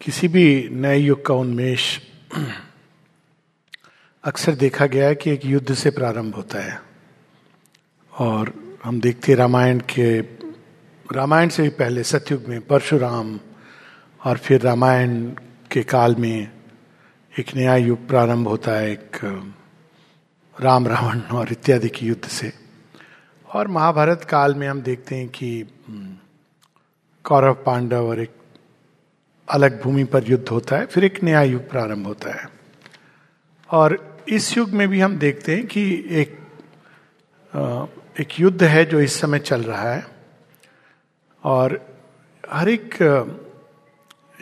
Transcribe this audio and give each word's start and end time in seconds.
किसी 0.00 0.28
भी 0.28 0.68
नए 0.72 0.98
युग 0.98 1.26
का 1.26 1.34
उन्मेष, 1.34 1.98
अक्सर 4.24 4.54
देखा 4.54 4.86
गया 4.86 5.06
है 5.06 5.14
कि 5.14 5.30
एक 5.30 5.46
युद्ध 5.46 5.74
से 5.74 5.90
प्रारंभ 5.90 6.34
होता 6.34 6.58
है। 6.58 6.82
और 8.18 8.54
हम 8.84 9.00
देखते 9.00 9.34
रामायण 9.34 9.78
के, 9.78 10.20
रामायण 11.12 11.48
से 11.48 11.62
भी 11.62 11.68
पहले, 11.68 12.02
सतयुग 12.02 12.44
में 12.48 12.60
परशुराम 12.60 13.40
और 14.24 14.38
फिर 14.38 14.60
रामायण 14.60 15.30
के 15.70 15.82
काल 15.82 16.14
में 16.14 16.52
एक 17.38 17.56
नया 17.56 17.76
युग 17.76 18.08
प्रारंभ 18.08 18.48
होता 18.48 18.72
है, 18.72 18.92
एक, 18.92 19.16
राम 20.60 20.88
रावण 20.88 21.20
और 21.20 21.52
इत्यादि 21.52 21.88
के 21.88 22.06
युद्ध 22.06 22.28
से। 22.28 22.52
और 23.54 23.68
महाभारत 23.68 24.26
काल 24.30 24.54
में 24.54 24.68
हम 24.68 24.82
देखते 24.82 25.16
हैं 25.16 25.28
कि, 25.28 25.64
कौरव 27.24 27.54
पांडव 27.54 28.08
और 28.08 28.20
एक 28.20 28.39
अलग 29.50 29.82
भूमि 29.82 30.04
पर 30.04 30.24
युद्ध 30.24 30.48
होता 30.48 30.76
है, 30.76 30.86
फिर 30.86 31.04
एक 31.04 31.22
नया 31.22 31.42
युग 31.42 31.70
प्रारंभ 31.70 32.06
होता 32.06 32.30
है। 32.30 32.48
और 33.70 34.18
इस 34.28 34.56
युग 34.56 34.70
में 34.70 34.88
भी 34.88 35.00
हम 35.00 35.16
देखते 35.16 35.56
हैं 35.56 35.66
कि 35.66 36.04
एक 36.10 36.40
एक 38.20 38.40
युद्ध 38.40 38.62
है 38.62 38.84
जो 38.84 39.00
इस 39.00 39.20
समय 39.20 39.38
चल 39.38 39.62
रहा 39.62 39.92
है। 39.92 40.06
और 41.44 41.94
हर 42.50 42.68
एक 42.68 42.94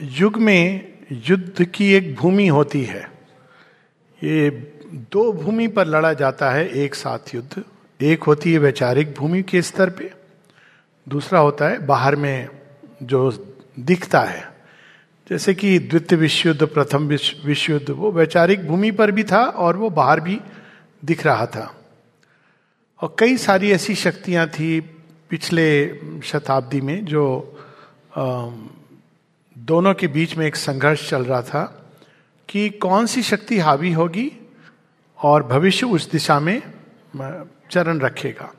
युग 0.00 0.36
में 0.36 0.92
युद्ध 1.12 1.64
की 1.64 1.92
एक 1.92 2.14
भूमि 2.14 2.47
होती 2.47 2.84
है। 2.84 3.11
ये 4.25 4.50
दो 5.12 5.33
भूमि 5.33 5.69
पर 5.69 5.86
लड़ा 5.86 6.12
जाता 6.12 6.50
है, 6.50 6.69
एक 6.69 6.95
साथ 6.95 7.34
युद्ध। 7.34 7.64
एक 8.02 8.22
होती 8.22 8.52
है 8.52 8.59
वैचारिक 8.59 9.14
भूमि 9.14 9.42
के 9.42 9.62
स्तर 9.62 9.91
पे, 9.91 10.12
दूसरा 11.09 11.38
होता 11.38 11.69
है 11.69 11.86
बाहर 11.86 12.16
में 12.16 12.48
जो 13.02 13.30
दिखता 13.80 14.20
है। 14.20 14.58
जैसे 15.30 15.55
कि 15.55 15.78
द्वितीय 15.78 16.18
विश्व 16.18 16.48
युद्ध 16.48 16.66
प्रथम 16.66 17.06
विश्व 17.45 17.73
युद्ध 17.73 17.91
वो 17.91 18.12
वैचारिक 18.12 18.66
भूमि 18.66 18.91
पर 18.91 19.11
भी 19.11 19.25
था 19.25 19.44
और 19.44 19.77
वो 19.77 19.91
बाहर 19.91 20.20
भी 20.20 20.41
दिख 21.05 21.27
रहा 21.27 21.47
था। 21.47 21.75
और 23.00 23.16
कई 23.19 23.36
सारी 23.36 23.72
ऐसी 23.72 23.94
शक्तियाँ 23.94 24.48
थी 24.48 24.80
पिछले 25.30 26.00
शताब्दी 26.20 26.80
में 26.80 27.05
जो 27.05 27.25
दोनों 29.58 29.94
के 29.94 30.06
बीच 30.06 30.36
में 30.36 30.47
एक 30.47 30.56
संघर्ष 30.56 31.11
चल 31.11 31.25
रहा 31.25 31.42
था 31.42 31.91
कि 32.48 32.69
कौन 32.70 33.06
सी 33.06 33.22
शक्ति 33.22 33.58
हावी 33.58 33.92
होगी 33.92 34.33
और 35.19 35.42
भविष्य 35.42 35.86
उस 35.86 36.10
दिशा 36.10 36.41
में, 36.41 36.62
चरण 37.70 37.98
रखेगा। 37.98 38.53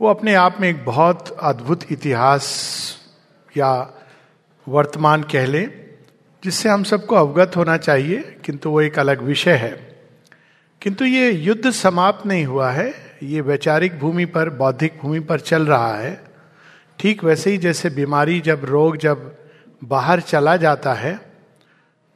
वो 0.00 0.08
अपने 0.08 0.34
आप 0.34 0.60
में 0.60 0.68
एक 0.68 0.84
बहुत 0.84 1.38
अद्भुत 1.42 1.92
इतिहास 1.92 2.46
या 3.56 3.72
वर्तमान 4.66 5.22
कह 5.22 5.46
लें 5.46 5.68
जिससे 6.42 6.68
हम 6.68 6.82
सबको 6.82 7.16
अवगत 7.16 7.56
होना 7.56 7.76
चाहिए, 7.76 8.18
किंतु 8.44 8.70
वो 8.70 8.80
एक 8.80 8.98
अलग 8.98 9.22
विषय 9.22 9.54
है। 9.54 9.70
किंतु 10.82 11.04
ये 11.04 11.30
युद्ध 11.30 11.70
समाप्त 11.70 12.26
नहीं 12.26 12.44
हुआ 12.44 12.70
है, 12.70 12.92
ये 13.22 13.40
वैचारिक 13.40 13.98
भूमि 13.98 14.24
पर, 14.24 14.50
बौद्धिक 14.50 14.98
भूमि 15.02 15.20
पर 15.20 15.40
चल 15.40 15.66
रहा 15.66 15.94
है। 15.94 16.20
ठीक 16.98 17.24
वैसे 17.24 17.50
ही 17.50 17.58
जैसे 17.58 17.90
बीमारी 17.90 18.40
जब, 18.40 18.64
रोग 18.64 18.96
जब 18.96 19.36
बाहर 19.84 20.20
चला 20.20 20.56
जाता 20.56 20.92
है 20.94 21.18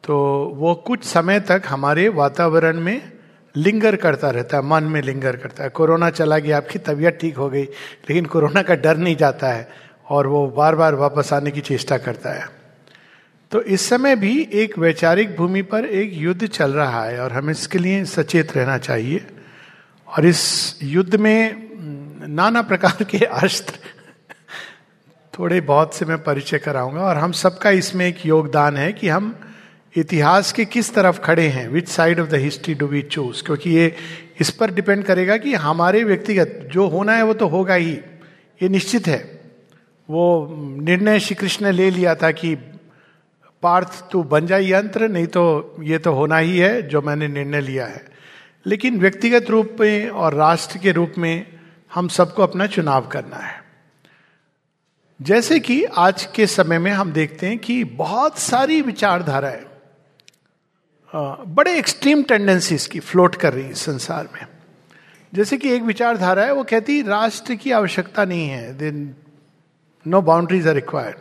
तो 0.04 0.16
वो 0.56 0.74
कुछ 0.86 1.04
समय 1.04 1.40
तक 1.40 1.62
हमारे 1.66 2.08
वातावरण 2.08 2.80
में 2.80 3.12
लिंगर 3.54 3.96
करता 3.96 4.30
रहता 4.30 4.56
है, 4.56 4.62
मन 4.62 4.84
में 4.84 5.00
लिंगर 5.02 5.36
करता 5.36 5.64
है। 5.64 5.68
कोरोना 5.70 6.10
चला 6.10 6.38
गया, 6.38 6.56
आपकी 6.56 6.78
तबीयत 6.78 7.18
ठीक 7.20 7.36
हो 7.36 7.48
गई, 7.50 7.62
लेकिन 7.62 8.24
कोरोना 8.26 8.62
का 8.62 8.74
डर 8.74 8.96
नहीं 8.96 9.16
जाता 9.16 9.48
है। 9.48 9.68
और 10.08 10.27
वो 10.27 10.47
बार 10.47 10.74
बार 10.74 10.94
वापस 10.94 11.33
आने 11.33 11.50
की 11.50 11.60
चेष्टा 11.60 11.98
करता 11.98 12.30
है। 12.30 12.48
तो 13.50 13.62
इस 13.62 13.88
समय 13.88 14.16
भी 14.16 14.48
एक 14.52 14.78
वैचारिक 14.78 15.36
भूमि 15.36 15.62
पर 15.62 15.84
एक 15.84 16.11
युद्ध 16.14 16.46
चल 16.46 16.72
रहा 16.72 17.05
है 17.05 17.20
और 17.20 17.33
हमें 17.33 17.50
इसके 17.50 17.78
लिए 17.78 18.05
सचेत 18.05 18.56
रहना 18.56 18.78
चाहिए। 18.78 19.27
और 20.08 20.27
इस 20.27 20.78
युद्ध 20.83 21.17
में 21.17 21.70
नाना 22.28 22.62
प्रकार 22.62 23.05
के 23.05 23.18
अस्त्र, 23.18 23.74
थोड़े 25.39 25.61
बहुत 25.61 25.95
से 25.95 26.05
मैं 26.05 26.23
परिचय 26.23 26.58
कराऊँगा। 26.58 27.01
और 27.01 27.17
हम 27.17 27.33
सबका 27.33 27.70
इसमें 27.70 28.07
एक 28.07 28.27
योगदान 28.27 28.77
है 28.77 28.92
कि 28.92 29.08
हम 29.08 29.40
इतिहास 29.96 30.52
के 30.52 30.64
किस 30.64 30.95
तरफ़ 30.95 31.20
खड़े 31.20 31.48
हैं 31.48 31.68
which 31.68 31.89
side 31.89 32.20
of 32.20 32.28
the 32.28 32.34
history 32.34 32.74
do 32.74 32.86
we 32.86 33.02
choose 33.02 33.42
क्योंकि 33.42 33.70
ये 33.70 33.95
इस 34.40 34.51
पर 34.51 34.70
डिपेंड 34.70 35.05
करेगा 35.05 35.36
कि 35.36 35.55
हमारे 35.55 36.05
व्यक्तिगत, 36.05 36.68
जो 36.73 36.89
होना 36.89 37.12
है 37.12 37.23
वो 37.23 37.34
तो 37.34 37.46
होगा 37.46 37.74
ही। 37.74 37.92
ये 38.62 38.68
निश्चित 38.68 39.07
है। 39.07 39.33
वो 40.10 40.48
निर्णय 40.80 41.20
श्री 41.20 41.34
कृष्ण 41.34 41.64
ने 41.64 41.72
ले 41.72 41.90
लिया 41.90 42.14
था 42.14 42.30
कि 42.30 42.54
पार्थ, 43.62 44.04
तू 44.10 44.22
बन 44.22 44.46
जा 44.46 44.56
यंत्र, 44.56 45.08
नहीं 45.08 45.26
तो 45.26 45.74
ये 45.80 45.98
तो 45.98 46.12
होना 46.12 46.36
ही 46.36 46.58
है 46.58 46.82
जो 46.82 47.02
मैंने 47.02 47.28
निर्णय 47.28 47.60
लिया 47.60 47.86
है। 47.86 48.04
लेकिन 48.66 49.00
व्यक्तिगत 49.00 49.50
रूप 49.50 49.76
में 49.80 50.08
और 50.08 50.34
राष्ट्र 50.34 50.78
के 50.78 50.92
रूप 50.92 51.12
में 51.18 51.46
हम 51.94 52.08
सबको 52.08 52.42
अपना 52.42 52.66
चुनाव 52.66 53.06
करना 53.06 53.36
है। 53.36 53.64
जैसे 55.22 55.60
कि 55.60 55.84
आज 55.84 56.28
के 56.34 56.46
समय 56.46 56.78
में 56.78 56.90
हम 56.90 57.12
देखते 57.12 57.46
हैं 57.46 57.58
कि 57.58 57.84
बहुत 57.84 58.38
सारी 58.38 58.80
विचारधाराएँ 58.82 59.64
बड़े 61.46 61.78
एक्सट्रीम 61.78 62.22
टेंडेंसीज 62.22 62.86
की 62.86 63.00
फ्लोट 63.00 63.36
कर 63.36 63.52
रही 63.52 63.64
है 63.64 63.74
संसार 63.74 64.28
में। 64.34 64.46
जैसे 65.34 65.56
कि 65.56 65.70
एक 65.70 65.82
विचारधारा 65.82 66.44
है, 66.44 66.52
वो 66.52 66.64
कहती 66.64 67.02
राष्ट्र 67.02 67.54
की 67.54 67.70
आवश्यकता 67.70 68.24
नहीं 68.24 68.48
है। 68.48 68.72
नो 70.06 70.22
बाउंड्रीज 70.22 70.68
आर 70.68 70.74
रिक्वायर्ड 70.74 71.16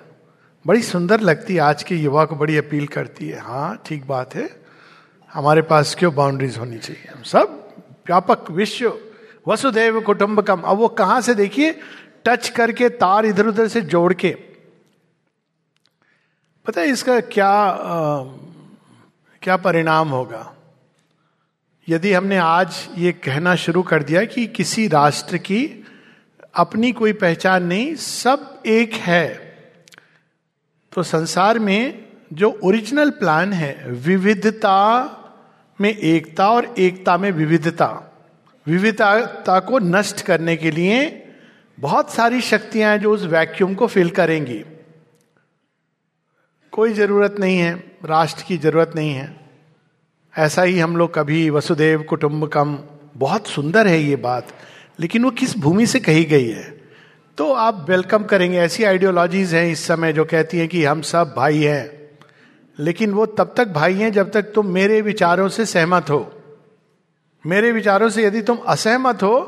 बड़ी 0.67 0.81
सुंदर 0.81 1.19
लगती 1.19 1.53
है 1.53 1.59
आज 1.59 1.83
के 1.83 1.95
युवा 1.95 2.25
को 2.25 2.35
बड़ी 2.35 2.57
अपील 2.57 2.87
करती 2.87 3.29
है। 3.29 3.39
हाँ 3.39 3.83
ठीक 3.85 4.07
बात 4.07 4.35
है। 4.35 4.63
हमारे 5.33 5.61
पास 5.61 5.95
क्यों 5.95 6.15
बाउंड्रीज 6.15 6.57
होनी 6.57 6.77
चाहिए? 6.77 7.11
हम 7.15 7.23
सब 7.23 7.75
व्यापक 8.07 8.51
विश्व 8.51 8.99
वसुदेव 9.47 10.01
कुटुंबकम। 10.01 10.61
अब 10.61 10.77
वो 10.77 10.87
कहाँ 10.87 11.21
से 11.21 11.33
देखिए? 11.33 11.79
टच 12.25 12.49
करके 12.49 12.89
तार 12.89 13.25
इधर 13.25 13.47
उधर 13.47 13.67
से 13.67 13.81
जोड़ 13.81 14.13
के। 14.13 14.29
पता 16.65 16.81
है 16.81 16.87
इसका 16.87 17.19
क्या 17.19 17.49
आ, 17.49 18.23
क्या 19.41 19.57
परिणाम 19.57 20.09
होगा? 20.09 20.53
यदि 21.89 22.13
हमने 22.13 22.37
आज 22.37 22.89
ये 22.97 23.11
कहना 23.11 23.55
शुरू 23.55 23.81
कर 23.83 24.03
दिया 24.03 24.25
कि 24.25 24.47
किसी 24.47 24.87
राष्ट्र 24.87 25.37
की 25.37 25.82
अपनी 26.53 26.91
कोई 26.91 27.13
पहचान 27.13 27.63
नहीं, 27.63 27.95
सब 27.95 28.63
एक 28.65 28.93
है। 28.93 29.27
तो 30.93 31.03
संसार 31.03 31.59
में 31.59 32.05
जो 32.33 32.49
ओरिजिनल 32.63 33.09
प्लान 33.09 33.53
है, 33.53 33.89
विविधता 33.89 34.79
में 35.79 35.89
एकता 35.89 36.49
और 36.49 36.73
एकता 36.77 37.17
में 37.17 37.31
विविधता 37.31 38.09
विविधता 38.67 39.59
को 39.59 39.79
नष्ट 39.79 40.21
करने 40.21 40.55
के 40.55 40.71
लिए 40.71 40.99
बहुत 41.77 42.11
सारी 42.11 42.41
शक्तियाँ 42.41 42.91
हैं 42.91 42.99
जो 43.01 43.13
उस 43.13 43.23
वैक्यूम 43.23 43.73
को 43.75 43.87
फिल 43.87 44.09
करेंगी। 44.09 44.63
कोई 46.73 46.93
ज़रूरत 46.93 47.35
नहीं 47.39 47.57
है, 47.57 47.73
राष्ट्र 48.05 48.43
की 48.47 48.57
ज़रूरत 48.57 48.91
नहीं 48.95 49.11
है। 49.11 49.35
ऐसा 50.33 50.61
ही 50.61 50.79
हम 50.79 50.97
लोग 50.97 51.13
कभी 51.13 51.49
वसुदेव 51.49 52.03
कुटुंबकम, 52.03 52.77
बहुत 53.17 53.47
सुंदर 53.47 53.87
है 53.87 53.99
ये 53.99 54.15
बात। 54.15 54.47
लेकिन 54.99 55.23
वो 55.23 55.31
किस 55.31 55.57
भूमि 55.57 55.85
से 55.87 55.99
कही 55.99 56.23
गई 56.23 56.47
है? 56.47 56.81
तो 57.37 57.51
आप 57.53 57.85
वेलकम 57.89 58.23
करेंगे। 58.23 58.57
ऐसी 58.57 58.83
आइडियोलॉजीज 58.83 59.53
हैं 59.53 59.71
इस 59.71 59.85
समय 59.87 60.13
जो 60.13 60.25
कहती 60.25 60.57
हैं 60.57 60.67
कि 60.67 60.83
हम 60.85 61.01
सब 61.01 61.33
भाई 61.37 61.59
हैं। 61.59 61.91
लेकिन 62.79 63.11
वो 63.11 63.25
तब 63.25 63.53
तक 63.57 63.67
भाई 63.67 63.93
हैं 63.93 64.11
जब 64.11 64.31
तक 64.31 64.41
तुम 64.41 64.67
मेरे 64.67 65.01
विचारों 65.01 65.49
से 65.49 65.65
सहमत 65.65 66.09
हो। 66.09 66.31
मेरे 67.45 67.71
विचारों 67.71 68.09
से 68.09 68.23
यदि 68.25 68.41
तुम 68.41 68.57
असहमत 68.57 69.23
हो 69.23 69.39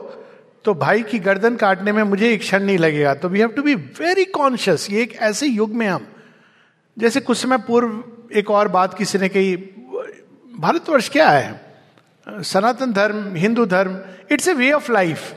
तो 0.65 0.73
भाई 0.73 1.03
की 1.03 1.19
गर्दन 1.19 1.55
काटने 1.55 1.91
में 1.91 2.01
मुझे 2.03 2.31
एक 2.33 2.39
क्षण 2.39 2.63
नहीं 2.63 2.77
लगेगा। 2.77 3.13
तो 3.13 3.29
we 3.29 3.39
have 3.39 3.49
to 3.49 3.63
be 3.63 3.75
very 3.75 4.25
conscious 4.25 4.89
ये 4.91 5.01
एक 5.01 5.15
ऐसे 5.15 5.47
युग 5.47 5.73
में 5.73 5.87
हम। 5.87 6.07
जैसे 6.97 7.19
कुछ 7.19 7.37
समय 7.37 7.57
पूर्व 7.57 8.03
एक 8.35 8.51
और 8.51 8.67
बात 8.67 8.97
किसी 8.97 9.17
ने 9.17 9.29
कही, 9.29 9.55
भारतवर्ष 10.59 11.09
क्या 11.09 11.29
है? 11.29 11.64
सनातन 12.27 12.93
धर्म, 12.93 13.35
हिंदू 13.35 13.65
धर्म 13.65 13.99
it's 14.31 14.47
a 14.47 14.53
way 14.53 14.71
of 14.71 14.91
life 14.91 15.31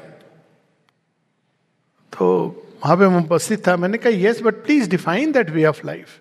तो 2.12 2.26
वहाँ 2.84 2.96
पे 2.96 3.08
मैं 3.08 3.18
उपस्थित 3.18 3.66
था, 3.66 3.76
मैंने 3.76 3.98
कहा 3.98 4.12
yes 4.14 4.42
but 4.42 4.54
please 4.64 4.88
define 4.90 5.32
that 5.32 5.50
way 5.50 5.64
of 5.64 5.86
life 5.86 6.20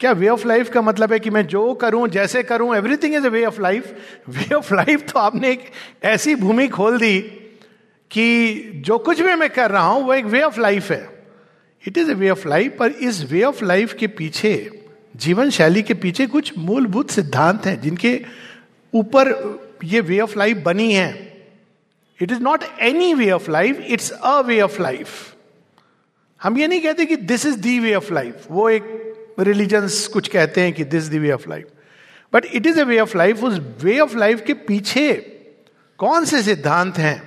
क्या 0.00 0.12
वे 0.12 0.28
ऑफ़ 0.28 0.46
लाइफ 0.48 0.70
का 0.72 0.82
मतलब 0.82 1.12
है 1.12 1.18
कि 1.20 1.30
मैं 1.30 1.46
जो 1.46 1.72
करूँ, 1.74 2.06
जैसे 2.08 2.42
करूँ 2.42 2.74
everything 2.76 3.14
is 3.14 3.26
a 3.26 3.28
way 3.28 3.44
of 3.44 3.60
life 3.62 3.94
way 4.28 4.54
of 4.54 4.74
life 4.74 5.06
तो 5.12 5.18
आपने 5.20 5.50
एक 5.50 5.70
ऐसी 6.04 6.34
भूमि 6.36 6.68
खोल 6.68 6.98
दी 6.98 7.20
कि 8.10 8.82
जो 8.86 8.98
कुछ 8.98 9.20
भी 9.20 9.34
मैं 9.34 9.50
कर 9.50 9.70
रहा 9.70 9.86
हूँ, 9.86 10.02
वो 10.04 10.14
एक 10.14 10.24
वे 10.26 10.42
ऑफ़ 10.42 10.60
लाइफ 10.60 10.90
है। 10.90 11.08
It 11.84 11.98
is 11.98 12.10
a 12.10 12.14
way 12.14 12.30
of 12.30 12.48
life 12.48 12.76
पर 12.78 12.90
इस 12.90 13.22
वे 13.30 13.42
ऑफ़ 13.44 13.64
लाइफ 13.64 13.92
के 13.98 14.06
पीछे 14.06 14.54
जीवन 15.16 15.50
शैली 15.50 15.82
के 15.82 15.94
पीछे 15.96 16.26
कुछ 16.26 16.52
मूलभूत 16.58 17.10
सिद्धांत 17.10 17.66
हैं, 17.66 17.80
जिनके 17.80 18.20
ऊपर 18.92 19.32
ये 19.84 20.00
वे 20.00 20.20
ऑफ़ 20.20 20.38
लाइफ 20.38 20.62
बनी 20.64 20.92
है। 20.92 21.10
It 22.20 22.32
is 22.32 22.40
not 22.40 22.64
any 22.80 23.12
way 23.14 23.30
of 23.30 23.50
life 23.50 23.80
it's 23.88 24.10
a 24.10 24.38
way 24.40 24.60
of 24.60 24.80
life 24.82 25.08
हम 26.40 26.58
ये 26.58 26.66
नहीं 26.66 26.80
कहते 26.80 27.06
कि 27.06 27.16
this 27.16 27.46
is 27.46 27.58
the 27.60 27.78
way 27.78 27.94
of 27.94 28.12
life 28.14 28.46
वो 28.50 28.68
एक 28.70 28.84
रिलीजन्स 29.38 30.06
कुछ 30.08 30.28
कहते 30.28 30.60
हैं 30.60 30.72
कि 30.72 30.84
this 30.84 31.04
the 31.04 31.18
way 31.18 31.30
of 31.32 31.48
life 31.50 31.66
but 32.32 32.44
it 32.44 32.66
is 32.66 32.80
a 32.80 32.84
way 32.84 32.98
of 33.00 33.16
life 33.18 33.44
उस 33.44 33.60
वे 33.82 33.98
ऑफ़ 34.00 34.16
लाइफ 34.16 34.42
के 34.46 34.54
पीछे 34.54 35.12
कौन 35.98 36.24
से 36.24 36.42
सिद्धांत 36.42 36.98
हैं? 36.98 37.22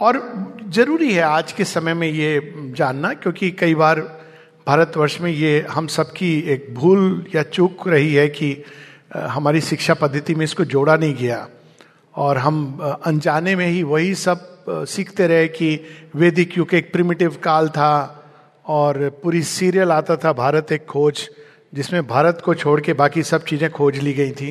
और 0.00 0.16
ज़रूरी 0.68 1.12
है 1.12 1.22
आज 1.22 1.52
के 1.52 1.64
समय 1.64 1.94
में 1.94 2.08
ये 2.08 2.40
जानना, 2.76 3.12
क्योंकि 3.14 3.50
कई 3.50 3.74
बार 3.74 4.00
भारतवर्ष 4.66 5.20
में 5.20 5.30
ये 5.30 5.60
हम 5.70 5.86
सबकी 5.86 6.38
एक 6.52 6.66
भूल 6.74 7.24
या 7.34 7.42
चूक 7.42 7.86
रही 7.88 8.14
है 8.14 8.28
कि 8.28 8.64
हमारी 9.14 9.60
शिक्षा 9.60 9.94
पद्धति 9.94 10.34
में 10.34 10.44
इसको 10.44 10.64
जोड़ा 10.64 10.96
नहीं 10.96 11.14
गया। 11.14 11.48
और 12.18 12.38
हम 12.38 12.78
अनजाने 13.06 13.54
में 13.56 13.66
ही 13.66 13.82
वही 13.82 14.14
सब 14.16 14.84
सीखते 14.88 15.26
रहे 15.26 15.48
कि 15.48 15.68
वैदिक 16.16 16.56
युग 16.58 16.74
एक 16.74 16.92
प्रिमिटिव 16.92 17.36
काल 17.42 17.68
था 17.68 17.90
और 18.66 19.08
पूरी 19.22 19.42
सीरियल 19.42 19.92
आता 19.92 20.16
था 20.16 20.32
भारत 20.34 20.72
एक 20.72 20.86
खोज, 20.86 21.28
जिसमें 21.72 22.06
भारत 22.06 22.42
को 22.44 22.54
छोड़ 22.54 22.80
के 22.80 22.92
बाकी 22.94 23.22
सब 23.22 23.44
चीज़ें 23.44 23.70
खोज 23.70 23.98
ली 23.98 24.12
गई 24.12 24.30
थी। 24.32 24.50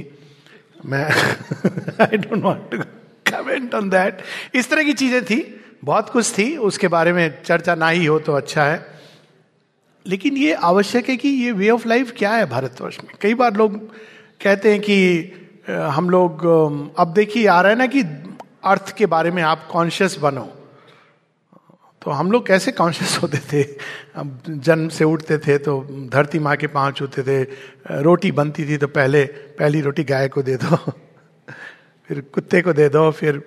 मैं 0.85 1.05
I 2.01 2.17
don't 2.17 2.43
want 2.43 2.69
to 2.71 2.77
comment 3.31 3.73
on 3.75 3.89
that 3.89 4.21
इस 4.55 4.69
तरह 4.69 4.83
की 4.83 4.93
चीज़ें 4.93 5.23
थी, 5.25 5.39
बहुत 5.85 6.09
कुछ 6.09 6.31
थी, 6.37 6.55
उसके 6.57 6.87
बारे 6.87 7.13
में 7.13 7.41
चर्चा 7.43 7.75
ना 7.75 7.89
ही 7.89 8.05
हो 8.05 8.19
तो 8.19 8.33
अच्छा 8.33 8.63
है। 8.63 8.85
लेकिन 10.05 10.37
ये 10.37 10.53
आवश्यक 10.53 11.09
है 11.09 11.17
कि 11.17 11.29
ये 11.29 11.51
वे 11.51 11.69
ऑफ़ 11.69 11.87
लाइफ 11.87 12.13
क्या 12.17 12.31
है 12.31 12.45
भारतवर्ष 12.49 12.97
में? 13.03 13.13
कई 13.21 13.33
बार 13.33 13.55
लोग 13.55 13.77
कहते 14.41 14.71
हैं 14.71 14.79
कि 14.81 15.33
हम 15.69 16.09
लोग 16.09 16.45
अब 16.99 17.13
देखिए, 17.13 17.47
आ 17.47 17.61
रहा 17.61 17.71
है 17.71 17.77
ना 17.77 17.85
कि 17.85 18.01
अर्थ 18.63 18.95
के 18.95 19.05
बारे 19.05 19.31
में 19.31 19.41
आप 19.43 19.67
कॉन्शियस 19.71 20.17
बनो। 20.19 20.41
तो 22.01 22.11
हम 22.11 22.31
लोग 22.31 22.45
कैसे 22.47 22.71
कॉन्शियस 22.71 23.17
होते 23.21 23.37
थे? 23.37 23.63
अब 24.15 24.39
जन्म 24.49 24.87
से 24.89 25.03
उठते 25.03 25.37
थे 25.37 25.57
तो 25.57 25.79
धरती 26.13 26.39
माँ 26.39 26.55
के 26.55 26.67
पाँव 26.67 26.91
छूते 26.91 27.23
थे 27.23 27.43
रोटी 28.01 28.31
बनती 28.31 28.67
थी 28.67 28.77
तो 28.77 28.87
पहले, 28.87 29.23
पहली 29.59 29.81
रोटी 29.81 30.03
गाय 30.03 30.27
को 30.27 30.41
दे 30.41 30.55
दो, 30.55 30.75
फिर 32.07 32.21
कुत्ते 32.33 32.61
को 32.61 32.73
दे 32.73 32.89
दो, 32.89 33.11
फिर 33.11 33.41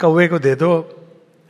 कौवे 0.00 0.26
को 0.28 0.38
दे 0.38 0.54
दो, 0.54 0.72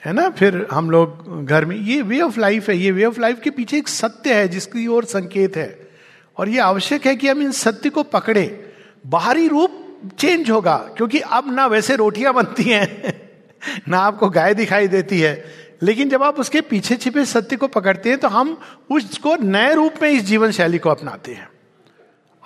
है 0.04 0.12
ना? 0.12 0.28
फिर 0.30 0.66
हम 0.72 0.90
लोग 0.90 1.46
घर 1.46 1.64
में, 1.64 1.76
ये 1.76 2.02
वे 2.02 2.20
ऑफ़ 2.20 2.40
लाइफ 2.40 2.68
है, 2.68 2.76
ये 2.76 2.90
वे 2.90 3.04
ऑफ़ 3.04 3.20
लाइफ 3.20 3.40
के 3.40 3.50
पीछे 3.50 3.78
एक 3.78 3.88
सत्य 3.88 4.34
है 4.34 4.48
जिसकी 4.48 4.86
ओर 4.86 5.04
संकेत 5.04 5.56
है। 5.56 5.90
और 6.38 6.48
ये 6.48 6.58
आवश्यक 6.58 7.06
है 7.06 7.16
कि 7.16 7.28
हम 7.28 7.42
इन 7.42 7.52
सत्य 7.52 7.90
को 7.90 8.02
पकड़े। 8.02 8.71
बाहरी 9.04 9.48
रूप 9.48 9.78
चेंज 10.18 10.50
होगा, 10.50 10.76
क्योंकि 10.96 11.18
अब 11.18 11.50
ना 11.54 11.66
वैसे 11.66 11.96
रोटियाँ 11.96 12.34
बनती 12.34 12.62
हैं, 12.62 13.20
ना 13.88 13.98
आपको 13.98 14.28
गाय 14.30 14.54
दिखाई 14.54 14.88
देती 14.88 15.20
है। 15.20 15.44
लेकिन 15.82 16.08
जब 16.08 16.22
आप 16.22 16.38
उसके 16.40 16.60
पीछे 16.60 16.96
छिपे 16.96 17.24
सत्य 17.24 17.56
को 17.56 17.66
पकड़ते 17.68 18.08
हैं 18.08 18.18
तो 18.18 18.28
हम 18.28 18.58
उसको 18.90 19.34
नए 19.36 19.74
रूप 19.74 19.94
में 20.02 20.10
इस 20.10 20.22
जीवन 20.22 20.50
शैली 20.50 20.78
को 20.78 20.90
अपनाते 20.90 21.32
हैं। 21.32 21.48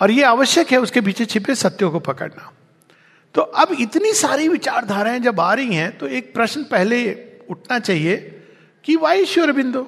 और 0.00 0.10
ये 0.10 0.22
आवश्यक 0.22 0.72
है 0.72 0.78
उसके 0.78 1.00
पीछे 1.00 1.24
छिपे 1.24 1.54
सत्यों 1.54 1.90
को 1.90 2.00
पकड़ना। 2.00 2.52
तो 3.34 3.42
अब 3.42 3.76
इतनी 3.80 4.12
सारी 4.12 4.48
विचारधाराएँ 4.48 5.20
जब 5.20 5.40
आ 5.40 5.52
रही 5.54 5.74
हैं 5.74 5.96
तो 5.98 6.06
एक 6.08 6.32
प्रश्न 6.34 6.62
पहले 6.62 6.98
उठना 7.50 7.78
चाहिए 7.78 8.16
कि 8.84 8.96
वाई 8.96 9.20
ईश्वर 9.20 9.52
बिंदु 9.52 9.86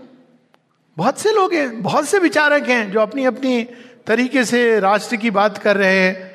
बहुत 0.97 1.19
से 1.19 1.33
लोग 1.33 1.55
हैं, 1.55 1.83
बहुत 1.83 2.09
से 2.09 2.19
विचारक 2.19 2.69
हैं 2.69 2.91
जो 2.93 3.01
अपनी 3.01 3.25
अपनी 3.25 3.63
तरीके 4.07 4.45
से 4.45 4.81
राष्ट्र 4.81 5.17
की 5.17 5.31
बात 5.31 5.59
कर 5.59 5.77
रहे 5.77 6.01
हैं 6.01 6.28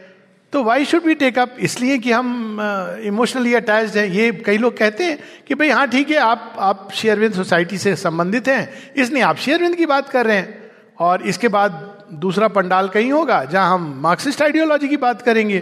तो 0.53 0.63
वाई 0.63 0.85
शुड 0.85 1.03
बी 1.03 1.13
टेकअप 1.15 1.55
इसलिए 1.59 1.97
कि 1.97 2.11
हम 2.11 2.57
इमोशनली 3.03 3.53
अटैच 3.53 3.95
हैं। 3.97 4.05
ये 4.05 4.31
कई 4.31 4.57
लोग 4.57 4.77
कहते 4.77 5.03
हैं 5.03 5.19
कि 5.47 5.55
भाई 5.55 5.69
हाँ 5.69 5.87
ठीक 5.87 6.09
है, 6.11 6.17
आप 6.17 6.55
आप 6.59 6.89
शेयरविंद 6.93 7.33
सोसाइटी 7.33 7.77
से 7.77 7.95
संबंधित 7.95 8.47
हैं। 8.47 8.93
इसलिए 8.93 9.21
आप 9.21 9.37
शेयरविंद 9.37 9.75
की 9.75 9.85
बात 9.85 10.09
कर 10.09 10.25
रहे 10.25 10.37
हैं। 10.37 10.71
और 10.99 11.21
इसके 11.21 11.47
बाद 11.47 12.05
दूसरा 12.13 12.47
पंडाल 12.47 12.87
कहीं 12.87 13.11
होगा, 13.11 13.43
जहाँ 13.43 13.73
हम 13.73 13.99
मार्क्सिस्ट 14.01 14.41
आइडियोलॉजी 14.41 14.87
की 14.87 14.97
बात 14.97 15.21
करेंगे। 15.21 15.57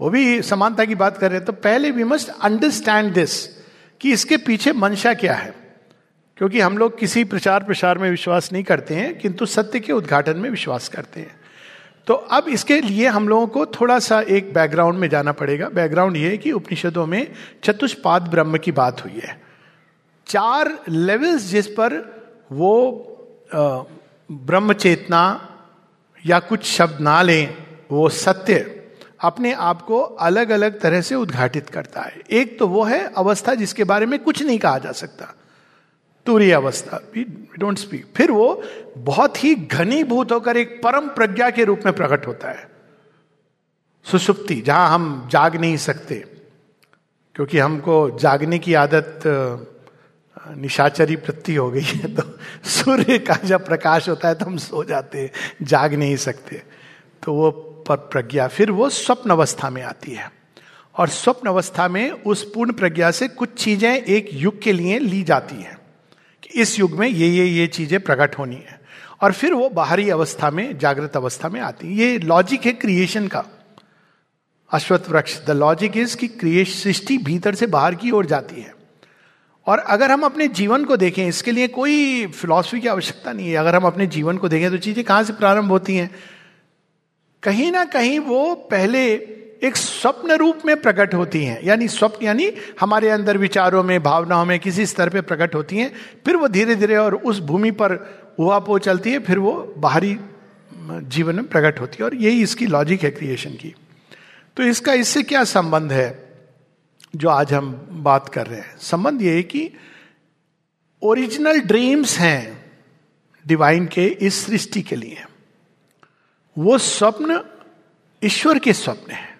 वो 0.00 0.10
भी 0.10 0.42
समानता 0.42 0.84
की 0.84 0.94
बात 0.94 1.18
कर 1.18 1.28
रहे 1.28 1.36
हैं। 1.36 1.46
तो 1.46 1.52
पहले 1.52 1.90
वी 1.90 2.04
मस्ट 2.04 2.30
अंडरस्टैंड 2.42 3.12
दिस 3.12 3.46
कि 4.00 4.12
इसके 4.12 4.36
पीछे 4.36 4.72
मंशा 4.72 5.14
क्या 5.14 5.34
है। 5.34 5.54
क्योंकि 6.36 6.60
हम 6.60 6.78
लोग 6.78 6.98
किसी 6.98 7.24
प्रचार 7.24 7.64
प्रसार 7.64 7.98
में 7.98 8.10
विश्वास 8.10 8.52
नहीं 8.52 8.64
करते 8.64 8.94
हैं, 8.94 9.18
किंतु 9.18 9.46
सत्य 9.46 9.80
के 9.80 9.92
उद्घाटन 9.92 10.36
में 10.36 10.50
विश्वास 10.50 10.88
करते 10.88 11.20
हैं। 11.20 11.45
तो 12.06 12.14
अब 12.14 12.48
इसके 12.48 12.80
लिए 12.80 13.06
हम 13.06 13.28
लोगों 13.28 13.46
को 13.46 13.64
थोड़ा 13.66 13.98
सा 13.98 14.20
एक 14.20 14.52
बैकग्राउंड 14.54 14.98
में 14.98 15.08
जाना 15.08 15.32
पड़ेगा। 15.32 15.68
बैकग्राउंड 15.68 16.16
ये 16.16 16.28
है 16.30 16.36
कि 16.38 16.52
उपनिषदों 16.52 17.06
में 17.06 17.26
चतुष्पाद 17.64 18.28
ब्रह्म 18.28 18.58
की 18.58 18.72
बात 18.72 19.04
हुई 19.04 19.20
है। 19.24 19.40
चार 20.26 20.70
लेवल्स 20.88 21.42
जिस 21.42 21.66
पर 21.66 21.98
वो 22.52 22.72
ब्रह्म 24.30 24.72
चेतना 24.72 25.22
या 26.24 26.38
कुछ 26.40 26.64
शब्द 26.64 27.00
ना 27.00 27.20
लें, 27.22 27.54
वो 27.90 28.08
सत्य 28.08 28.72
अपने 29.20 29.52
आप 29.52 29.82
को 29.82 30.00
अलग 30.00 30.50
अलग 30.50 30.80
तरह 30.80 31.00
से 31.00 31.14
उद्घाटित 31.14 31.68
करता 31.68 32.00
है। 32.00 32.22
एक 32.30 32.58
तो 32.58 32.68
वो 32.68 32.84
है 32.84 33.00
अवस्था 33.16 33.54
जिसके 33.54 33.84
बारे 33.84 34.06
में 34.06 34.18
कुछ 34.18 34.42
नहीं 34.42 34.58
कहा 34.58 34.78
जा 34.78 34.92
सकता। 34.92 35.32
तुरी 36.26 36.50
अवस्था। 36.52 37.00
डोंट 37.58 37.78
स्पीक 37.78 38.06
फिर 38.16 38.30
वो 38.30 38.62
बहुत 38.98 39.42
ही 39.44 39.54
घनीभूत 39.54 40.32
होकर 40.32 40.56
एक 40.56 40.80
परम 40.82 41.08
प्रज्ञा 41.10 41.50
के 41.50 41.64
रूप 41.64 41.82
में 41.86 41.94
प्रकट 41.94 42.26
होता 42.26 42.50
है। 42.50 42.68
सुसुप्ति, 44.06 44.54
जहाँ 44.56 44.88
हम 44.90 45.28
जाग 45.32 45.56
नहीं 45.56 45.76
सकते, 45.78 46.14
क्योंकि 47.36 47.58
हमको 47.58 48.18
जागने 48.20 48.58
की 48.58 48.74
आदत 48.76 49.22
निशाचरी 50.36 51.16
प्रति 51.18 51.54
हो 51.54 51.70
गई 51.70 51.80
है 51.82 52.14
तो 52.14 52.22
सूर्य 52.70 53.18
का 53.18 53.34
जब 53.44 53.64
प्रकाश 53.66 54.08
होता 54.08 54.28
है 54.28 54.34
तो 54.34 54.44
हम 54.44 54.56
सो 54.58 54.82
जाते 54.84 55.30
जाग 55.64 55.94
नहीं 55.94 56.16
सकते। 56.18 56.62
तो 57.22 57.32
वो 57.34 57.50
पर 57.88 57.96
प्रज्ञा, 58.12 58.46
फिर 58.48 58.70
वो 58.70 58.88
स्वप्न 58.90 59.30
अवस्था 59.30 59.70
में 59.70 59.82
आती 59.84 60.12
है। 60.12 60.30
और 60.94 61.08
स्वप्न 61.08 61.48
अवस्था 61.48 61.88
में 61.88 62.10
उस 62.10 62.42
पूर्ण 62.54 62.72
प्रज्ञा 62.72 63.10
से 63.10 63.28
कुछ 63.30 63.54
चीज़ें 63.54 63.90
एक 63.92 64.28
युग 64.32 64.60
के 64.62 64.72
लिए 64.72 64.98
ली 64.98 65.22
जाती 65.22 65.56
हैं। 65.56 65.76
इस 66.54 66.78
युग 66.78 66.92
में 66.92 67.08
ये 67.08 67.28
ये 67.28 67.46
ये 67.46 67.66
चीज़ें 67.66 68.00
प्रकट 68.00 68.38
होनी 68.38 68.56
है। 68.56 68.80
और 69.20 69.32
फिर 69.32 69.52
वो 69.52 69.68
बाहरी 69.68 70.10
अवस्था 70.10 70.50
में, 70.50 70.78
जागृत 70.78 71.16
अवस्था 71.16 71.48
में 71.48 71.60
आती 71.60 71.86
है। 71.86 71.94
ये 71.94 72.18
लॉजिक 72.18 72.66
है 72.66 72.72
क्रिएशन 72.72 73.28
का। 73.28 73.44
अश्वत्थ 74.70 75.10
वृक्ष 75.10 75.46
द 75.46 75.50
लॉजिक 75.50 75.96
इज़ 75.96 76.16
कि 76.16 76.28
क्रिएश 76.28 76.82
सृष्टि 76.82 77.18
भीतर 77.18 77.54
से 77.54 77.66
बाहर 77.66 77.94
की 77.94 78.10
ओर 78.10 78.26
जाती 78.26 78.60
है। 78.60 78.74
और 79.66 79.78
अगर 79.78 80.10
हम 80.10 80.22
अपने 80.22 80.48
जीवन 80.48 80.84
को 80.84 80.96
देखें, 80.96 81.28
इसके 81.28 81.52
लिए 81.52 81.68
कोई 81.68 82.26
फिलॉसफी 82.26 82.80
की 82.80 82.88
आवश्यकता 82.88 83.32
नहीं 83.32 83.50
है। 83.50 83.56
अगर 83.56 83.74
हम 83.74 83.84
अपने 83.84 84.06
जीवन 84.06 84.36
को 84.36 84.48
देखें 84.48 84.70
तो 84.70 84.76
चीज़ें 84.76 85.04
कहाँ 85.04 85.24
से 85.24 85.32
प्रारंभ 85.32 85.70
होती 85.70 85.96
हैं? 85.96 86.10
कहीं 87.42 87.72
ना 87.72 87.84
कहीं 87.84 88.18
वो 88.18 88.54
पहले 88.54 89.16
एक 89.62 89.76
स्वप्न 89.76 90.32
रूप 90.32 90.58
में 90.66 90.82
प्रकट 90.82 91.14
होती 91.14 91.44
हैं। 91.44 91.64
यानी 91.64 91.88
स्वप्न, 91.88 92.24
यानी 92.26 92.52
हमारे 92.80 93.08
अंदर 93.08 93.38
विचारों 93.38 93.82
में, 93.82 94.02
भावनाओं 94.02 94.44
में 94.44 94.60
किसी 94.60 94.86
स्तर 94.86 95.08
पे 95.08 95.20
प्रकट 95.20 95.54
होती 95.54 95.76
हैं। 95.76 95.92
फिर 96.24 96.36
वो 96.36 96.48
धीरे 96.48 96.74
धीरे 96.74 96.96
और 96.96 97.14
उस 97.14 97.40
भूमि 97.40 97.70
पर 97.70 97.92
हुआ 98.38 98.58
पो 98.58 98.78
चलती 98.78 99.12
है, 99.12 99.18
फिर 99.18 99.38
वो 99.38 99.74
बाहरी 99.78 100.18
जीवन 101.02 101.34
में 101.34 101.46
प्रकट 101.46 101.80
होती 101.80 101.96
है। 102.00 102.04
और 102.04 102.14
यही 102.14 102.42
इसकी 102.42 102.66
लॉजिक 102.66 103.02
है 103.02 103.10
क्रिएशन 103.10 103.50
की। 103.50 103.74
तो 104.56 104.62
इसका, 104.62 104.92
इससे 104.92 105.22
क्या 105.22 105.44
संबंध 105.44 105.92
है 105.92 106.32
जो 107.16 107.28
आज 107.28 107.52
हम 107.52 107.88
बात 107.90 108.28
कर 108.28 108.46
रहे 108.46 108.60
हैं? 108.60 108.76
संबंध 108.78 109.22
ये 109.22 109.34
है 109.34 109.42
कि 109.42 109.72
ओरिजिनल 111.02 111.60
ड्रीम्स 111.60 112.18
हैं 112.18 112.72
डिवाइन 113.46 113.86
के 113.86 114.06
इस 114.06 114.46
सृष्टि 114.46 114.82
के 114.82 114.96
लिए। 114.96 115.24
वो 116.58 116.78
स्वप्न 116.78 117.44
ईश्वर 118.24 118.58
के 118.58 118.72
स्वप्न 118.72 119.12
है। 119.12 119.35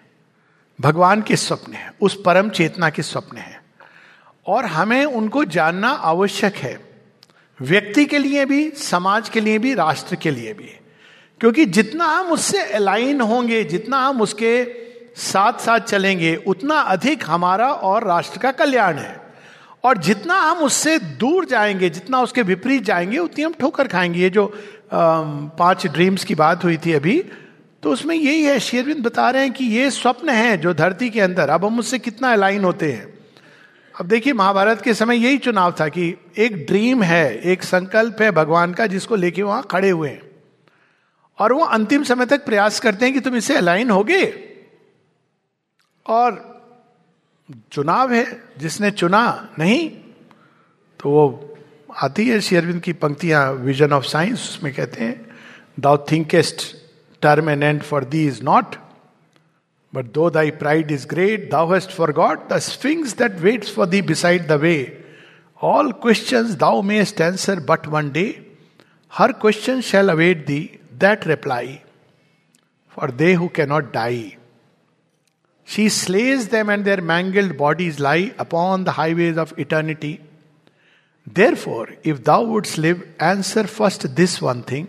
भगवान 0.81 1.21
के 1.21 1.35
स्वप्न 1.35 1.73
है, 1.73 1.93
उस 2.01 2.21
परम 2.25 2.49
चेतना 2.49 2.89
के 2.89 3.01
स्वप्न 3.01 3.37
है। 3.37 3.61
और 4.47 4.65
हमें 4.65 5.05
उनको 5.05 5.45
जानना 5.45 5.89
आवश्यक 5.89 6.55
है, 6.55 6.79
व्यक्ति 7.61 8.05
के 8.05 8.17
लिए 8.17 8.45
भी, 8.45 8.69
समाज 8.69 9.29
के 9.29 9.39
लिए 9.39 9.59
भी, 9.59 9.73
राष्ट्र 9.73 10.15
के 10.15 10.31
लिए 10.31 10.53
भी। 10.53 10.79
क्योंकि 11.39 11.65
जितना 11.65 12.05
हम 12.05 12.27
उससे 12.27 12.63
अलाइन 12.63 13.21
होंगे, 13.21 13.63
जितना 13.63 13.97
हम 13.97 14.21
उसके 14.21 14.67
साथ 15.15 15.53
साथ 15.53 15.79
चलेंगे, 15.79 16.35
उतना 16.35 16.75
अधिक 16.75 17.23
हमारा 17.27 17.67
और 17.67 18.07
राष्ट्र 18.07 18.39
का 18.39 18.51
कल्याण 18.51 18.97
है। 18.97 19.21
और 19.83 19.97
जितना 19.97 20.33
हम 20.33 20.57
उससे 20.57 20.99
दूर 20.99 21.45
जाएँगे, 21.45 21.89
जितना 21.89 22.21
उसके 22.21 22.41
विपरीत 22.41 22.83
जाएँगे, 22.83 23.17
उतनी 23.17 23.43
हम 23.43 23.53
ठोकर 23.53 23.87
खाएँगे। 23.87 24.19
ये 24.19 24.29
जो 24.29 24.53
पाँच 25.59 25.87
ड्रीम्स 25.87 26.23
की 26.23 26.35
बात 26.35 26.63
हुई 26.63 26.77
थी 26.77 26.93
अभी 26.93 27.25
तो 27.83 27.91
उसमें 27.91 28.15
यही 28.15 28.43
है, 28.43 28.59
शेरविंद 28.59 29.03
बता 29.03 29.29
रहे 29.29 29.41
हैं 29.41 29.53
कि 29.53 29.65
ये 29.65 29.91
स्वप्न 29.91 30.29
है 30.29 30.57
जो 30.57 30.73
धरती 30.73 31.09
के 31.09 31.21
अंदर। 31.21 31.49
अब 31.49 31.65
हम 31.65 31.79
उससे 31.79 31.99
कितना 31.99 32.31
अलाइन 32.33 32.63
होते 32.63 32.91
हैं। 32.91 33.13
अब 33.99 34.05
देखिए, 34.05 34.33
महाभारत 34.33 34.81
के 34.81 34.93
समय 34.93 35.17
यही 35.17 35.37
चुनाव 35.37 35.75
था 35.79 35.87
कि 35.87 36.15
एक 36.37 36.65
ड्रीम 36.65 37.03
है, 37.03 37.41
एक 37.41 37.63
संकल्प 37.63 38.21
है 38.21 38.31
भगवान 38.31 38.73
का 38.73 38.87
जिसको 38.87 39.15
लेके 39.15 39.43
वहाँ 39.43 39.67
खड़े 39.71 39.89
हुए 39.89 40.09
हैं। 40.09 40.21
और 41.39 41.53
वो 41.53 41.63
अंतिम 41.65 42.03
समय 42.03 42.25
तक 42.25 42.45
प्रयास 42.45 42.79
करते 42.79 43.05
हैं 43.05 43.13
कि 43.13 43.19
तुम 43.19 43.35
इससे 43.35 43.55
अलाइन 43.55 43.89
होगे। 43.89 44.43
और 46.05 46.45
चुनाव 47.71 48.13
है, 48.13 48.43
जिसने 48.57 48.91
चुना 48.91 49.49
नहीं 49.59 49.89
तो 50.99 51.09
वो 51.09 51.57
आती 51.97 52.27
है 52.29 52.39
शेयरविंद 52.41 52.81
की 52.81 52.93
पंक्तियाँ 52.93 53.51
विजन 53.53 53.91
ऑफ़ 53.91 54.03
साइंस 54.03 54.49
उसमें 54.49 54.73
कहते 54.73 55.03
हैं 55.03 55.35
thou 55.79 55.97
thinkest 56.11 56.63
term 57.21 57.47
and 57.47 57.63
end 57.63 57.85
for 57.85 58.01
thee 58.01 58.27
is 58.27 58.41
not. 58.41 58.77
But 59.91 60.13
though 60.13 60.29
thy 60.29 60.51
pride 60.51 60.91
is 60.91 61.05
great, 61.05 61.49
thou 61.49 61.67
hast 61.69 61.91
forgot 61.91 62.49
the 62.49 62.59
sphinx 62.59 63.13
that 63.13 63.39
waits 63.41 63.69
for 63.69 63.85
thee 63.85 64.01
beside 64.01 64.47
the 64.47 64.57
way. 64.57 65.03
All 65.61 65.93
questions 65.93 66.55
thou 66.57 66.81
mayest 66.81 67.19
answer 67.19 67.59
but 67.59 67.87
one 67.87 68.11
day. 68.11 68.45
Her 69.09 69.33
question 69.33 69.81
shall 69.81 70.09
await 70.09 70.45
thee, 70.45 70.79
that 70.97 71.25
reply. 71.25 71.83
For 72.89 73.07
they 73.07 73.33
who 73.33 73.49
cannot 73.49 73.91
die. 73.93 74.37
She 75.63 75.89
slays 75.89 76.47
them 76.49 76.69
and 76.69 76.85
their 76.85 77.01
mangled 77.01 77.57
bodies 77.57 77.99
lie 77.99 78.33
upon 78.37 78.83
the 78.83 78.91
highways 78.91 79.37
of 79.37 79.57
eternity. 79.57 80.21
Therefore, 81.25 81.89
if 82.03 82.23
thou 82.23 82.43
wouldst 82.43 82.77
live, 82.77 83.05
answer 83.19 83.65
first 83.67 84.15
this 84.15 84.41
one 84.41 84.63
thing 84.63 84.87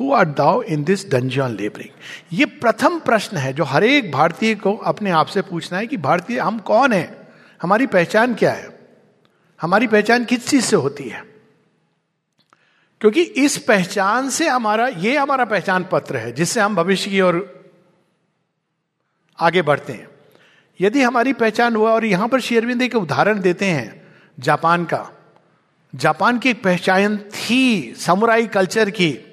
who 0.00 0.12
are 0.12 0.24
thou 0.24 0.62
in 0.62 0.84
this 0.84 1.10
dungeon 1.10 1.48
labouring 1.48 1.90
ये 2.32 2.44
प्रथम 2.44 2.98
प्रश्न 2.98 3.36
है 3.36 3.52
जो 3.52 3.64
हर 3.64 3.84
एक 3.84 4.12
भारतीय 4.12 4.54
को 4.54 4.76
अपने 4.76 5.10
आप 5.10 5.26
से 5.26 5.42
पूछना 5.42 5.78
है 5.78 5.86
कि 5.86 5.96
भारतीय 5.96 6.38
हम 6.38 6.58
कौन 6.58 6.92
है? 6.92 7.28
हमारी 7.62 7.86
पहचान 7.86 8.34
क्या 8.34 8.52
है? 8.52 8.78
हमारी 9.60 9.86
पहचान 9.86 10.24
किस 10.24 10.48
चीज़ 10.48 10.64
से 10.64 10.76
होती 10.76 11.04
है? 11.04 11.24
क्योंकि 13.00 13.22
इस 13.22 13.58
पहचान 13.58 14.30
से 14.30 14.48
हमारा, 14.48 14.88
ये 14.88 15.18
हमारा 15.18 15.44
पहचान 15.44 15.86
पत्र 15.92 16.16
है, 16.16 16.32
जिससे 16.32 16.60
हम 16.60 16.76
भविष्य 16.76 17.10
की 17.10 17.20
ओर 17.20 17.64
आगे 19.40 19.62
बढ़ते 19.62 19.92
हैं। 19.92 20.08
यदि 20.80 21.02
हमारी 21.02 21.32
पहचान 21.32 21.76
हुआ 21.76 21.92
और 21.92 22.04
यहाँ 22.04 22.28
पर 22.28 22.40
शेरविंद 22.40 22.82
एक 22.82 22.94
उदाहरण 22.94 23.40
देते 23.40 23.64
हैं, 23.64 24.06
जापान 24.38 24.84
का। 24.84 25.10
जापान 25.94 26.38
की 26.38 26.50
एक 26.50 26.62
पहचान 26.62 27.18
थी, 27.18 27.94
समुराई 27.94 28.46
कल्चर 28.46 28.90
की। 28.90 29.29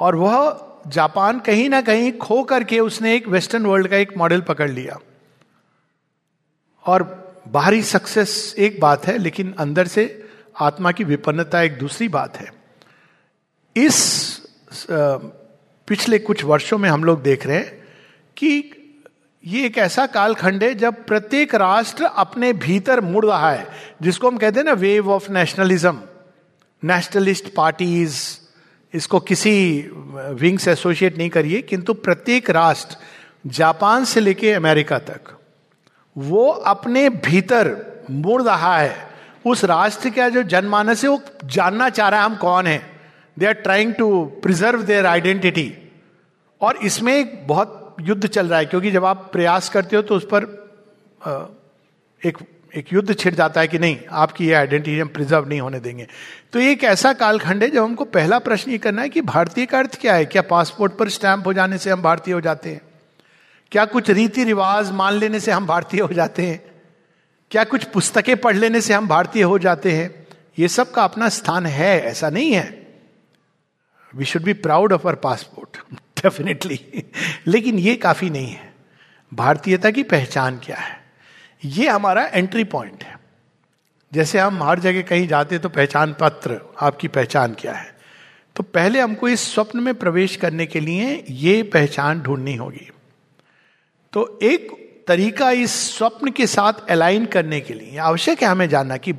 और 0.00 0.16
वह 0.16 0.66
जापान 0.86 1.40
कहीं 1.40 1.68
ना 1.68 1.80
कहीं 1.82 2.12
खो 2.12 2.42
करके 2.44 2.80
उसने 2.80 3.14
एक 3.16 3.28
वेस्टर्न 3.28 3.66
वर्ल्ड 3.66 3.88
का 3.88 3.96
एक 3.96 4.16
मॉडल 4.16 4.40
पकड़ 4.40 4.70
लिया। 4.70 4.98
और 6.84 7.02
बाहरी 7.48 7.82
सक्सेस 7.82 8.54
एक 8.58 8.80
बात 8.80 9.06
है, 9.06 9.18
लेकिन 9.18 9.54
अंदर 9.58 9.86
से 9.86 10.28
आत्मा 10.60 10.92
की 10.92 11.04
विपन्नता 11.04 11.62
एक 11.62 11.78
दूसरी 11.78 12.08
बात 12.08 12.36
है। 12.36 12.52
इस 13.76 14.40
पिछले 14.90 16.18
कुछ 16.18 16.44
वर्षों 16.44 16.78
में 16.78 16.88
हम 16.90 17.04
लोग 17.04 17.22
देख 17.22 17.46
रहे 17.46 17.56
हैं 17.56 17.88
कि 18.36 18.72
ये 19.44 19.66
एक 19.66 19.78
ऐसा 19.78 20.06
कालखंड 20.06 20.64
है 20.64 20.74
जब 20.74 21.04
प्रत्येक 21.04 21.54
राष्ट्र 21.54 22.04
अपने 22.04 22.52
भीतर 22.52 23.00
मुड़ 23.00 23.26
रहा 23.26 23.50
है, 23.52 23.66
जिसको 24.02 24.28
हम 24.28 24.38
कहते 24.38 24.60
हैं 24.60 24.66
ना 24.66 24.72
wave 24.72 25.10
of 25.10 25.30
nationalism 25.32 26.02
nationalist 26.84 27.54
parties 27.54 28.39
इसको 28.94 29.20
किसी 29.22 29.52
विंग 30.34 30.58
से 30.58 30.72
एसोसिएट 30.72 31.18
नहीं 31.18 31.30
करिए, 31.30 31.60
किंतु 31.62 31.94
प्रत्येक 31.96 32.50
राष्ट्र 32.50 32.96
जापान 33.48 34.04
से 34.04 34.20
लेके 34.20 34.52
अमेरिका 34.52 34.98
तक, 35.00 35.36
वो 36.16 36.48
अपने 36.48 37.08
भीतर 37.08 37.76
मुड़ 38.10 38.42
रहा 38.42 38.76
है। 38.78 39.08
उस 39.46 39.64
राष्ट्र 39.64 40.10
का 40.10 40.28
जो 40.28 40.42
जनमानस 40.44 41.04
है, 41.04 41.10
वो 41.10 41.20
जानना 41.46 41.88
चाह 41.90 42.08
रहा 42.08 42.20
है 42.20 42.26
हम 42.26 42.36
कौन 42.36 42.66
है। 42.66 42.80
They 43.36 43.46
are 43.46 43.52
trying 43.54 43.94
to 43.94 44.24
preserve 44.42 44.82
their 44.82 45.06
identity 45.06 45.72
और 46.60 46.76
इसमें 46.84 47.12
एक 47.14 47.46
बहुत 47.48 47.96
युद्ध 48.00 48.26
चल 48.26 48.46
रहा 48.46 48.58
है, 48.58 48.66
क्योंकि 48.66 48.90
जब 48.90 49.04
आप 49.04 49.28
प्रयास 49.32 49.68
करते 49.68 49.96
हो 49.96 50.02
तो 50.02 50.16
उस 50.16 50.26
पर 50.32 50.44
एक 52.22 52.38
एक 52.74 52.92
युद्ध 52.92 53.14
छिड़ 53.14 53.34
जाता 53.34 53.60
है 53.60 53.68
कि 53.68 53.78
नहीं, 53.78 53.96
आपकी 54.10 54.46
ये 54.46 54.52
आइडेंटिटी 54.54 54.98
हम 54.98 55.08
प्रिजर्व 55.08 55.48
नहीं 55.48 55.60
होने 55.60 55.78
देंगे। 55.80 56.06
तो 56.52 56.58
एक 56.58 56.84
ऐसा 56.84 57.12
कालखंड 57.12 57.62
है 57.62 57.70
जब 57.70 57.82
हमको 57.84 58.04
पहला 58.04 58.38
प्रश्न 58.38 58.70
ये 58.70 58.78
करना 58.78 59.02
है 59.02 59.08
कि 59.08 59.20
भारतीय 59.20 59.66
का 59.66 59.78
अर्थ 59.78 60.00
क्या 60.00 60.14
है? 60.14 60.24
क्या 60.24 60.42
पासपोर्ट 60.42 60.92
पर 60.92 61.08
स्टैंप 61.08 61.46
हो 61.46 61.52
जाने 61.52 61.78
से 61.78 61.90
हम 61.90 62.02
भारतीय 62.02 62.34
हो 62.34 62.40
जाते 62.40 62.70
हैं? 62.70 62.80
क्या 63.72 63.84
कुछ 63.84 64.10
रीति 64.10 64.44
रिवाज 64.44 64.90
मान 64.90 65.14
लेने 65.14 65.40
से 65.40 65.52
हम 65.52 65.66
भारतीय 65.66 66.00
हो 66.00 66.08
जाते 66.08 66.46
हैं? 66.46 66.62
क्या 67.50 67.64
कुछ 67.64 67.84
पुस्तकें 67.84 68.36
पढ़ 68.36 68.56
लेने 68.56 68.80
से 68.80 68.94
हम 68.94 69.08
भारतीय 69.08 69.42
हो 69.42 69.58
जाते 69.58 69.92
हैं? 69.92 70.26
ये 70.58 70.68
सब 70.68 70.90
का 70.90 71.04
अपना 71.04 71.28
स्थान 71.28 71.66
है, 71.66 72.00
ऐसा 72.00 72.30
नहीं 72.30 72.52
है। 72.52 72.86
We 74.14 74.24
should 74.24 74.42
be 74.42 74.52
proud 74.52 74.92
of 74.92 75.08
our 75.08 75.14
passport 75.14 75.76
definitely 76.22 77.10
लेकिन 77.46 77.78
ये 77.78 77.94
काफ़ी 77.94 78.30
नहीं 78.30 78.50
है। 78.50 78.74
भारतीयता 79.34 79.90
की 79.90 80.02
पहचान 80.02 80.58
क्या 80.58 80.76
है? 80.76 81.00
ये 81.64 81.88
हमारा 81.88 82.26
एंट्री 82.26 82.64
पॉइंट 82.64 83.04
है। 83.04 83.19
जैसे 84.12 84.38
हम 84.38 84.62
हर 84.62 84.80
जगह 84.80 85.02
कहीं 85.02 85.28
जाते 85.28 85.58
तो 85.58 85.68
पहचान 85.68 86.16
पत्र, 86.20 86.60
आपकी 86.80 87.08
पहचान 87.08 87.54
क्या 87.54 87.72
है? 87.72 87.94
तो 88.56 88.62
पहले 88.62 89.00
हमको 89.00 89.28
इस 89.28 89.54
स्वप्न 89.54 89.80
में 89.80 89.94
प्रवेश 89.94 90.36
करने 90.36 90.66
के 90.66 90.80
लिए 90.80 91.24
ये 91.30 91.62
पहचान 91.62 92.20
ढूंढनी 92.20 92.54
होगी। 92.56 92.90
तो 94.12 94.38
एक 94.42 94.68
तरीका 95.08 95.50
इस 95.50 95.98
स्वप्न 95.98 96.30
के 96.30 96.46
साथ 96.46 96.72
अलाइन 96.90 97.26
करने 97.26 97.60
के 97.60 97.74
लिए 97.74 97.98
आवश्यक 97.98 98.42
है 98.42 98.48
हमें 98.48 98.68
जानना 98.68 98.96
कि 98.96 99.14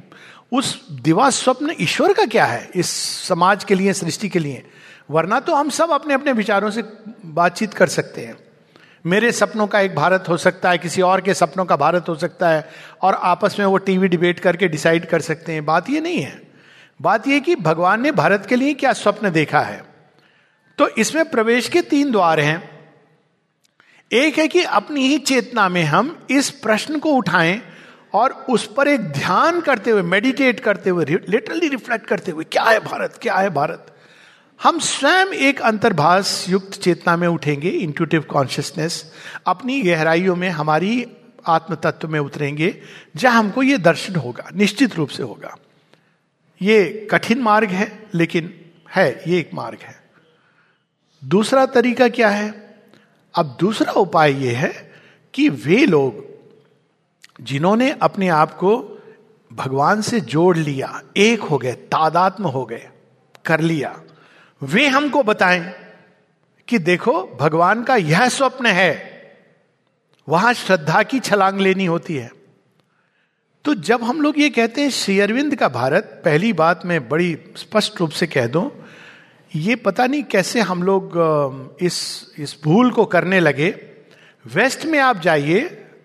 उस 0.51 0.89
दिवा 0.91 1.29
स्वप्न 1.29 1.75
ईश्वर 1.81 2.13
का 2.13 2.25
क्या 2.25 2.45
है, 2.45 2.69
इस 2.75 2.89
समाज 3.27 3.63
के 3.63 3.75
लिए, 3.75 3.93
सृष्टि 3.93 4.29
के 4.29 4.39
लिए। 4.39 4.63
वरना 5.11 5.39
तो 5.39 5.55
हम 5.55 5.69
सब 5.69 5.91
अपने 5.91 6.13
अपने 6.13 6.31
विचारों 6.31 6.71
से 6.71 6.83
बातचीत 7.25 7.73
कर 7.73 7.87
सकते 7.87 8.21
हैं। 8.21 8.37
मेरे 9.05 9.31
सपनों 9.31 9.67
का 9.67 9.79
एक 9.79 9.95
भारत 9.95 10.25
हो 10.29 10.37
सकता 10.37 10.69
है, 10.69 10.77
किसी 10.77 11.01
और 11.01 11.21
के 11.21 11.33
सपनों 11.33 11.65
का 11.65 11.75
भारत 11.75 12.09
हो 12.09 12.15
सकता 12.15 12.49
है, 12.49 12.69
और 13.01 13.13
आपस 13.13 13.55
में 13.59 13.65
वो 13.65 13.77
टीवी 13.77 14.07
डिबेट 14.07 14.39
करके 14.39 14.67
डिसाइड 14.67 15.05
कर 15.05 15.21
सकते 15.21 15.53
हैं। 15.53 15.65
बात 15.65 15.89
ये 15.89 16.01
नहीं 16.01 16.19
है। 16.19 16.41
बात 17.01 17.27
यह 17.27 17.39
कि 17.39 17.55
भगवान 17.55 18.01
ने 18.01 18.11
भारत 18.11 18.45
के 18.45 18.55
लिए 18.55 18.73
क्या 18.73 18.93
स्वप्न 18.93 19.29
देखा 19.29 19.61
है। 19.61 19.83
तो 20.77 20.87
इसमें 20.87 21.29
प्रवेश 21.29 21.69
के 21.69 21.81
तीन 21.81 22.11
द्वार 22.11 22.39
हैं। 22.39 22.81
एक 24.11 24.37
है 24.37 24.47
कि 24.47 24.63
अपनी 24.63 25.07
ही 25.07 25.17
चेतना 25.17 25.69
में 25.69 25.83
हम 25.83 26.27
इस 26.31 26.49
प्रश्न 26.49 26.99
को 26.99 27.09
उठाएँ 27.09 27.61
और 28.13 28.45
उस 28.49 28.73
पर 28.73 28.87
एक 28.87 29.01
ध्यान 29.01 29.61
करते 29.61 29.91
हुए 29.91 30.01
मेडिटेट 30.01 30.59
करते 30.59 30.89
हुए 30.89 31.05
लिटरली 31.05 31.67
रिफ्लेक्ट 31.67 32.05
करते 32.05 32.31
हुए, 32.31 32.43
क्या 32.43 32.63
है 32.63 32.79
भारत, 32.79 33.19
क्या 33.21 33.35
है 33.35 33.49
भारत? 33.49 33.87
हम 34.63 34.79
स्वयं 34.79 35.27
एक 35.27 35.61
अंतर्भाष 35.61 36.49
युक्त 36.49 36.73
चेतना 36.73 37.17
में 37.17 37.27
उठेंगे 37.27 37.69
इंट्यूटिव 37.69 38.21
कॉन्शियसनेस 38.21 39.13
अपनी 39.47 39.81
गहराइयों 39.81 40.35
में, 40.35 40.49
हमारी 40.49 41.07
आत्म 41.47 41.75
तत्व 41.75 42.07
में 42.07 42.19
उतरेंगे, 42.19 42.81
जहाँ 43.15 43.39
हमको 43.39 43.63
ये 43.63 43.77
दर्शन 43.77 44.15
होगा, 44.15 44.49
निश्चित 44.55 44.95
रूप 44.95 45.09
से 45.09 45.23
होगा। 45.23 45.57
ये 46.61 47.07
कठिन 47.11 47.41
मार्ग 47.41 47.69
है, 47.69 48.09
लेकिन 48.13 48.61
है, 48.91 49.23
ये 49.27 49.39
एक 49.39 49.49
मार्ग 49.53 49.77
है। 49.81 50.03
दूसरा 51.25 51.65
तरीका 51.65 52.09
क्या 52.09 52.29
है? 52.29 52.75
अब 53.35 53.57
दूसरा 53.59 53.91
उपाय 53.91 54.45
यह 54.45 54.59
है 54.59 54.93
कि 55.33 55.49
वे 55.49 55.85
लोग, 55.85 56.25
जिन्होंने 57.41 57.91
अपने 58.01 58.27
आप 58.27 58.53
को 58.53 59.01
भगवान 59.53 60.01
से 60.01 60.21
जोड़ 60.21 60.57
लिया, 60.57 61.01
एक 61.17 61.41
हो 61.41 61.57
गए, 61.57 61.73
तादात्म 61.73 62.47
हो 62.47 62.65
गए, 62.65 62.89
कर 63.45 63.59
लिया 63.59 64.01
वे 64.61 64.87
हमको 64.87 65.23
बताएँ 65.23 65.73
कि 66.67 66.77
देखो, 66.79 67.13
भगवान 67.39 67.83
का 67.83 67.95
यह 67.95 68.27
स्वप्न 68.29 68.65
है, 68.65 69.11
वहाँ 70.27 70.53
श्रद्धा 70.53 71.01
की 71.03 71.19
छलांग 71.19 71.59
लेनी 71.59 71.85
होती 71.85 72.15
है। 72.15 72.29
तो 73.65 73.73
जब 73.73 74.03
हम 74.03 74.21
लोग 74.21 74.39
ये 74.39 74.49
कहते 74.49 74.81
हैं, 74.81 74.89
श्री 74.89 75.19
अरविंद 75.19 75.55
का 75.55 75.67
भारत, 75.69 76.21
पहली 76.25 76.51
बात 76.53 76.85
मैं 76.85 77.07
बड़ी 77.09 77.37
स्पष्ट 77.57 77.99
रूप 77.99 78.09
से 78.09 78.27
कह 78.27 78.47
दूँ, 78.47 78.69
ये 79.51 79.75
पता 79.75 80.05
नहीं 80.07 80.23
कैसे 80.23 80.59
हम 80.61 80.83
लोग 80.83 81.77
इस 81.81 81.99
इस 82.39 82.55
भूल 82.63 82.91
को 82.91 83.05
करने 83.05 83.39
लगे। 83.39 83.69
वेस्ट 84.45 84.85
में 84.85 84.99
आप 84.99 85.19
जाइए 85.19 85.59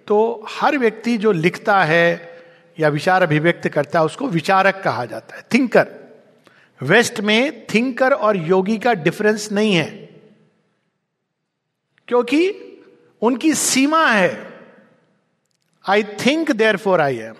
तो 0.06 0.46
हर 0.50 0.78
व्यक्ति 0.78 1.16
जो 1.18 1.32
लिखता 1.32 1.82
है 1.84 2.38
या 2.78 2.88
विचार 2.88 3.22
अभिव्यक्त 3.22 3.68
करता 3.68 3.98
है, 3.98 4.04
उसको 4.04 4.28
विचारक 4.28 4.80
कहा 4.84 5.04
जाता 5.04 5.36
है, 5.36 5.42
थिंकर। 5.54 6.05
वेस्ट 6.82 7.20
में 7.20 7.66
थिंकर 7.66 8.12
और 8.12 8.36
योगी 8.36 8.78
का 8.78 8.92
डिफरेंस 8.94 9.52
नहीं 9.52 9.74
है। 9.74 9.90
क्योंकि 12.08 12.50
उनकी 13.22 13.54
सीमा 13.54 14.06
है। 14.06 14.60
I 15.88 16.02
think 16.02 16.50
therefore 16.76 17.00
I 17.00 17.16
am 17.16 17.34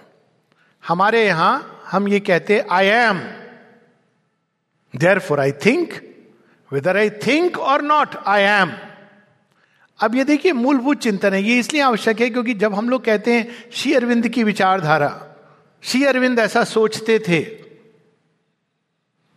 हमारे 0.89 1.27
यहाँ 1.27 1.83
हम 1.87 2.09
ये 2.09 2.21
कहते 2.21 2.59
I 2.71 2.87
am 2.87 3.19
therefore 5.19 5.41
I 5.41 5.53
think 5.53 5.95
whether 6.73 6.97
I 6.97 7.11
think 7.11 7.59
or 7.59 7.83
not 7.83 8.17
I 8.17 8.43
am 8.43 8.73
अब 10.01 10.15
ये 10.15 10.25
देखिए, 10.25 10.53
मूलभूत 10.53 10.99
चिंतन 10.99 11.35
है। 11.35 11.43
ये 11.43 11.59
इसलिए 11.59 11.83
आवश्यक 11.83 12.21
है 12.21 12.31
क्योंकि 12.31 12.55
जब 12.55 12.75
हम 12.75 12.89
लोग 12.91 13.05
कहते 13.05 13.33
हैं, 13.33 13.71
श्री 13.73 13.95
अरविंद 13.95 14.29
की 14.29 14.45
विचारधारा, 14.45 15.37
श्री 15.83 16.05
अरविंद 16.05 16.39
ऐसा 16.39 16.65
सोचते 16.65 17.19
थे। 17.19 17.66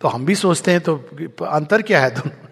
तो 0.01 0.07
हम 0.07 0.25
भी 0.25 0.35
सोचते 0.35 0.71
हैं 0.71 0.81
तो 0.81 0.95
अंतर 1.45 1.81
क्या 1.81 2.01
है 2.01 2.11
दोनों 2.11 2.47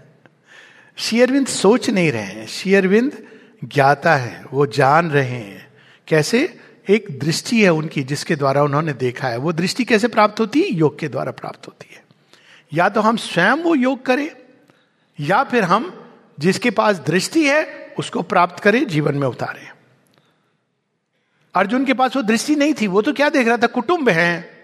शेयरविंद 0.97 1.47
सोच 1.47 1.89
नहीं 1.89 2.11
रहे 2.11 2.21
हैं। 2.21 2.47
श्री 2.47 2.75
अरविंद 2.75 3.27
ज्ञाता 3.63 4.15
है, 4.15 4.43
वो 4.53 4.65
जान 4.65 5.11
रहे 5.11 5.27
हैं। 5.27 5.67
कैसे? 6.07 6.59
एक 6.89 7.19
दृष्टि 7.19 7.63
है 7.63 7.69
उनकी 7.69 8.03
जिसके 8.03 8.35
द्वारा 8.35 8.63
उन्होंने 8.63 8.93
देखा 8.93 9.27
है। 9.27 9.37
वो 9.37 9.51
दृष्टि 9.51 9.83
कैसे 9.83 10.07
प्राप्त 10.07 10.39
होती? 10.39 10.61
है 10.61 10.67
योग 10.67 10.99
के 10.99 11.07
द्वारा 11.07 11.31
प्राप्त 11.31 11.67
होती 11.67 11.95
है। 11.95 12.03
या 12.73 12.89
तो 12.89 13.01
हम 13.01 13.17
स्वयं 13.17 13.53
वो 13.53 13.75
योग 13.75 14.05
करें, 14.05 14.31
या 15.19 15.43
फिर 15.43 15.63
हम 15.63 16.05
जिसके 16.39 16.69
पास 16.69 16.97
दृष्टि 16.97 17.45
है, 17.45 17.93
उसको 17.99 18.21
प्राप्त 18.21 18.63
करें, 18.63 18.87
जीवन 18.87 19.15
में 19.15 19.27
उतारें। 19.27 19.71
अर्जुन 21.55 21.85
के 21.85 21.93
पास 21.93 22.15
वो 22.15 22.21
दृष्टि 22.21 22.55
नहीं 22.55 22.73
थी, 22.81 22.87
वो 22.87 23.01
तो 23.01 23.13
क्या 23.13 23.29
देख 23.29 23.47
रहा 23.47 23.57
था? 23.57 23.67
कुटुंब 23.67 24.09
है। 24.09 24.56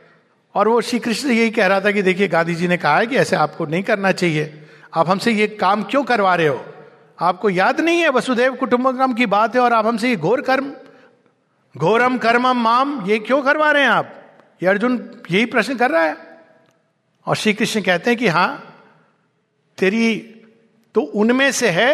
और 0.56 0.68
वो 0.68 0.82
श्री 0.82 1.00
कृष्ण 1.00 1.30
यही 1.30 1.50
कह 1.50 1.68
रहा 1.68 1.80
था 1.82 1.92
कि 1.92 2.02
देखिए 2.02 2.28
गांधी 2.28 2.56
जी 2.56 2.68
ने 2.68 2.78
कहा 2.78 2.98
है 2.98 3.08
कि 3.08 3.16
ऐसे 3.16 3.36
आपको 3.36 3.66
नहीं 3.66 3.84
करना 3.84 4.12
चाहिए। 4.12 4.68
आप 4.94 5.10
हमसे 5.10 5.32
ये 5.32 5.48
काम 5.48 5.84
क्यों 5.84 6.04
करवा 6.04 6.36
रहे 6.36 6.48
हो? 6.48 6.66
आपको 7.20 7.50
याद 7.50 7.80
नहीं 7.82 8.02
है 8.02 8.10
वसुदेव 8.10 8.56
कुटुंबकम 8.56 9.14
की 9.14 9.26
बात 9.26 9.56
है 9.56 9.62
और 9.62 9.74
आप 9.74 9.86
हमसे 9.86 10.10
ये 10.10 10.16
घोर 10.16 10.42
कर्म, 10.42 10.74
घोरम 11.78 12.18
कर्मम 12.18 12.62
माम, 12.62 13.06
ये 13.06 13.20
क्यों 13.20 13.42
करवा 13.42 13.72
रहे 13.72 13.84
हैं 13.84 13.90
आप? 13.90 14.14
ये 14.64 14.70
अर्जुन 14.70 15.22
यही 15.32 15.46
प्रश्न 15.46 15.76
कर 15.76 15.92
रहा 15.92 16.04
है। 16.04 16.18
और 17.26 17.36
श्री 17.36 17.54
कृष्ण 17.54 17.82
कहते 17.82 18.10
हैं 18.10 18.20
कि 18.20 18.28
हाँ 18.28 18.80
तेरी 19.78 20.16
तो 20.96 21.02
उनमें 21.02 21.52
से 21.52 21.70
है 21.70 21.92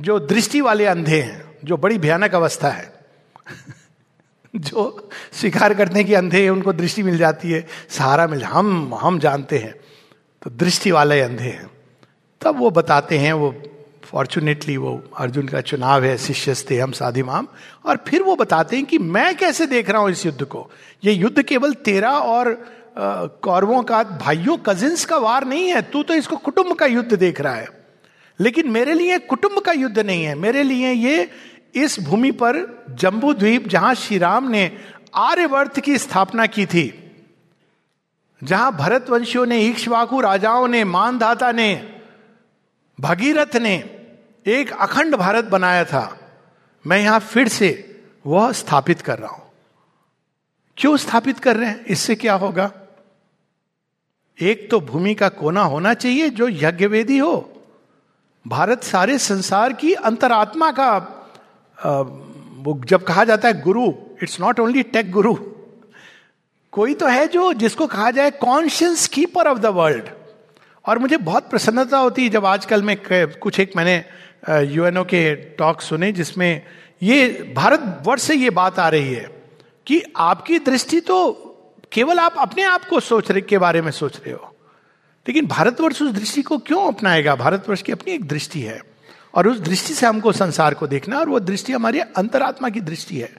जो 0.00 0.18
दृष्टि 0.18 0.60
वाले 0.60 0.86
अंधे 0.86 1.20
हैं, 1.22 1.58
जो 1.64 1.76
बड़ी 1.76 1.98
भयानक 1.98 2.34
अवस्था 2.34 2.68
है। 2.68 2.92
जो 4.58 5.10
स्वीकार 5.32 5.74
करते 5.74 5.94
हैं 5.94 6.06
कि 6.06 6.14
अंधे 6.14 6.42
हैं, 6.42 6.50
उनको 6.50 6.72
दृष्टि 6.72 7.02
मिल 7.02 7.18
जाती 7.18 7.50
है। 7.50 7.66
सहारा 7.88 8.26
मिल, 8.26 8.44
हम 8.44 8.94
हम 8.94 9.18
जानते 9.18 9.58
हैं। 9.58 9.74
तो 10.42 10.50
दृष्टि 10.50 10.90
वाले 10.90 11.20
अंधे 11.20 11.44
हैं। 11.44 11.70
तब 12.40 12.58
वो 12.58 12.70
बताते 12.70 13.18
हैं, 13.18 13.32
वो 13.32 13.54
फॉर्चुनेटली 14.04 14.76
वो 14.76 15.02
अर्जुन 15.16 15.48
का 15.48 15.60
चुनाव 15.60 16.04
है 16.04 16.18
शिष्य 16.18 16.54
थे 16.70 16.78
हम 16.78 16.92
साधिमाम 16.92 17.48
और 17.86 17.98
फिर 18.08 18.22
वो 18.22 18.36
बताते 18.36 18.76
हैं 18.76 18.86
कि 18.86 18.98
मैं 18.98 19.36
कैसे 19.36 19.66
देख 19.66 19.90
रहा 19.90 20.02
हूँ 20.02 20.10
इस 20.10 20.26
युद्ध 20.26 20.44
को? 20.44 20.70
ये 21.04 21.12
युद्ध 21.12 21.42
केवल 21.42 21.72
तेरा 21.74 22.10
और 22.10 22.66
कौरवों 23.42 23.82
का, 23.82 24.02
भाइयों 24.02 24.56
कजिन्स 24.56 25.04
का 25.04 25.16
वार 25.16 25.44
नहीं 25.44 25.68
है। 25.68 25.82
तू 25.82 26.02
तो 26.02 26.14
इसको 26.14 26.36
कुटुंब 26.36 26.72
का 26.72 26.86
युद्ध 26.86 27.14
देख 27.14 27.40
रहा 27.40 27.54
है। 27.54 27.68
लेकिन 28.40 28.70
मेरे 28.70 28.94
लिए 28.94 29.18
कुटुंब 29.18 29.58
का 29.58 29.72
युद्ध 29.72 29.98
नहीं 29.98 30.24
है। 30.24 30.34
मेरे 30.34 30.62
लिए 30.62 30.92
ये 30.92 31.30
इस 31.84 32.00
भूमि 32.00 32.30
पर 32.30 32.84
जम्बू 32.90 33.32
द्वीप 33.32 33.68
जहाँ 33.68 33.94
श्री 33.94 34.18
राम 34.18 34.48
ने 34.48 34.78
आर्यवर्त 35.14 35.80
की 35.80 35.98
स्थापना 35.98 36.46
की 36.46 36.66
थी, 36.66 36.86
जहाँ 38.44 38.76
भरतवंशियों 38.76 39.46
ने, 39.46 39.58
ईक्ष्वाकु 39.58 40.20
राजाओं 40.20 40.68
ने 40.68 40.84
मानधाता 40.84 41.52
ने, 41.52 42.00
भगीरथ 43.00 43.56
ने 43.56 43.74
एक 44.46 44.72
अखंड 44.72 45.16
भारत 45.16 45.44
बनाया 45.44 45.84
था, 45.84 46.18
मैं 46.86 46.98
यहाँ 46.98 47.20
फिर 47.20 47.48
से 47.48 48.00
वह 48.26 48.52
स्थापित 48.52 49.00
कर 49.00 49.18
रहा 49.18 49.30
हूँ। 49.30 49.50
क्यों 50.76 50.96
स्थापित 50.96 51.38
कर 51.38 51.56
रहे 51.56 51.70
हैं? 51.70 51.84
इससे 51.84 52.14
क्या 52.14 52.34
होगा? 52.34 52.70
एक 54.40 54.70
तो 54.70 54.80
भूमि 54.80 55.14
का 55.14 55.28
कोना 55.28 55.62
होना 55.62 55.94
चाहिए 55.94 56.28
जो 56.30 56.48
यज्ञवेदी 56.48 57.18
हो। 57.18 57.62
भारत 58.46 58.84
सारे 58.84 59.18
संसार 59.18 59.72
की 59.72 59.92
अंतरात्मा 59.92 60.70
का 60.70 61.14
वो 61.86 62.82
जब 62.84 63.04
कहा 63.04 63.24
जाता 63.24 63.48
है 63.48 63.60
गुरु 63.60 63.92
इट्स 64.22 64.40
नॉट 64.40 64.60
ओनली 64.60 64.82
टेक 64.82 65.10
गुरु 65.10 65.34
कोई 66.72 66.94
तो 66.94 67.06
है 67.06 67.28
जो, 67.28 67.52
जिसको 67.52 67.86
कहा 67.86 68.10
जाए 68.10 68.30
conscious 68.30 69.08
keeper 69.08 69.46
of 69.46 69.58
the 69.58 69.66
world 69.66 70.04
और 70.86 70.98
मुझे 70.98 71.16
बहुत 71.16 71.50
प्रसन्नता 71.50 71.98
होती 71.98 72.22
है 72.22 72.28
जब 72.28 72.46
आजकल 72.46 72.82
में 72.82 72.96
कुछ 73.40 73.60
एक 73.60 73.72
मैंने 73.76 74.04
यूएनओ 74.74 75.04
के 75.04 75.34
टॉक 75.34 75.80
सुने 75.80 76.12
जिसमें 76.12 76.62
ये 77.02 77.52
भारत 77.56 78.02
वर्ष 78.06 78.22
से 78.22 78.34
ये 78.34 78.50
बात 78.50 78.78
आ 78.78 78.88
रही 78.88 79.12
है 79.12 79.42
कि 79.86 80.02
आपकी 80.16 80.58
दृष्टि 80.58 81.00
तो 81.00 81.32
केवल 81.92 82.18
आप 82.18 82.34
अपने 82.38 82.62
आप 82.62 82.84
को 82.84 83.00
सोच 83.00 83.30
रहे, 83.30 83.40
के 83.40 83.58
बारे 83.58 83.82
में 83.82 83.90
सोच 83.90 84.16
रहे 84.16 84.32
हो। 84.32 84.54
लेकिन 85.28 85.46
भारतवर्ष 85.46 86.02
उस 86.02 86.10
दृष्टि 86.10 86.42
को 86.42 86.58
क्यों 86.58 86.92
अपनाएगा? 86.92 87.34
भारतवर्ष 87.36 87.82
की 87.82 87.92
अपनी 87.92 88.12
एक 88.12 88.28
दृष्टि 88.28 88.60
है। 88.60 88.80
और 89.38 89.48
उस 89.48 89.58
दृष्टि 89.60 89.94
से 89.94 90.06
हमको 90.06 90.32
संसार 90.32 90.74
को 90.74 90.86
देखना 90.86 91.18
और 91.18 91.28
वो 91.28 91.40
दृष्टि 91.40 91.72
हमारी 91.72 92.00
अंतरात्मा 92.00 92.68
की 92.68 92.80
दृष्टि 92.80 93.16
है। 93.16 93.30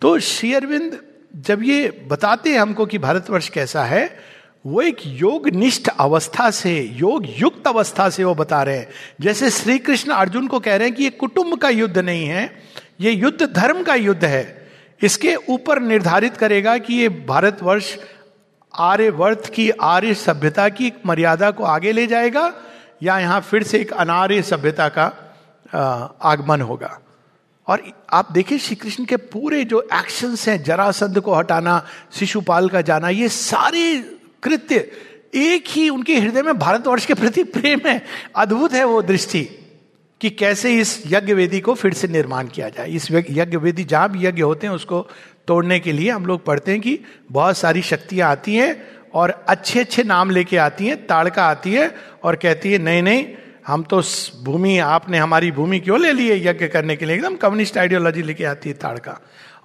तो 0.00 0.18
श्री 0.18 0.52
अरविंद 0.54 0.98
जब 1.36 1.62
ये 1.62 2.06
बताते 2.08 2.50
हैं 2.50 2.58
हमको 2.58 2.86
कि 2.86 2.98
भारतवर्ष 2.98 3.48
कैसा 3.48 3.84
है, 3.84 4.34
वो 4.66 4.82
एक 4.82 4.98
योग 5.06 5.48
निष्ठ 5.48 5.88
अवस्था 5.90 6.50
से 6.50 6.72
योग 6.96 7.26
युक्त 7.38 7.66
अवस्था 7.66 8.08
से 8.10 8.24
वो 8.24 8.34
बता 8.34 8.62
रहे 8.62 8.76
हैं। 8.76 8.88
जैसे 9.20 9.50
श्री 9.50 9.78
कृष्ण 9.78 10.12
अर्जुन 10.12 10.46
को 10.46 10.60
कह 10.60 10.76
रहे 10.76 10.88
हैं 10.88 10.96
कि 10.96 11.04
ये 11.04 11.10
कुटुंब 11.10 11.56
का 11.58 11.68
युद्ध 11.68 11.98
नहीं 11.98 12.26
है, 12.26 12.50
ये 13.00 13.10
युद्ध 13.10 13.42
धर्म 13.46 13.82
का 13.82 13.94
युद्ध 13.94 14.24
है। 14.24 14.68
इसके 15.02 15.34
ऊपर 15.48 15.80
निर्धारित 15.80 16.36
करेगा 16.36 16.76
कि 16.78 16.94
ये 16.94 17.08
भारतवर्ष 17.08 17.96
आर्यवर्त 18.74 19.50
की 19.54 19.68
आर्य 19.70 20.14
सभ्यता 20.14 20.68
की 20.68 20.92
मर्यादा 21.06 21.50
को 21.50 21.64
आगे 21.64 21.92
ले 21.92 22.06
जाएगा, 22.06 22.52
या 23.02 23.18
यहाँ 23.18 23.40
फिर 23.40 23.62
से 23.62 23.80
एक 23.80 23.92
अनार्य 23.92 24.42
सभ्यता 24.42 24.88
का 24.88 25.06
आगमन 25.74 26.60
होगा। 26.60 26.98
और 27.66 27.82
आप 28.10 28.32
देखिए 28.32 28.58
श्री 28.58 28.76
कृष्ण 28.76 29.04
के 29.04 29.16
पूरे 29.16 29.64
जो 29.64 29.88
एक्शंस 29.94 30.48
हैं, 30.48 30.62
जरासंध 30.62 31.20
को 31.20 31.34
हटाना, 31.34 31.86
शिशुपाल 32.12 32.68
का 32.68 32.80
जाना, 32.80 33.08
ये 33.08 33.28
सारे 33.28 33.98
कृत्य 34.42 34.90
एक 35.34 35.64
ही 35.68 35.88
उनके 35.88 36.18
हृदय 36.18 36.42
में 36.42 36.58
भारतवर्ष 36.58 37.06
के 37.06 37.14
प्रति 37.14 37.44
प्रेम 37.44 37.80
है। 37.86 38.02
अद्भुत 38.36 38.72
है 38.72 38.84
वो 38.84 39.02
दृष्टि 39.02 39.42
कि 40.20 40.30
कैसे 40.30 40.78
इस 40.80 41.02
यज्ञ 41.06 41.32
वेदी 41.32 41.60
को 41.60 41.74
फिर 41.74 41.92
से 41.92 42.08
निर्माण 42.08 42.46
किया 42.46 42.68
जाए। 42.68 42.88
इस 42.88 43.10
यज्ञ 43.12 43.56
वेदी 43.56 43.84
जहाँ 43.84 44.08
भी 44.08 44.26
यज्ञ 44.26 44.42
होते 44.42 44.66
हैं, 44.66 44.74
उसको 44.74 45.06
तोड़ने 45.46 45.80
के 45.80 45.92
लिए 45.92 46.10
हम 46.10 46.26
लोग 46.26 46.44
पढ़ते 46.44 46.72
हैं 46.72 46.80
कि 46.80 46.98
बहुत 47.32 47.56
सारी 47.56 47.82
शक्तियाँ 47.82 48.30
आती 48.30 48.54
हैं 48.56 48.76
और 49.14 49.44
अच्छे 49.48 49.80
अच्छे 49.80 50.02
नाम 50.02 50.30
लेके 50.30 50.56
आती 50.56 50.86
हैं, 50.86 51.06
ताड़का 51.06 51.44
आती 51.44 51.72
है 51.72 51.94
और 52.24 52.36
कहती 52.36 52.72
है, 52.72 52.78
नहीं 52.78 53.02
नहीं 53.02 53.24
हम 53.66 53.82
तो 53.82 54.02
भूमि, 54.42 54.78
आपने 54.78 55.18
हमारी 55.18 55.50
भूमि 55.50 55.80
क्यों 55.80 56.00
ले 56.00 56.12
ली 56.12 56.28
है 56.28 56.46
यज्ञ 56.46 56.66
करने 56.68 56.96
के 56.96 57.04
लिए? 57.04 57.16
एकदम 57.16 57.36
कम्युनिस्ट 57.36 57.78
आइडियोलॉजी 57.78 58.22
लेके 58.22 58.44
आती 58.44 58.68
है 58.68 58.74
ताड़का 58.74 59.20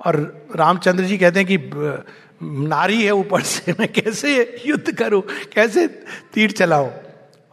और 0.06 0.48
रामचंद्र 0.56 1.04
जी 1.04 1.18
कहते 1.18 1.40
हैं 1.40 1.48
कि 1.48 1.72
नारी 2.44 3.04
है 3.04 3.12
ऊपर 3.12 3.42
से, 3.42 3.72
मैं 3.80 3.94
कैसे 3.94 4.62
युद्ध 4.66 4.92
करूँ? 4.92 5.24
कैसे 5.54 5.88
तीर 6.34 6.52
चलाऊं? 6.52 6.90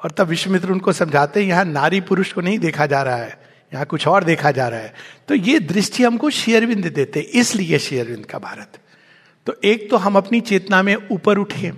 और 0.04 0.10
तब 0.10 0.26
विश्वमित्र 0.26 0.72
उनको 0.72 0.92
समझाते 0.92 1.40
हैं, 1.40 1.48
यहाँ 1.48 1.64
नारी 1.64 2.00
पुरुष 2.00 2.32
को 2.32 2.40
नहीं 2.40 2.58
देखा 2.58 2.86
जा 2.86 3.02
रहा 3.02 3.16
है, 3.16 3.38
यहाँ 3.74 3.86
कुछ 3.86 4.08
और 4.08 4.24
देखा 4.24 4.50
जा 4.50 4.68
रहा 4.68 4.80
है। 4.80 4.94
तो 5.28 5.34
ये 5.34 5.58
दृष्टि 5.58 6.02
हमको 6.02 6.30
शेयरविंद 6.30 6.86
देते 6.86 7.20
इसलिए 7.20 7.78
शेयरविंद 7.78 8.26
का 8.26 8.38
भारत। 8.38 8.78
तो 9.46 9.56
एक 9.64 9.90
तो 9.90 9.96
हम 9.96 10.16
अपनी 10.16 10.40
चेतना 10.40 10.82
में 10.82 10.96
ऊपर 11.12 11.38
उठे 11.38 11.72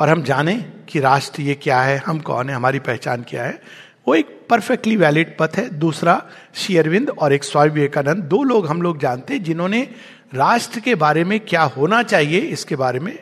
और 0.00 0.08
हम 0.08 0.22
जाने 0.22 0.64
कि 0.88 1.00
राष्ट्र 1.00 1.42
ये 1.42 1.54
क्या 1.54 1.80
है, 1.80 2.02
हम 2.06 2.18
कौन 2.18 2.50
है, 2.50 2.56
हमारी 2.56 2.78
पहचान 2.78 3.24
क्या 3.28 3.44
है। 3.44 3.83
वो 4.06 4.14
एक 4.14 4.38
परफेक्टली 4.50 4.96
वैलिड 4.96 5.36
पथ 5.38 5.56
है। 5.56 5.68
दूसरा 5.70 6.22
शेयरविंद 6.54 7.10
और 7.10 7.32
एक 7.32 7.44
स्वामी 7.44 7.70
विवेकानंद, 7.70 8.22
दो 8.24 8.42
लोग 8.42 8.66
हम 8.66 8.82
लोग 8.82 8.98
जानते 8.98 9.34
हैं 9.34 9.42
जिन्होंने 9.42 9.88
राष्ट्र 10.34 10.80
के 10.80 10.94
बारे 10.94 11.24
में 11.24 11.38
क्या 11.40 11.62
होना 11.62 12.02
चाहिए 12.02 12.40
इसके 12.40 12.76
बारे 12.76 13.00
में 13.00 13.18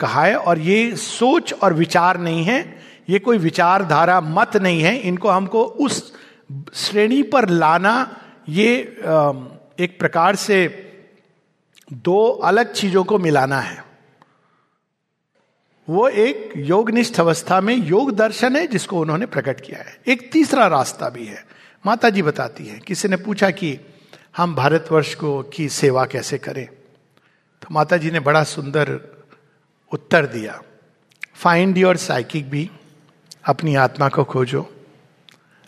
कहा 0.00 0.24
है 0.24 0.36
और 0.36 0.58
ये 0.58 0.96
सोच 0.96 1.52
और 1.52 1.74
विचार 1.74 2.20
नहीं 2.20 2.44
है। 2.44 2.58
ये 3.08 3.18
कोई 3.18 3.38
विचारधारा 3.38 4.20
मत 4.20 4.56
नहीं 4.56 4.82
है। 4.82 4.96
इनको 4.98 5.28
हमको 5.28 5.62
उस 5.62 6.12
श्रेणी 6.74 7.22
पर 7.22 7.48
लाना 7.48 7.94
ये 8.48 8.74
एक 9.80 9.96
प्रकार 9.98 10.36
से 10.36 10.66
दो 11.92 12.26
अलग 12.44 12.72
चीज़ों 12.72 13.04
को 13.04 13.18
मिलाना 13.18 13.60
है। 13.60 13.89
वो 15.90 16.08
एक 16.08 16.52
योगनिष्ठ 16.56 17.20
अवस्था 17.20 17.60
में 17.60 17.76
योग 17.76 18.16
दर्शन 18.16 18.56
है 18.56 18.66
जिसको 18.66 19.00
उन्होंने 19.00 19.26
प्रकट 19.26 19.60
किया 19.60 19.78
है। 19.78 20.00
एक 20.06 20.32
तीसरा 20.32 20.66
रास्ता 20.66 21.08
भी 21.08 21.26
है। 21.26 21.46
माता 21.86 22.10
जी 22.10 22.22
बताती 22.22 22.66
है 22.66 22.78
किसी 22.78 23.08
ने 23.08 23.16
पूछा 23.16 23.50
कि 23.50 23.78
हम 24.36 24.54
भारतवर्ष 24.54 25.14
को 25.14 25.42
की 25.42 25.68
सेवा 25.68 26.04
कैसे 26.06 26.38
करें? 26.38 26.66
तो 27.62 27.66
माता 27.70 27.96
जी 27.96 28.10
ने 28.10 28.20
बड़ा 28.20 28.42
सुंदर 28.42 29.00
उत्तर 29.92 30.26
दिया। 30.26 30.62
फाइंड 31.34 31.78
योर 31.78 31.96
साइकिक 31.96 32.50
भी, 32.50 32.70
अपनी 33.44 33.74
आत्मा 33.74 34.08
को 34.08 34.24
खोजो। 34.24 34.74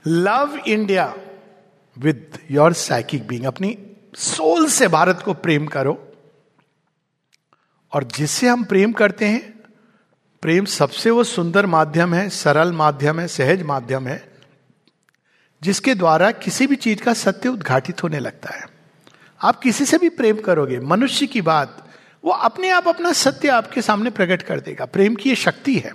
Love 0.07 0.61
India 0.67 1.15
with 1.99 2.39
your 2.51 2.73
psychic 2.73 3.29
being 3.29 3.45
अपनी 3.45 3.79
सोल 4.15 4.69
से 4.69 4.89
भारत 4.89 5.23
को 5.25 5.35
प्रेम 5.35 5.67
करो। 5.67 6.13
और 7.93 8.05
जिससे 8.05 8.49
हम 8.49 8.65
प्रेम 8.65 8.93
करते 8.93 9.25
हैं 9.25 9.52
प्रेम 10.43 10.65
सबसे 10.65 11.11
वो 11.11 11.25
सुंदर 11.25 11.67
माध्यम 11.67 12.15
है, 12.15 12.29
सरल 12.29 12.73
माध्यम 12.73 13.21
है, 13.21 13.27
सहज 13.29 13.63
माध्यम 13.63 14.07
है, 14.07 14.33
जिसके 15.63 15.95
द्वारा 15.95 16.31
किसी 16.31 16.67
भी 16.67 16.77
चीज़ 16.77 17.03
का 17.03 17.13
सत्य 17.15 17.49
उद्घाटित 17.49 18.03
होने 18.03 18.19
लगता 18.19 18.55
है। 18.55 18.67
आप 19.41 19.61
किसी 19.61 19.85
से 19.85 19.99
भी 19.99 20.09
प्रेम 20.09 20.41
करोगे, 20.41 20.79
मनुष्य 20.79 21.27
की 21.27 21.41
बात, 21.41 21.87
वो 22.25 22.33
अपने 22.33 22.71
आप 22.71 22.89
अपना 22.89 23.13
सत्य 23.13 23.49
आपके 23.49 23.83
सामने 23.83 24.11
प्रकट 24.11 24.43
कर 24.43 24.61
देगा। 24.61 24.85
प्रेम 24.85 25.15
की 25.15 25.29
ये 25.29 25.37
शक्ति 25.37 25.77
है। 25.77 25.93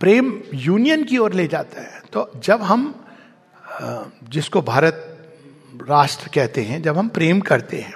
प्रेम 0.00 0.32
यूनियन 0.54 1.04
की 1.04 1.18
ओर 1.18 1.32
ले 1.32 1.46
जाता 1.46 1.80
है। 1.80 2.00
तो 2.12 2.30
जब 2.36 2.62
हम 2.62 2.94
जिसको 4.24 4.62
भारत 4.62 5.04
राष्ट्र 5.88 6.30
कहते 6.34 6.62
हैं, 6.62 6.82
जब 6.82 6.98
हम 6.98 7.08
प्रेम 7.08 7.40
करते 7.40 7.76
हैं 7.76 7.94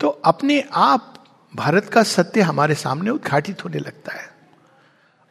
तो 0.00 0.08
अपने 0.08 0.62
आप 0.72 1.12
भारत 1.54 1.88
का 1.88 2.02
सत्य 2.02 2.40
हमारे 2.40 2.74
सामने 2.74 3.10
उद्घाटित 3.10 3.64
होने 3.64 3.78
लगता 3.78 4.12
है। 4.12 4.35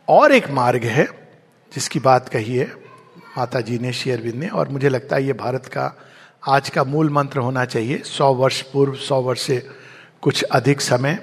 और 0.07 0.31
एक 0.31 0.49
मार्ग 0.51 0.83
है, 0.83 1.07
जिसकी 1.73 1.99
बात 1.99 2.29
कही 2.29 2.55
है 2.55 2.65
माता 3.37 3.61
जी 3.61 3.79
ने 3.79 3.93
शेयरविंद 3.93 4.35
ने, 4.35 4.47
और 4.47 4.69
मुझे 4.69 4.89
लगता 4.89 5.15
है 5.15 5.25
ये 5.25 5.33
भारत 5.33 5.65
का, 5.65 5.97
आज 6.47 6.69
का 6.69 6.83
मूल 6.83 7.09
मंत्र 7.09 7.39
होना 7.39 7.65
चाहिए। 7.65 7.97
सौ 7.97 8.33
वर्ष 8.33 8.61
पूर्व, 8.61 8.95
सौ 8.95 9.21
वर्ष 9.21 9.41
से 9.41 9.69
कुछ 10.21 10.43
अधिक 10.43 10.81
समय 10.81 11.13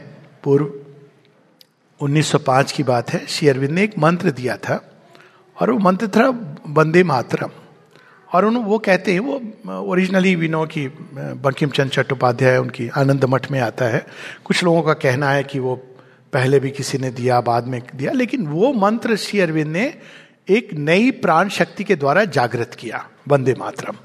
पूर्व 0.44 0.72
1905 2.00 2.72
की 2.72 2.82
बात 2.82 3.10
है 3.10 3.26
शेयरविंद 3.26 3.72
ने 3.72 3.82
एक 3.82 3.98
मंत्र 3.98 4.30
दिया 4.30 4.56
था, 4.56 4.80
और 5.60 5.70
वो 5.70 5.78
मंत्र 5.78 6.08
था 6.08 6.28
वंदे 6.68 7.02
मातरम। 7.02 7.50
और 8.34 8.44
उन, 8.44 8.56
वो 8.56 8.78
कहते 8.78 9.12
हैं, 9.12 9.20
वो 9.20 9.40
ओरिजिनली 9.80 10.34
विनो 10.36 10.64
की 10.66 10.86
बंकिम 11.16 11.70
चंद 11.70 11.90
चट्टोपाध्याय, 11.90 12.56
उनकी 12.56 12.88
आनंद 12.88 13.24
मठ 13.24 13.50
में 13.50 13.60
आता 13.60 13.84
है। 13.84 14.06
कुछ 14.44 14.64
लोगों 14.64 14.82
का 14.82 14.92
कहना 14.92 15.30
है 15.30 15.44
कि 15.44 15.58
वो 15.58 15.76
पहले 16.32 16.58
भी 16.60 16.70
किसी 16.70 16.98
ने 16.98 17.10
दिया, 17.10 17.40
बाद 17.40 17.66
में 17.66 17.80
दिया, 17.94 18.12
लेकिन 18.12 18.46
वो 18.46 18.72
मंत्र 18.72 19.16
श्री 19.16 19.40
अरविंद 19.40 19.72
ने 19.72 19.92
एक 20.48 20.72
नई 20.74 21.10
प्राण 21.10 21.48
शक्ति 21.48 21.84
के 21.84 21.96
द्वारा 21.96 22.24
जागृत 22.26 22.74
किया, 22.74 23.08
वंदे 23.28 23.54
मातरम। 23.58 23.96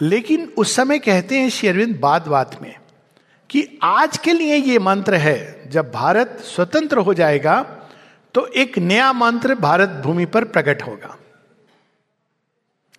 लेकिन 0.00 0.52
उस 0.58 0.74
समय 0.76 0.98
कहते 0.98 1.38
हैं 1.38 1.48
श्री 1.50 1.68
अरविंद 1.68 1.98
बाद 2.00 2.26
बात 2.28 2.58
में 2.62 2.74
कि 3.50 3.66
आज 3.82 4.16
के 4.18 4.32
लिए 4.32 4.56
ये 4.56 4.78
मंत्र 4.78 5.14
है, 5.14 5.70
जब 5.70 5.90
भारत 5.90 6.38
स्वतंत्र 6.44 6.98
हो 6.98 7.14
जाएगा 7.14 7.60
तो 8.34 8.46
एक 8.46 8.78
नया 8.78 9.12
मंत्र 9.12 9.54
भारत 9.54 9.88
भूमि 10.04 10.24
पर 10.26 10.44
प्रकट 10.44 10.82
होगा। 10.82 11.16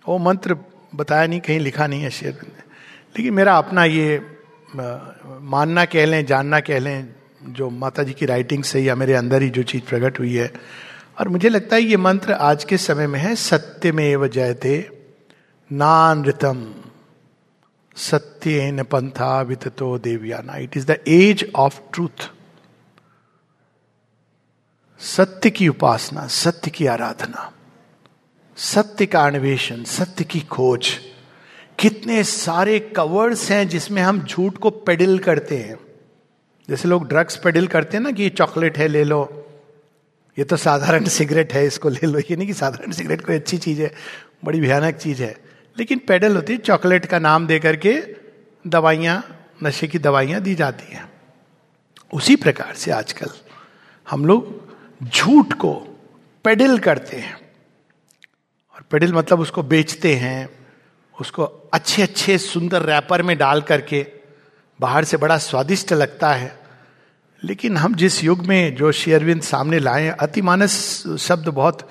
वो 0.08 0.18
मंत्र 0.18 0.58
बताया 0.96 1.28
नहीं, 1.28 1.40
कहीं 1.40 1.60
लिखा 1.60 1.88
नहीं 1.88 2.02
है 2.02 2.10
शेर 2.10 2.34
ने। 2.34 2.64
लेकिन 3.16 3.34
मेरा 3.34 3.58
अपना 3.58 3.86
ये 3.86 4.20
मानना 4.76 5.86
कह 5.86 6.06
लें, 6.06 6.26
जानना 6.26 6.60
कह 6.60 6.80
लें 6.80 7.14
जो 7.46 7.70
माता 7.70 8.04
जी 8.04 8.14
की 8.14 8.26
राइटिंग 8.26 8.64
से 8.64 8.80
या 8.80 8.96
मेरे 8.96 9.14
अंदर 9.14 9.42
ही 9.42 9.50
जो 9.50 9.64
चीज़ 9.64 9.82
प्रकट 9.82 10.20
हुई 10.20 10.36
है। 10.36 10.54
और 11.20 11.30
मुझे 11.30 11.50
लगता 11.50 11.76
है 11.76 11.82
ये 11.82 11.98
मंत्र 11.98 12.34
आज 12.34 12.64
के 12.64 12.78
समय 12.78 13.08
में 13.08 13.20
है 13.20 13.36
सत्य 13.36 13.92
में 13.92 14.06
एव 14.06 14.28
जयते 14.28 15.04
नानृतम 15.72 16.74
सत्य 17.96 18.72
न 18.72 18.84
पंथा 18.84 19.42
वितो 19.42 19.98
देवयाना। 19.98 20.58
It 20.58 20.78
is 20.78 20.86
the 20.86 20.98
age 21.08 21.52
of 21.56 21.80
truth 21.94 22.32
सत्य 25.00 25.50
की 25.50 25.68
उपासना, 25.68 26.28
सत्य 26.28 26.72
की 26.72 26.86
आराधना, 26.86 27.52
सत्य 28.58 29.06
का 29.06 29.26
अन्वेषण, 29.26 29.84
सत्य 29.84 30.24
की 30.24 30.40
खोज। 30.40 30.90
कितने 31.80 32.24
सारे 32.24 32.80
कवर्स 32.80 33.52
हैं 33.52 33.68
जिसमें 33.68 34.02
हम 34.02 34.22
झूठ 34.22 34.58
को 34.58 34.70
पेडल 34.70 35.20
करते 35.20 35.58
हैं। 35.58 35.80
जैसे 36.70 36.88
लोग 36.88 37.08
ड्रग्स 37.08 37.36
पेडिल 37.36 37.68
करते 37.68 37.98
हैं 37.98 38.04
ना 38.04 38.12
कि 38.12 38.24
ये 38.24 38.30
चॉकलेट 38.30 38.78
है, 38.78 38.88
ले 38.88 39.04
लो। 39.04 39.48
ये 40.40 40.44
तो 40.44 40.58
साधारण 40.58 41.06
सिगरेट 41.06 41.54
है, 41.54 41.66
इसको 41.66 41.90
ले 41.90 42.08
लो। 42.08 42.20
ये 42.20 42.36
नहीं 42.36 42.48
कि 42.48 42.54
साधारण 42.54 42.92
सिगरेट 42.92 43.26
कोई 43.26 43.36
अच्छी 43.36 43.58
चीज़ 43.58 43.82
है, 43.82 43.96
बड़ी 44.46 44.62
भयानक 44.62 44.96
चीज़ 44.96 45.24
है। 45.24 45.38
लेकिन 45.78 46.02
पेडल 46.08 46.36
होती 46.36 46.54
है 46.54 46.60
चॉकलेट 46.60 47.06
का 47.06 47.20
नाम 47.20 47.48
दे 47.48 47.60
करके 47.60 48.04
दवाइयाँ, 48.68 49.46
नशे 49.64 49.88
की 49.88 50.00
दवाइयाँ 50.00 50.42
दी 50.42 50.56
जाती 50.56 50.94
हैं। 50.94 51.12
उसी 52.14 52.36
प्रकार 52.36 52.74
से 52.76 52.92
आजकल 52.92 53.28
हम 54.10 54.26
लोग 54.26 54.70
झूठ 55.04 55.54
को 55.54 55.74
पेडल 56.44 56.80
करते 56.80 57.18
हैं। 57.18 57.36
और 58.76 58.84
पेडल 58.92 59.14
मतलब 59.14 59.40
उसको 59.40 59.64
बेचते 59.64 60.16
हैं, 60.16 60.50
उसको 61.22 61.44
अच्छे 61.74 62.02
अच्छे 62.02 62.38
सुंदर 62.38 62.82
रैपर 62.82 63.22
में 63.22 63.38
डाल 63.38 63.62
करके 63.62 64.21
बाहर 64.82 65.04
से 65.04 65.18
बड़ा 65.18 65.38
स्वादिष्ट 65.38 65.94
लगता 65.94 66.34
है। 66.34 66.60
लेकिन 67.44 67.78
हम 67.78 67.96
जिस 67.96 68.24
युग 68.24 68.46
में 68.46 68.76
जो 68.76 68.92
शेयरविंद 68.92 69.42
सामने 69.42 69.80
लाए 69.80 70.08
अतिमानस 70.08 71.04
शब्द 71.20 71.48
बहुत 71.48 71.90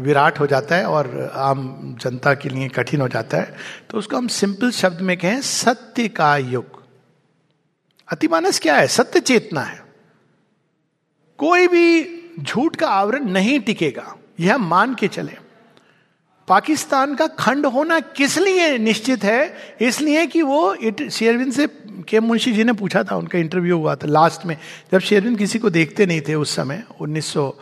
विराट 0.00 0.40
हो 0.40 0.46
जाता 0.46 0.74
है 0.74 0.84
और 0.84 1.32
आम 1.34 1.76
जनता 2.00 2.34
के 2.34 2.48
लिए 2.48 2.68
कठिन 2.68 3.00
हो 3.00 3.08
जाता 3.08 3.36
है। 3.36 3.54
तो 3.90 3.98
उसको 3.98 4.16
हम 4.16 4.28
सिंपल 4.28 4.70
शब्द 4.70 5.00
में 5.00 5.16
कहें, 5.16 5.40
सत्य 5.40 6.08
का 6.08 6.36
युग। 6.36 6.82
अतिमानस 8.12 8.60
क्या 8.60 8.76
है? 8.76 8.86
सत्य 8.86 9.20
चेतना 9.20 9.60
है। 9.60 9.86
कोई 11.38 11.68
भी 11.68 12.22
झूठ 12.40 12.76
का 12.76 12.88
आवरण 12.88 13.24
नहीं 13.24 13.60
टिकेगा। 13.60 14.16
यह 14.40 14.56
मान 14.56 14.94
के 14.94 15.08
चले। 15.08 15.41
पाकिस्तान 16.48 17.14
का 17.14 17.26
खंड 17.38 17.66
होना 17.66 17.98
किस 18.00 18.36
लिए 18.38 18.76
निश्चित 18.78 19.24
है? 19.24 19.76
इसलिए 19.80 20.26
कि 20.26 20.42
वो 20.42 20.74
इट 20.74 21.08
शेरविंद 21.10 21.52
से 21.52 21.66
के 22.08 22.20
मुंशी 22.20 22.52
जी 22.52 22.64
ने 22.64 22.72
पूछा 22.72 23.02
था, 23.02 23.16
उनका 23.16 23.38
इंटरव्यू 23.38 23.76
हुआ 23.78 23.94
था 23.94 24.06
लास्ट 24.06 24.46
में, 24.46 24.56
जब 24.92 24.98
शेरविंद 25.00 25.38
किसी 25.38 25.58
को 25.58 25.70
देखते 25.70 26.06
नहीं 26.06 26.20
थे 26.28 26.34
उस 26.34 26.54
समय, 26.56 26.82
उन्नीस 27.00 27.32
सौ 27.32 27.54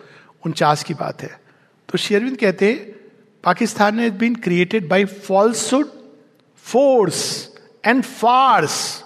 उनचास 0.47 0.83
की 0.85 0.95
बात 0.95 1.23
है 1.23 1.39
तो 1.89 1.99
शेरविंद 1.99 2.37
कहते, 2.37 2.73
पाकिस्तान 3.45 3.97
ने 3.97 4.11
been 4.13 4.35
created 4.37 4.89
by 4.89 5.05
falsehood 5.05 5.89
force 6.67 7.49
and 7.85 8.03
farce 8.05 9.05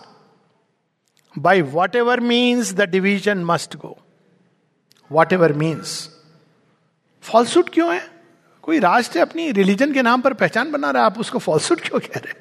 by 1.34 1.62
whatever 1.96 2.20
means 2.20 2.72
the 2.74 2.88
division 2.90 3.44
must 3.44 3.76
go 3.76 3.96
whatever 5.32 5.52
means 5.52 5.98
falsehood 7.24 7.70
क्यों 7.70 7.94
है? 7.94 8.13
कोई 8.64 8.78
राष्ट्र 8.78 9.18
अपनी 9.18 9.52
रिलीजन 9.52 9.92
के 9.92 10.02
नाम 10.02 10.20
पर 10.20 10.32
पहचान 10.32 10.70
बना 10.70 10.90
रहा 10.90 11.02
है? 11.02 11.06
आप 11.06 11.18
उसको 11.18 11.38
फॉल्सुड 11.38 11.80
क्यों 11.80 12.00
कह 12.00 12.16
रहे 12.16 12.32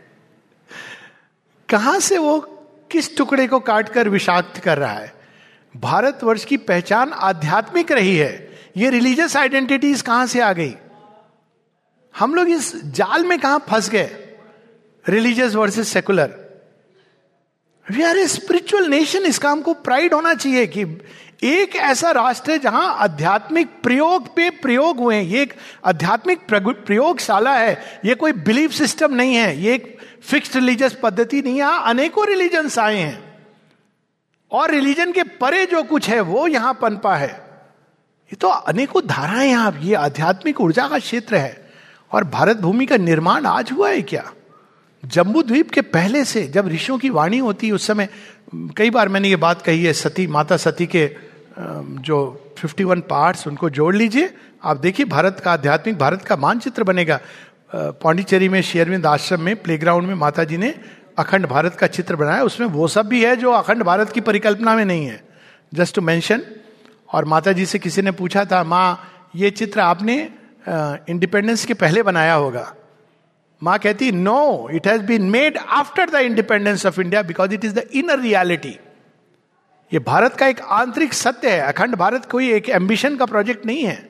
कहाँ 1.70 2.00
से 2.00 2.18
वो 2.18 2.40
किस 2.92 3.18
टुकड़े 3.18 3.48
को 3.48 3.60
काटकर 3.60 4.10
विषाक्त 4.10 4.58
कर 4.58 4.78
रहा 4.78 4.94
है? 4.94 5.14
भारतवर्ष 5.78 6.46
की 6.46 6.58
पहचान 6.58 7.12
आध्यात्मिक 7.14 7.92
रही 7.92 8.16
है। 8.18 8.60
ये 8.78 8.90
रिलीजियस 8.90 9.38
आइडेंटिटीज 9.38 10.02
कहाँ 10.02 10.28
से 10.28 10.40
आ 10.40 10.54
गई? 10.54 10.76
हम 12.20 12.36
लोग 12.36 12.50
इस 12.50 12.86
जाल 12.86 13.26
में 13.26 13.40
कहाँ 13.40 13.66
फंस 13.70 13.90
गए? 13.90 14.36
Religious 15.10 15.56
versus 15.56 15.88
secular 15.88 16.40
we 17.92 18.04
are 18.04 18.18
a 18.18 18.28
spiritual 18.28 18.88
nation 18.88 19.26
इसका 19.26 19.50
हमको 19.50 19.74
प्राइड 19.74 20.14
होना 20.14 20.34
चाहिए 20.34 20.68
कि 20.68 20.86
एक 21.44 21.76
ऐसा 21.76 22.12
राष्ट्र 22.12 22.52
है 22.52 22.60
जहाँ 22.60 22.96
आध्यात्मिक 22.96 23.68
प्रयोग 23.84 24.36
पे 24.36 24.50
प्रयोग 24.50 24.98
हुए 24.98 25.22
ये 25.22 25.42
एक 25.42 25.54
आध्यात्मिक 25.86 26.40
प्रयोगशाला 26.54 27.56
है। 27.56 28.02
ये 28.06 28.16
कोई 28.16 28.32
बिलीफ 28.32 28.72
सिस्टम 28.72 29.14
नहीं 29.14 29.36
है। 29.36 29.62
ये 29.62 29.74
एक 29.74 29.98
फिक्स्ड 30.24 30.56
रिलीजियस 30.56 30.98
पद्धति 31.04 31.42
नहीं 31.42 31.62
है। 31.62 31.84
अनेकों 31.84 32.28
रिलीजन्स 32.28 32.80
आए 32.80 32.96
हैं। 32.96 33.34
और 34.52 34.72
रिलीजन 34.72 35.12
के 35.12 35.24
परे 35.24 35.66
जो 35.66 35.84
कुछ 35.84 36.10
है, 36.10 36.20
वो 36.22 36.48
यहाँ 36.48 36.74
पनपा 36.82 37.16
है। 37.16 37.30
ये 38.24 38.36
तो 38.36 38.48
अनेकों 38.48 39.02
धाराएँ 39.08 39.50
यहाँ। 39.50 39.80
ये 39.82 39.96
आध्यात्मिक 39.96 40.62
ऊर्जा 40.62 40.88
का 40.88 41.00
क्षेत्र 41.00 41.36
है। 41.36 41.74
और 42.12 42.24
भारत 42.24 42.58
भूमि 42.58 42.86
का 42.86 42.98
निर्माण 42.98 43.46
आज 43.46 43.72
हुआ 43.72 43.90
है 43.90 44.02
क्या? 44.02 44.34
जम्बू 45.06 45.44
द्वीप 45.44 45.72
के 45.72 45.82
पहले 45.82 46.26
से 46.26 46.48
जब 46.48 46.68
ऋषियों 46.68 46.98
की 46.98 47.10
वाणी 47.10 47.38
होती 47.38 47.68
है 47.68 47.74
उस 47.74 47.88
समय 47.88 48.10
कई 48.56 48.90
बार 48.90 49.10
मैंने 49.10 49.30
ये 49.30 49.36
बात 49.36 49.62
कही 49.62 49.84
है, 49.84 49.94
सती, 49.94 50.28
माता 50.28 50.58
सती 50.58 50.86
के 50.86 51.33
जो 51.58 52.18
51 52.58 53.02
पार्ट्स 53.02 53.48
उनको 53.48 53.70
जोड़ 53.70 53.96
लीजिए। 53.96 54.34
आप 54.64 54.78
देखिए, 54.78 55.06
भारत 55.06 55.40
का 55.40 55.52
आध्यात्मिक, 55.52 55.98
भारत 55.98 56.22
का 56.22 56.36
मानचित्र 56.36 56.84
बनेगा। 56.84 57.20
पांडिचेरी 57.74 58.50
में 58.50 58.62
शेयरविंद 58.62 59.06
आश्रम 59.06 59.42
में 59.42 59.56
प्लेग्राउंड 59.56 60.08
में 60.08 60.16
माता 60.16 60.44
जी 60.44 60.58
ने 60.58 60.74
अखंड 61.18 61.46
भारत 61.46 61.76
का 61.76 61.88
चित्र 61.88 62.16
बनाया। 62.16 62.44
उसमें 62.44 62.68
वो 62.68 62.88
सब 62.88 63.08
भी 63.08 63.24
है 63.24 63.36
जो 63.36 63.52
अखंड 63.52 63.84
भारत 63.84 64.12
की 64.12 64.22
परिकल्पना 64.22 64.76
में 64.76 64.86
नहीं 64.86 65.06
है। 65.06 65.22
जस्ट 65.74 65.96
टू 65.96 66.02
मैंशन 66.02 66.42
और 67.10 67.26
माता 67.26 67.52
जी 67.52 67.66
से 67.66 67.80
किसी 67.80 68.02
ने 68.02 68.12
पूछा 68.12 68.46
था, 68.46 68.64
माँ, 68.64 69.00
ये 69.36 69.50
चित्र 69.52 69.80
आपने 69.80 70.16
इंडिपेंडेंस 71.10 71.66
के 71.66 71.74
पहले 71.74 72.04
बनाया 72.04 72.34
होगा? 72.34 72.74
माँ 73.62 73.78
कहती 73.80 74.12
no 74.12 74.70
it 74.74 74.88
has 74.88 75.02
been 75.02 75.30
made 75.30 75.58
after 75.58 76.10
the 76.10 76.22
independence 76.22 76.86
of 76.86 77.00
India 77.02 77.22
because 77.24 77.54
it 77.54 77.66
is 77.66 77.74
the 77.76 77.84
inner 77.94 78.20
reality 78.20 78.78
ये 79.94 80.00
भारत 80.00 80.36
का 80.36 80.48
एक 80.48 80.62
आंतरिक 80.62 81.14
सत्य 81.14 81.50
है। 81.52 81.60
अखंड 81.60 81.96
भारत 81.96 82.26
कोई 82.26 82.52
एक 82.52 82.70
एम्बिशन 82.70 83.18
का 83.18 83.26
प्रोजेक्ट 83.26 83.66
नहीं 83.66 83.84
है। 83.84 84.10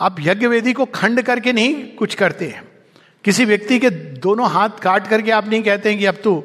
आप 0.00 0.16
यज्ञ 0.20 0.46
वेदी 0.46 0.72
को 0.72 0.84
खंड 0.84 1.22
करके 1.22 1.52
नहीं 1.52 1.96
कुछ 1.96 2.14
करते 2.14 2.46
हैं। 2.46 2.62
किसी 3.24 3.44
व्यक्ति 3.44 3.78
के 3.78 3.90
दोनों 3.90 4.50
हाथ 4.50 4.68
काट 4.68 5.08
करके 5.08 5.30
आप 5.30 5.48
नहीं 5.48 5.62
कहते 5.62 5.90
हैं 5.90 5.98
कि 5.98 6.06
अब 6.06 6.14
तू 6.24 6.44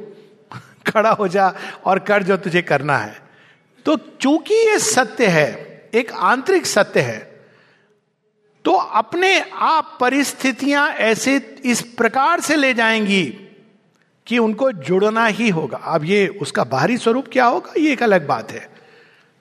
खड़ा 0.88 1.12
हो 1.12 1.28
जा 1.28 1.54
और 1.86 2.00
कर 2.00 2.24
जो 2.24 2.38
तुझे 2.38 2.62
करना 2.62 2.98
है। 2.98 3.22
तो 3.86 3.96
चूँकि 4.22 4.54
ये 4.54 4.80
सत्य 4.80 5.28
है, 5.28 5.90
एक 5.94 6.12
आंतरिक 6.12 6.66
सत्य 6.66 7.02
है 7.02 7.20
तो 8.66 8.72
अपने 8.72 9.40
आप 9.54 9.98
परिस्थितियाँ 10.02 10.90
ऐसे 10.90 11.60
इस 11.66 11.82
प्रकार 11.82 12.40
से 12.40 12.56
ले 12.56 12.74
जाएँगी 12.74 13.43
कि 14.28 14.38
उनको 14.38 14.72
जुड़ना 14.72 15.26
ही 15.26 15.50
होगा। 15.50 15.78
अब 15.78 16.04
ये 16.06 16.28
उसका 16.42 16.64
बाहरी 16.64 16.98
स्वरूप 16.98 17.26
क्या 17.32 17.46
होगा? 17.46 17.74
ये 17.78 17.92
एक 17.94 18.04
अलग 18.04 18.28
बात 18.28 18.52
है। 18.52 18.68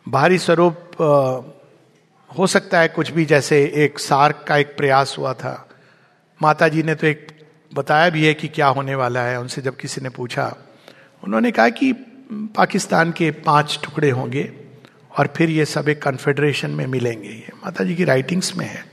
बाहरी 0.07 0.39
स्वरूप 0.39 0.79
हो 2.31 2.47
सकता 2.47 2.81
है 2.81 2.89
कुछ 2.89 3.11
भी 3.11 3.25
जैसे 3.25 3.63
एक 3.85 3.99
सार्क 3.99 4.45
का 4.49 4.57
एक 4.57 4.77
प्रयास 4.77 5.15
हुआ 5.19 5.33
था। 5.35 5.69
माता 6.41 6.69
जी 6.69 6.83
ने 6.83 6.95
तो 6.95 7.07
एक 7.07 7.27
बताया 7.73 8.09
भी 8.11 8.25
है 8.27 8.35
कि 8.35 8.49
क्या 8.49 8.67
होने 8.69 8.95
वाला 8.95 9.21
है। 9.21 9.41
उनसे 9.41 9.63
जब 9.63 9.77
किसी 9.77 10.01
ने 10.01 10.09
पूछा, 10.09 10.47
उन्होंने 11.23 11.51
कहा 11.51 11.69
कि 11.69 11.93
पाकिस्तान 12.33 13.13
के 13.13 13.31
पाँच 13.31 13.79
टुकड़े 13.85 14.11
होंगे 14.11 14.51
और 15.19 15.33
फिर 15.37 15.51
ये 15.51 15.65
सब 15.65 15.89
एक 15.89 16.03
कन्फेडरेशन 16.03 16.71
में 16.71 16.87
मिलेंगे। 16.87 17.29
ये 17.29 17.53
माता 17.57 17.85
जी 17.85 17.95
की 17.95 18.05
राइटिंग्स 18.05 18.57
में 18.57 18.67
है। 18.67 18.85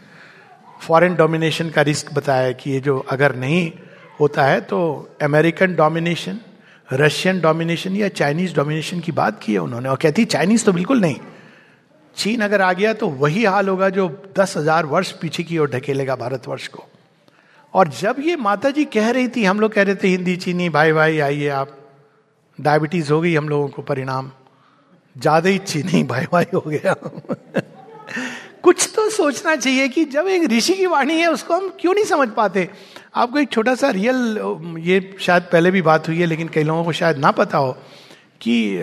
फॉरेन 0.81 1.15
डोमिनेशन 1.15 1.69
का 1.69 1.81
रिस्क 1.81 2.13
बताया 2.13 2.51
कि 2.51 2.71
ये 2.71 2.79
जो 2.79 2.99
अगर 2.99 3.35
नहीं 3.35 3.71
होता 4.19 4.43
है 4.43 4.59
तो 4.61 4.77
अमेरिकन 5.21 5.75
डोमिनेशन 5.75 6.39
रशियन 6.89 7.39
डोमिनेशन 7.41 7.95
या 7.95 8.07
चाइनीज़ 8.09 8.55
डोमिनेशन 8.55 8.99
की 8.99 9.11
बात 9.13 9.39
की 9.43 9.53
है 9.53 9.59
उन्होंने। 9.59 9.89
और 9.89 9.97
कहती 9.97 10.25
चाइनीज़ 10.27 10.65
तो 10.65 10.71
बिल्कुल 10.73 11.01
नहीं। 11.01 11.19
चीन 12.15 12.41
अगर 12.41 12.61
आ 12.61 12.71
गया 12.73 12.93
तो 12.93 13.07
वही 13.09 13.43
हाल 13.45 13.69
होगा 13.69 13.89
जो 13.89 14.07
दस 14.37 14.57
हज़ार 14.57 14.85
वर्ष 14.85 15.11
पीछे 15.11 15.43
की 15.43 15.57
ओर 15.57 15.69
ढकेलेगा 15.69 16.15
भारतवर्ष 16.15 16.67
को। 16.67 16.83
और 17.73 17.87
जब 17.91 18.15
ये 18.19 18.35
माता 18.35 18.69
जी 18.69 18.85
कह 18.85 19.09
रही 19.09 19.27
थी, 19.27 19.43
हम 19.43 19.59
लोग 19.59 19.71
कह 19.73 19.83
रहे 19.83 19.95
थे, 19.95 20.07
हिंदी, 20.07 20.35
चीनी, 20.37 20.69
भाई 20.69 20.91
भाई, 20.91 21.19
आइए 21.19 21.47
आप। 21.49 21.77
डायबिटीज़ 22.59 23.11
हो 23.13 23.21
गई 23.21 23.35
हम 23.35 23.49
लोगों 23.49 23.67
को, 23.67 23.81
परिणाम। 23.81 24.31
ज़्यादा 25.15 25.49
ही 25.49 25.57
चीनी, 25.59 26.03
भाई 26.03 26.25
भाई, 26.31 26.45
हो 26.53 26.63
गया। 26.67 26.95
कुछ 28.63 28.91
तो 28.95 29.09
सोचना 29.09 29.55
चाहिए 29.55 29.87
कि 29.87 30.03
जब 30.05 30.27
एक 30.27 30.49
ऋषि 30.51 30.73
की 30.73 30.85
वाणी 30.85 31.13
है, 31.13 31.27
उसको 31.27 31.53
हम 31.53 31.69
क्यों 31.79 31.93
नहीं 31.93 32.05
समझ 32.05 32.29
पाते? 32.29 32.69
आपको 33.15 33.39
एक 33.39 33.49
छोटा 33.49 33.75
सा 33.75 33.89
रियल 33.89 34.77
ये 34.79 35.15
शायद 35.19 35.43
पहले 35.43 35.71
भी 35.71 35.81
बात 35.81 36.07
हुई 36.07 36.19
है, 36.19 36.25
लेकिन 36.25 36.47
कई 36.47 36.63
लोगों 36.63 36.83
को 36.83 36.91
शायद 36.91 37.17
ना 37.17 37.31
पता 37.31 37.57
हो 37.57 37.71
कि 38.41 38.79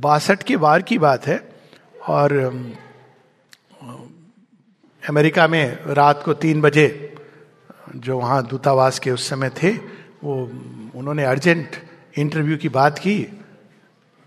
बासठ 0.00 0.42
के 0.42 0.56
बार 0.56 0.82
की 0.82 0.98
बात 0.98 1.26
है 1.26 1.38
और 2.06 2.32
अमेरिका 5.02 5.46
में 5.48 5.84
रात 5.94 6.22
को 6.24 6.32
तीन 6.34 6.60
बजे 6.60 7.14
जो 7.96 8.18
वहाँ 8.18 8.46
दूतावास 8.46 8.98
के 8.98 9.10
उस 9.10 9.28
समय 9.28 9.50
थे, 9.62 9.70
वो, 9.70 10.34
उन्होंने 10.94 11.24
अर्जेंट 11.24 11.76
इंटरव्यू 12.18 12.56
की 12.56 12.68
बात 12.68 12.98
की 12.98 13.18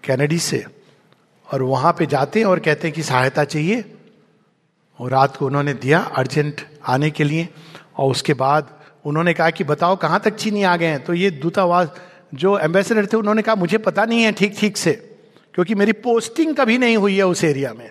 कैनेडी 0.03 0.39
से 0.39 0.63
और 1.47 1.61
वहाँ 1.61 1.91
पे 1.99 2.05
जाते 2.05 2.39
हैं 2.39 2.45
और 2.45 2.59
कहते 2.59 2.87
हैं 2.87 2.95
कि 2.95 3.03
सहायता 3.03 3.43
चाहिए। 3.43 3.83
और 5.01 5.11
रात 5.11 5.35
को 5.37 5.45
उन्होंने 5.45 5.73
दिया 5.73 5.99
अर्जेंट 5.99 6.61
आने 6.87 7.09
के 7.11 7.23
लिए, 7.23 7.47
और 7.97 8.11
उसके 8.11 8.33
बाद 8.33 8.69
उन्होंने 9.05 9.33
कहा 9.33 9.49
कि 9.49 9.63
बताओ 9.63 9.95
कहाँ 9.95 10.19
तक 10.19 10.35
चीनी 10.35 10.63
आ 10.63 10.75
गए 10.75 10.85
हैं? 10.85 11.03
तो 11.03 11.13
ये 11.13 11.29
दूतावास 11.31 11.89
जो 12.33 12.57
एम्बेसडर 12.59 13.05
थे, 13.05 13.17
उन्होंने 13.17 13.41
कहा, 13.41 13.55
मुझे 13.55 13.77
पता 13.77 14.05
नहीं 14.05 14.23
है 14.23 14.31
ठीक 14.31 14.55
ठीक 14.59 14.77
से, 14.77 14.91
क्योंकि 15.53 15.75
मेरी 15.75 15.91
पोस्टिंग 15.91 16.55
कभी 16.55 16.77
नहीं 16.77 16.97
हुई 16.97 17.17
है 17.17 17.25
उस 17.25 17.43
एरिया 17.43 17.73
में. 17.73 17.89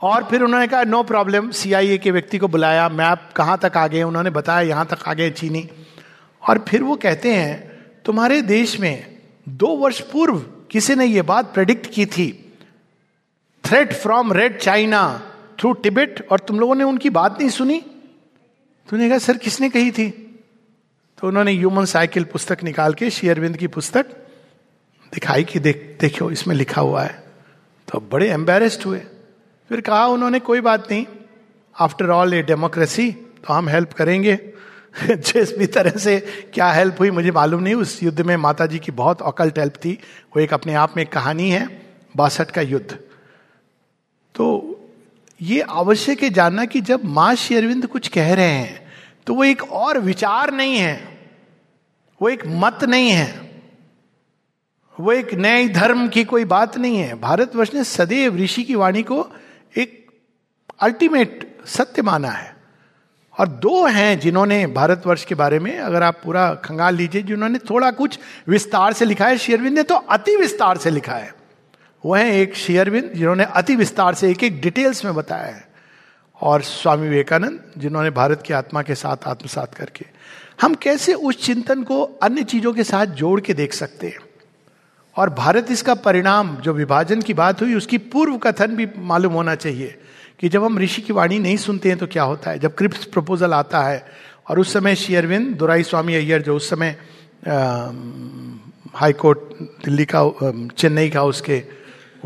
और 0.00 0.24
फिर 0.24 0.42
उन्होंने 0.42 0.66
कहा 0.66 0.82
नो 0.84 1.02
प्रॉब्लम 1.02 1.50
सीआईए 1.50 1.98
के 1.98 2.10
व्यक्ति 2.10 2.38
को 2.38 2.48
बुलाया 2.48 2.88
मैप 2.88 3.30
कहाँ 3.36 3.58
तक 3.58 3.76
आ 3.76 3.86
गए 3.86 4.02
उन्होंने 4.02 4.30
बताया, 4.30 4.60
यहाँ 4.60 4.86
तक 4.86 5.08
आ 5.08 5.14
गए 5.14 5.30
चीनी। 5.30 5.68
और 6.42 6.58
फिर 6.68 6.82
वो 6.82 6.96
कहते 6.96 7.34
हैं, 7.34 7.56
तुम्हारे 8.04 8.42
देश 8.42 8.78
में 8.80 9.16
दो 9.48 9.68
वर्ष 9.76 10.00
पूर्व 10.00 10.38
किसी 10.70 10.94
ने 10.94 11.06
यह 11.06 11.22
बात 11.22 11.54
प्रेडिक्ट 11.54 11.86
की 11.86 12.06
थी? 12.06 12.30
Threat 13.64 13.92
from 13.92 14.32
red 14.32 14.58
China 14.58 15.20
through 15.60 15.72
Tibet 15.72 16.28
और 16.32 16.40
तुम 16.40 16.60
लोगों 16.60 16.74
ने 16.74 16.84
उनकी 16.84 17.10
बात 17.10 17.38
नहीं 17.40 17.50
सुनी? 17.50 17.84
तुमने 18.90 19.08
कहा, 19.08 19.18
सर, 19.18 19.36
किसने 19.36 19.70
कही 19.70 19.90
थी? 19.90 20.10
तो 21.18 21.28
उन्होंने 21.28 21.52
ह्यूमन 21.52 21.84
साइकिल 21.84 22.24
पुस्तक 22.24 22.62
निकाल 22.64 22.94
के 22.94 23.10
शेयरविंद 23.10 23.56
की 23.56 23.66
पुस्तक, 23.66 24.06
दिखाई 25.12 25.44
कि 25.44 25.58
देख 25.58 25.96
देखो 26.00 26.30
इसमें 26.30 26.54
लिखा 26.54 26.80
हुआ 26.80 27.02
है। 27.02 27.22
तो 27.92 28.00
बड़े 28.12 28.30
एम्बेरेस्ड 28.30 28.82
हुए। 28.82 28.98
फिर 29.68 29.80
कहा, 29.80 30.06
उन्होंने 30.06 30.40
कोई 30.40 30.60
बात 30.60 30.88
नहीं। 30.90 31.06
आफ्टर 31.80 32.10
ऑल 32.10 32.34
ए 32.34 32.42
डेमोक्रेसी 32.42 33.12
तो 33.12 33.52
हम 33.52 33.68
हेल्प 33.68 33.92
करेंगे। 33.92 34.38
जिस 35.10 35.58
भी 35.58 35.66
तरह 35.66 35.90
से 35.90 36.20
क्या 36.54 36.72
हेल्प 36.72 36.96
हुई, 37.00 37.10
मुझे 37.10 37.30
मालूम 37.30 37.62
नहीं। 37.62 37.74
उस 37.74 38.02
युद्ध 38.02 38.20
में 38.20 38.36
माता 38.36 38.66
जी 38.66 38.78
की 38.78 38.92
बहुत 38.92 39.22
अकल्ट 39.22 39.58
हेल्प 39.58 39.74
थी। 39.74 39.92
वो 40.36 40.40
एक 40.40 40.54
अपने 40.54 40.74
आप 40.74 40.96
में 40.96 41.06
कहानी 41.06 41.50
है, 41.50 41.86
बासठ 42.16 42.50
का 42.50 42.60
युद्ध। 42.60 42.92
तो 44.34 44.74
ये 45.42 45.60
आवश्यक 45.60 46.22
है 46.22 46.30
जानना 46.30 46.64
कि 46.64 46.80
जब 46.80 47.04
माँ 47.04 47.34
शेरविंद 47.34 47.86
कुछ 47.86 48.08
कह 48.08 48.34
रहे 48.34 48.46
हैं 48.46 48.92
तो 49.26 49.34
वो 49.34 49.44
एक 49.44 49.62
और 49.72 49.98
विचार 49.98 50.52
नहीं 50.54 50.76
है। 50.76 51.18
वो 52.22 52.28
एक 52.28 52.42
मत 52.46 52.84
नहीं 52.84 53.10
है। 53.10 53.62
वो 55.00 55.12
एक 55.12 55.34
नए 55.34 55.68
धर्म 55.68 56.08
की 56.08 56.24
कोई 56.24 56.44
बात 56.44 56.78
नहीं 56.78 56.98
है। 56.98 57.20
भारतवर्ष 57.20 57.74
ने 57.74 57.84
सदैव 57.84 58.36
ऋषि 58.36 58.62
की 58.62 58.74
वाणी 58.74 59.02
को 59.02 59.28
एक 59.76 60.10
अल्टीमेट 60.80 61.58
सत्य 61.66 62.02
माना 62.02 62.30
है। 62.30 62.56
और 63.38 63.48
दो 63.48 63.86
हैं 63.86 64.18
जिन्होंने 64.20 64.66
भारतवर्ष 64.66 65.24
के 65.24 65.34
बारे 65.34 65.58
में, 65.58 65.78
अगर 65.78 66.02
आप 66.02 66.20
पूरा 66.24 66.54
खंगाल 66.54 66.94
लीजिए, 66.94 67.22
जिन्होंने 67.22 67.58
थोड़ा 67.58 67.90
कुछ 67.90 68.18
विस्तार 68.48 68.92
से 68.92 69.04
लिखा 69.04 69.26
है 69.26 69.38
शेयरविंद 69.38 69.76
ने 69.76 69.82
तो 69.82 69.94
अति 69.94 70.36
विस्तार 70.36 70.78
से 70.78 70.90
लिखा 70.90 71.14
है। 71.14 71.37
वो 72.04 72.14
है 72.14 72.40
एक 72.40 72.54
शेयरविंद 72.56 73.10
जिन्होंने 73.14 73.44
अति 73.44 73.76
विस्तार 73.76 74.14
से 74.14 74.30
एक 74.30 74.42
एक 74.44 74.60
डिटेल्स 74.60 75.04
में 75.04 75.14
बताया 75.14 75.46
है, 75.46 75.66
और 76.40 76.62
स्वामी 76.62 77.08
विवेकानंद 77.08 77.60
जिन्होंने 77.78 78.10
भारत 78.10 78.42
की 78.42 78.54
आत्मा 78.54 78.82
के 78.82 78.94
साथ 78.94 79.26
आत्मसात 79.26 79.74
करके। 79.74 80.04
हम 80.62 80.74
कैसे 80.74 81.14
उस 81.14 81.44
चिंतन 81.44 81.82
को 81.82 82.02
अन्य 82.22 82.42
चीज़ों 82.44 82.72
के 82.72 82.84
साथ 82.84 83.06
जोड़ 83.18 83.40
के 83.40 83.54
देख 83.54 83.72
सकते 83.72 84.06
हैं? 84.06 84.18
और 85.16 85.30
भारत 85.30 85.70
इसका 85.70 85.94
परिणाम, 85.96 86.56
जो 86.56 86.72
विभाजन 86.72 87.22
की 87.22 87.34
बात 87.34 87.62
हुई, 87.62 87.74
उसकी 87.74 87.98
पूर्व 87.98 88.36
कथन 88.38 88.76
भी 88.76 88.88
मालूम 88.98 89.32
होना 89.32 89.54
चाहिए 89.54 89.98
कि 90.40 90.48
जब 90.48 90.64
हम 90.64 90.78
ऋषि 90.78 91.02
की 91.02 91.12
वाणी 91.12 91.38
नहीं 91.38 91.56
सुनते 91.56 91.88
हैं 91.88 91.98
तो 91.98 92.06
क्या 92.06 92.22
होता 92.22 92.50
है? 92.50 92.58
जब 92.58 92.74
क्रिप्स 92.74 93.04
प्रपोजल 93.06 93.52
आता 93.52 93.82
है, 93.82 94.04
और 94.48 94.58
उस 94.60 94.72
समय 94.72 94.94
शेयरविंद 94.96 95.54
दुराई 95.56 95.82
स्वामी 95.82 96.14
अय्यर 96.14 96.42
जो 96.42 96.56
उस 96.56 96.70
समय 96.70 96.96
हाईकोर्ट, 98.94 99.38
दिल्ली 99.84 100.04
का 100.04 100.22
चेन्नई 100.72 101.10
का 101.10 101.22
उसके 101.24 101.62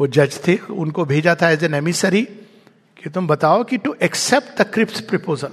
वो 0.03 0.07
जज 0.07 0.39
थे, 0.49 0.57
उनको 0.57 1.05
भेजा 1.05 1.35
था 1.35 1.51
एज 1.51 1.65
एन 1.65 1.75
एमिसरी 1.75 2.23
कि 2.99 3.11
तुम 3.11 3.27
बताओ 3.27 3.65
कि 3.65 3.77
to 3.79 3.95
accept 4.03 4.63
the 4.63 4.65
Cripps 4.65 5.01
proposal 5.01 5.53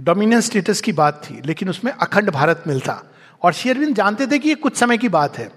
dominance 0.00 0.46
status 0.46 0.80
की 0.80 0.92
बात 0.92 1.20
थी, 1.24 1.42
लेकिन 1.44 1.68
उसमें 1.68 1.92
अखंड 1.92 2.30
भारत 2.30 2.64
मिलता। 2.66 3.02
और 3.42 3.52
शेयरविंद 3.52 3.94
जानते 3.94 4.26
थे 4.26 4.38
कि 4.38 4.48
ये 4.48 4.54
कुछ 4.54 4.76
समय 4.76 4.98
की 4.98 5.08
बात 5.08 5.38
है। 5.38 5.50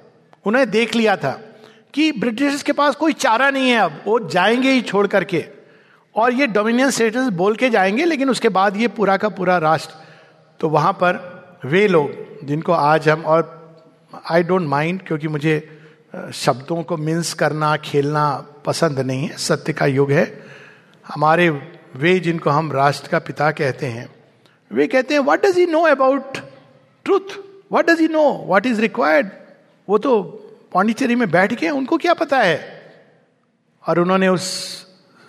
उन्होंने 0.46 0.66
देख 0.66 0.96
लिया 0.96 1.16
था 1.16 1.32
कि 1.94 2.12
ब्रिटिश 2.12 2.64
के 2.64 2.72
पास 2.72 2.96
कोई 2.96 3.14
चारा 3.14 3.50
नहीं 3.50 3.70
है 3.70 3.78
अब, 3.78 4.04
वो 4.08 4.20
जाएँगे 4.20 4.72
ही 4.72 4.82
छोड़ 4.82 5.08
करके। 5.08 5.46
और 6.16 6.34
ये 6.34 6.48
डोमिनियन 6.48 6.92
स्टेटस 6.92 7.30
बोल 7.34 7.56
के 7.56 7.70
जाएँगे, 7.70 8.06
लेकिन 8.06 8.30
उसके 8.30 8.50
बाद 8.50 8.78
ये 8.78 8.88
पूरा 8.88 9.18
का 9.18 9.30
पूरा 9.30 9.58
राष्ट्र 9.58 9.94
तो 10.60 10.70
वहाँ 10.70 10.94
पर 10.94 11.26
वे 11.66 11.88
लोग, 11.88 12.46
जिनको 12.46 12.72
आज 12.72 13.10
हम, 13.10 13.22
और 13.22 13.60
आई 14.32 14.44
डोंट 14.44 14.68
माइंड 14.68 15.08
क्योंकि 15.08 15.28
मुझे 15.28 15.76
शब्दों 16.14 16.82
को 16.84 16.98
मिन्स 16.98 17.34
करना, 17.34 17.76
खेलना 17.78 18.30
पसंद 18.66 19.00
नहीं 19.00 19.28
है, 19.28 19.38
सत्य 19.38 19.74
का 19.74 19.86
युग 19.86 20.12
है। 20.12 20.26
हमारे 21.06 21.50
वे 21.96 22.20
जिनको 22.20 22.50
हम 22.50 22.72
राष्ट्र 22.72 23.08
का 23.08 23.20
पिता 23.20 23.52
कहते 23.52 23.86
हैं, 23.86 24.10
वे 24.72 24.88
कहते 24.88 25.14
हैं 25.14 25.22
what 25.22 25.46
does 25.46 25.58
he 25.58 25.66
know 25.66 25.82
about 25.82 26.38
truth 27.06 27.38
what 27.72 27.90
does 27.90 28.00
he 28.00 28.08
know 28.08 28.26
what 28.48 28.66
is 28.66 28.82
required 28.82 29.30
वो 29.88 29.98
तो 29.98 30.22
पांडिचेरी 30.74 31.16
में 31.16 31.30
बैठ 31.32 31.54
के 31.54 31.70
उनको 31.70 31.98
क्या 31.98 32.14
पता 32.14 32.40
है? 32.40 32.58
और 33.84 34.00
उन्होंने 34.00 34.28
उस 34.28 34.44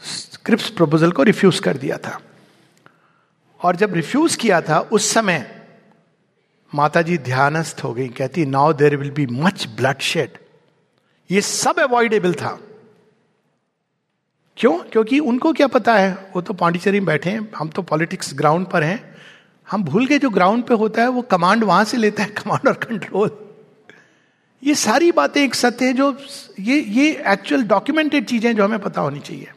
स्क्रिप्स 0.03 0.69
प्रपोजल 0.71 1.13
को 1.13 1.23
रिफ्यूज 1.23 1.59
कर 1.61 1.77
दिया 1.77 1.97
था। 1.99 2.19
और 3.61 3.77
जब 3.77 3.95
रिफ्यूज 3.95 4.37
किया 4.37 4.61
था, 4.61 4.79
उस 4.81 5.11
समय 5.13 5.65
माता 6.73 7.03
जी 7.03 7.19
ध्यानस्थ 7.19 7.81
हो 7.85 7.93
गई, 7.95 8.09
कहती 8.09 8.47
now 8.47 8.73
there 8.73 8.97
will 8.97 9.11
be 9.11 9.27
much 9.27 9.67
bloodshed 10.01 10.39
ये 11.31 11.41
सब 11.41 11.79
अवॉइडेबल 11.79 12.35
था। 12.35 12.59
क्यों? 14.57 14.79
क्योंकि 14.79 15.19
उनको 15.19 15.53
क्या 15.53 15.67
पता 15.67 15.95
है? 15.95 16.13
वो 16.37 16.41
तो 16.41 16.55
पांडिचेरी 16.55 17.01
में 17.01 17.07
बैठे 17.07 17.31
हैं। 17.31 17.51
हम 17.57 17.69
तो 17.69 17.83
पॉलिटिक्स 17.83 18.35
ग्राउंड 18.35 18.67
पर 18.67 18.83
हैं। 18.83 19.17
हम 19.69 19.85
भूल 19.85 20.07
गए 20.07 20.19
जो 20.19 20.31
ग्राउंड 20.31 20.65
पे 20.65 20.75
होता 20.75 21.03
है, 21.03 21.09
वो 21.09 21.23
कमांड 21.23 21.65
वहाँ 21.65 21.85
से 21.85 21.97
लेता 21.97 22.23
है 22.23 22.29
कमांड 22.29 22.69
और 22.69 22.75
कंट्रोल 22.75 23.31
ये 24.63 24.75
सारी 24.75 25.11
बातें 25.13 25.43
एक 25.43 25.55
सत्य 25.55 25.87
है 25.87 25.93
जो 25.93 26.17
ये 26.61 26.81
ये 26.81 27.11
एक्चुअल 27.27 27.63
डॉक्यूमेंटेड 27.63 28.25
चीज़ें 28.25 28.57
जो 28.57 28.65
हमें 28.65 28.79
पता 28.79 29.01
होनी 29.01 29.21
चाहिए। 29.21 29.53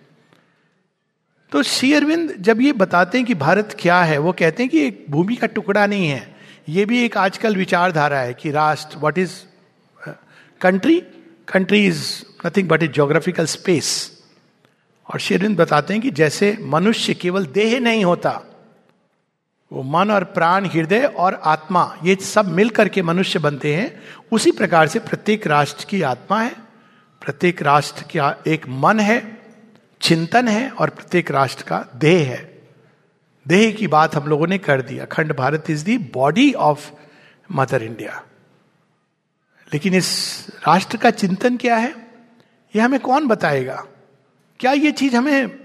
तो 1.52 1.64
श्री 1.64 1.94
अरविंद 1.94 2.34
जब 2.40 2.62
ये 2.62 2.72
बताते 2.74 3.18
हैं 3.18 3.28
कि 3.28 3.34
भारत 3.36 3.76
क्या 3.80 4.02
है, 4.04 4.18
वो 4.18 4.32
कहते 4.32 4.64
हैं 4.64 4.70
कि 4.70 4.86
एक 4.88 5.06
भूमि 5.10 5.36
का 5.36 5.48
टुकड़ा 5.48 5.86
नहीं 5.86 6.08
है। 6.08 6.36
ये 6.70 6.86
भी 6.86 7.04
एक 7.06 7.18
आजकल 7.18 7.56
विचारधारा 7.56 8.20
है 8.20 8.34
कि 8.34 8.52
राष्ट्र 8.52 8.98
what 8.98 9.18
is 9.18 9.32
country 10.62 11.02
country 11.48 11.86
is 11.88 12.04
nothing 12.46 12.68
but 12.68 12.84
is 12.84 12.92
geographical 12.92 13.46
space 13.46 13.90
और 15.14 15.20
शेरविंद 15.20 15.58
बताते 15.58 15.94
हैं 15.94 16.02
कि 16.02 16.12
जैसे 16.12 16.58
मनुष्य 16.62 17.14
केवल 17.14 17.46
देह 17.46 17.80
नहीं 17.80 18.06
होता, 18.06 18.42
वो 19.72 19.84
मन 19.84 20.12
और 20.12 20.24
प्राण, 20.24 20.66
हृदय 20.66 21.04
और 21.04 21.42
आत्मा, 21.44 21.98
ये 22.04 22.16
सब 22.16 22.48
मिल 22.48 22.70
करके 22.70 23.02
मनुष्य 23.02 23.40
बनते 23.40 23.76
हैं। 23.76 24.04
उसी 24.32 24.52
प्रकार 24.52 24.88
से 24.88 25.00
प्रत्येक 25.00 25.48
राष्ट्र 25.48 25.86
की 25.90 26.02
आत्मा 26.02 26.42
है, 26.42 26.56
प्रत्येक 27.22 27.62
राष्ट्र 27.62 28.04
का 28.04 28.36
एक 28.48 28.68
मन 28.70 29.00
है, 29.00 29.38
चिंतन 30.02 30.48
है 30.48 30.70
और 30.70 30.90
प्रत्येक 30.90 31.32
राष्ट्र 31.32 31.64
का 31.64 31.86
देह 31.96 32.28
है। 32.30 32.62
देह 33.48 33.72
की 33.72 33.88
बात 33.88 34.16
हम 34.16 34.28
लोगों 34.28 34.48
ने 34.48 34.58
कर 34.58 34.82
दी, 34.82 34.98
Akhand 34.98 35.36
Bharat 35.36 35.70
is 35.70 35.86
the 35.86 35.98
body 35.98 36.54
of 36.54 36.92
Mother 37.52 37.84
India 37.84 38.24
लेकिन 39.74 39.94
इस 39.94 40.46
राष्ट्र 40.68 40.98
का 40.98 41.12
चिंतन 41.12 41.58
क्या 41.58 41.76
है? 41.76 42.08
यह 42.76 42.86
हमें 42.86 43.00
कौन 43.00 43.28
बताएगा? 43.28 43.86
क्या 44.60 44.72
ये 44.72 44.92
चीज़ 44.92 45.16
हमें 45.16 45.60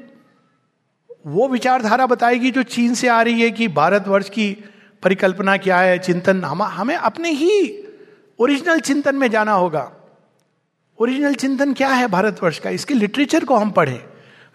वो 1.27 1.49
विचारधारा 1.49 2.07
बताएगी 2.07 2.51
जो 2.51 2.62
चीन 2.62 2.94
से 2.94 3.09
आ 3.09 3.23
रही 3.23 3.42
है 3.42 3.51
कि 3.51 3.68
भारतवर्ष 3.68 4.29
की 4.29 4.64
परिकल्पना 5.03 5.57
क्या 5.57 5.81
है, 5.81 5.99
चिंतन? 5.99 6.44
हम, 6.44 6.62
हमें 6.62 6.97
अपने 6.97 7.31
ही 7.31 7.85
ओरिजिनल 8.38 8.81
चिंतन 8.81 9.16
में 9.16 9.31
जाना 9.31 9.53
होगा। 9.53 9.92
ओरिजिनल 10.99 11.35
चिंतन 11.35 11.73
क्या 11.73 11.88
है 11.88 12.07
भारतवर्ष 12.07 12.59
का? 12.59 12.71
इसके 12.71 12.94
लिटरेचर 12.94 13.44
को 13.44 13.57
हम 13.57 13.71
पढ़ें। 13.71 14.05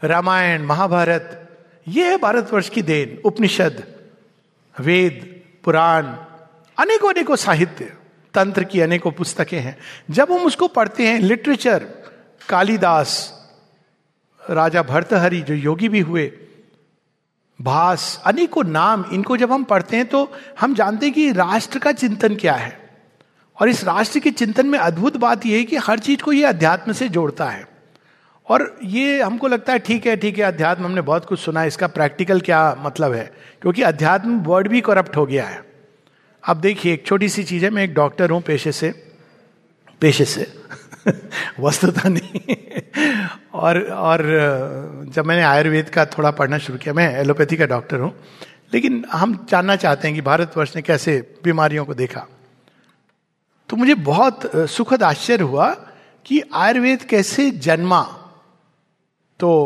रामायण, 0.03 0.63
महाभारत, 0.63 1.49
ये 1.87 2.09
है 2.09 2.17
भारतवर्ष 2.17 2.69
की 2.69 2.81
देन, 2.81 3.21
उपनिषद, 3.25 3.83
वेद, 4.79 5.41
पुराण 5.63 6.03
अनेकों 6.79 7.13
अनेकों 7.13 7.35
साहित्य। 7.35 7.95
तंत्र 8.33 8.63
की 8.63 8.81
अनेकों 8.81 9.11
पुस्तकें 9.11 9.59
हैं। 9.59 9.77
जब 10.11 10.31
हम 10.31 10.45
उसको 10.45 10.67
पढ़ते 10.67 11.07
हैं 11.07 11.19
लिटरेचर 11.19 11.83
कालिदास, 12.49 13.33
राजा 14.49 14.83
भरतहरि, 14.83 15.41
जो 15.41 15.53
योगी 15.53 15.89
भी 15.89 15.99
हुए, 15.99 16.31
भास, 17.61 18.21
अनेकों 18.25 18.63
नाम, 18.63 19.05
इनको 19.13 19.37
जब 19.37 19.51
हम 19.51 19.63
पढ़ते 19.63 19.97
हैं 19.97 20.05
तो 20.05 20.33
हम 20.59 20.75
जानते 20.75 21.05
हैं 21.05 21.15
कि 21.15 21.31
राष्ट्र 21.31 21.79
का 21.79 21.91
चिंतन 21.91 22.35
क्या 22.35 22.53
है। 22.53 22.89
और 23.61 23.69
इस 23.69 23.83
राष्ट्र 23.83 24.19
के 24.19 24.31
चिंतन 24.31 24.67
में 24.67 24.79
अद्भुत 24.79 25.17
बात 25.17 25.45
यह 25.45 25.57
है 25.57 25.63
कि 25.63 25.77
हर 25.77 25.99
चीज़ 25.99 26.21
को 26.21 26.31
ये 26.31 26.45
अध्यात्म 26.45 26.91
से 26.91 27.09
जोड़ता 27.09 27.45
है। 27.45 27.67
और 28.49 28.77
ये 28.83 29.21
हमको 29.21 29.47
लगता 29.47 29.73
है, 29.73 29.79
ठीक 29.79 30.07
है 30.07 30.15
ठीक 30.17 30.37
है, 30.37 30.43
अध्यात्म 30.43 30.85
हमने 30.85 31.01
बहुत 31.01 31.25
कुछ 31.25 31.39
सुना 31.39 31.61
है, 31.61 31.67
इसका 31.67 31.87
प्रैक्टिकल 31.87 32.41
क्या 32.41 32.75
मतलब 32.79 33.13
है? 33.13 33.33
क्योंकि 33.61 33.81
अध्यात्म 33.81 34.39
वर्ड 34.39 34.67
भी 34.67 34.81
करप्ट 34.81 35.17
हो 35.17 35.25
गया 35.25 35.47
है। 35.47 35.72
अब 36.47 36.57
देखिए, 36.57 36.93
एक 36.93 37.05
छोटी 37.05 37.29
सी 37.29 37.43
चीज़ 37.43 37.65
है, 37.65 37.71
मैं 37.71 37.83
एक 37.83 37.93
डॉक्टर 37.93 38.29
हूँ 38.29 38.41
पेशे 38.41 38.71
से। 38.71 39.11
पेशे 40.01 40.25
से? 40.25 40.53
वस्तुता 41.59 42.09
नहीं। 42.09 42.55
और 43.53 43.83
और, 43.83 44.21
जब 45.09 45.25
मैंने 45.25 45.43
आयुर्वेद 45.43 45.89
का 45.89 46.05
थोड़ा 46.05 46.31
पढ़ना 46.31 46.57
शुरू 46.57 46.79
किया, 46.79 46.93
मैं 46.93 47.15
एलोपैथी 47.15 47.57
का 47.57 47.65
डॉक्टर 47.65 47.99
हूँ। 47.99 48.23
लेकिन 48.73 49.05
हम 49.11 49.45
जानना 49.49 49.75
चाहते 49.75 50.07
हैं 50.07 50.15
कि 50.15 50.21
भारतवर्ष 50.21 50.75
ने 50.75 50.81
कैसे 50.81 51.35
बीमारियों 51.43 51.85
को 51.85 51.93
देखा। 51.93 52.27
तो 53.69 53.75
मुझे 53.75 53.93
बहुत 53.93 54.51
सुखद 54.55 55.03
आश्चर्य 55.03 55.43
हुआ 55.43 55.73
कि 56.25 56.43
आयुर्वेद 56.53 57.03
कैसे 57.03 57.51
जन्मा। 57.51 58.01
तो 59.39 59.57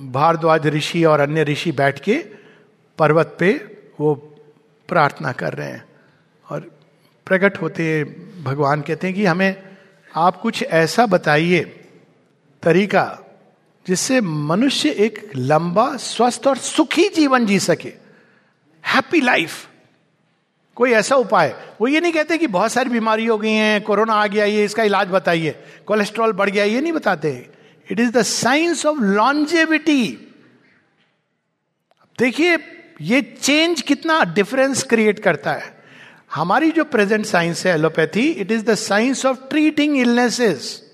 भारद्वाज 0.00 0.66
ऋषि 0.66 1.04
और 1.04 1.20
अन्य 1.20 1.42
ऋषि 1.42 1.72
बैठ 1.72 2.00
के 2.00 2.24
पर्वत 2.98 3.36
पे 3.38 3.76
वो 4.00 4.14
प्रार्थना 4.88 5.32
कर 5.32 5.52
रहे 5.52 5.68
हैं। 5.68 5.93
और 6.48 6.60
प्रकट 7.26 7.60
होते 7.62 8.04
भगवान 8.44 8.80
कहते 8.80 9.06
हैं 9.06 9.16
कि 9.16 9.24
हमें 9.24 9.62
आप 10.14 10.40
कुछ 10.40 10.62
ऐसा 10.62 11.06
बताइए, 11.06 11.60
तरीका, 12.62 13.18
जिससे 13.86 14.20
मनुष्य 14.20 14.90
एक 14.90 15.30
लंबा, 15.36 15.96
स्वस्थ 15.96 16.46
और 16.46 16.56
सुखी 16.56 17.08
जीवन 17.08 17.46
जी 17.46 17.58
सके। 17.58 17.92
हैप्पी 18.84 19.20
लाइफ 19.20 19.68
कोई 20.76 20.90
ऐसा 20.90 21.16
उपाय? 21.16 21.54
वो 21.80 21.88
ये 21.88 22.00
नहीं 22.00 22.12
कहते 22.12 22.38
कि 22.38 22.46
बहुत 22.46 22.72
सारी 22.72 22.90
बीमारी 22.90 23.26
हो 23.26 23.38
गई 23.38 23.52
हैं, 23.52 23.82
कोरोना 23.82 24.14
आ 24.14 24.26
गया, 24.26 24.44
ये 24.44 24.64
इसका 24.64 24.82
इलाज 24.82 25.08
बताइए। 25.08 25.54
कोलेस्ट्रॉल 25.86 26.32
बढ़ 26.32 26.50
गया, 26.50 26.64
ये 26.64 26.80
नहीं 26.80 26.92
बताते 26.92 27.50
it 27.90 28.00
is 28.00 28.10
the 28.10 28.22
science 28.22 28.86
of 28.86 28.98
longevity 28.98 30.30
देखिए, 32.18 32.58
ये 33.00 33.20
चेंज 33.22 33.80
कितना 33.80 34.22
डिफरेंस 34.24 34.82
क्रिएट 34.82 35.18
करता 35.18 35.52
है। 35.52 35.73
हमारी 36.34 36.70
जो 36.70 36.84
प्रेजेंट 36.84 37.26
साइंस 37.26 37.66
है 37.66 37.74
allopathy 37.74 38.30
it 38.30 38.52
is 38.52 38.64
the 38.64 38.74
science 38.74 39.26
of 39.26 39.38
treating 39.50 39.96
illnesses 39.96 40.84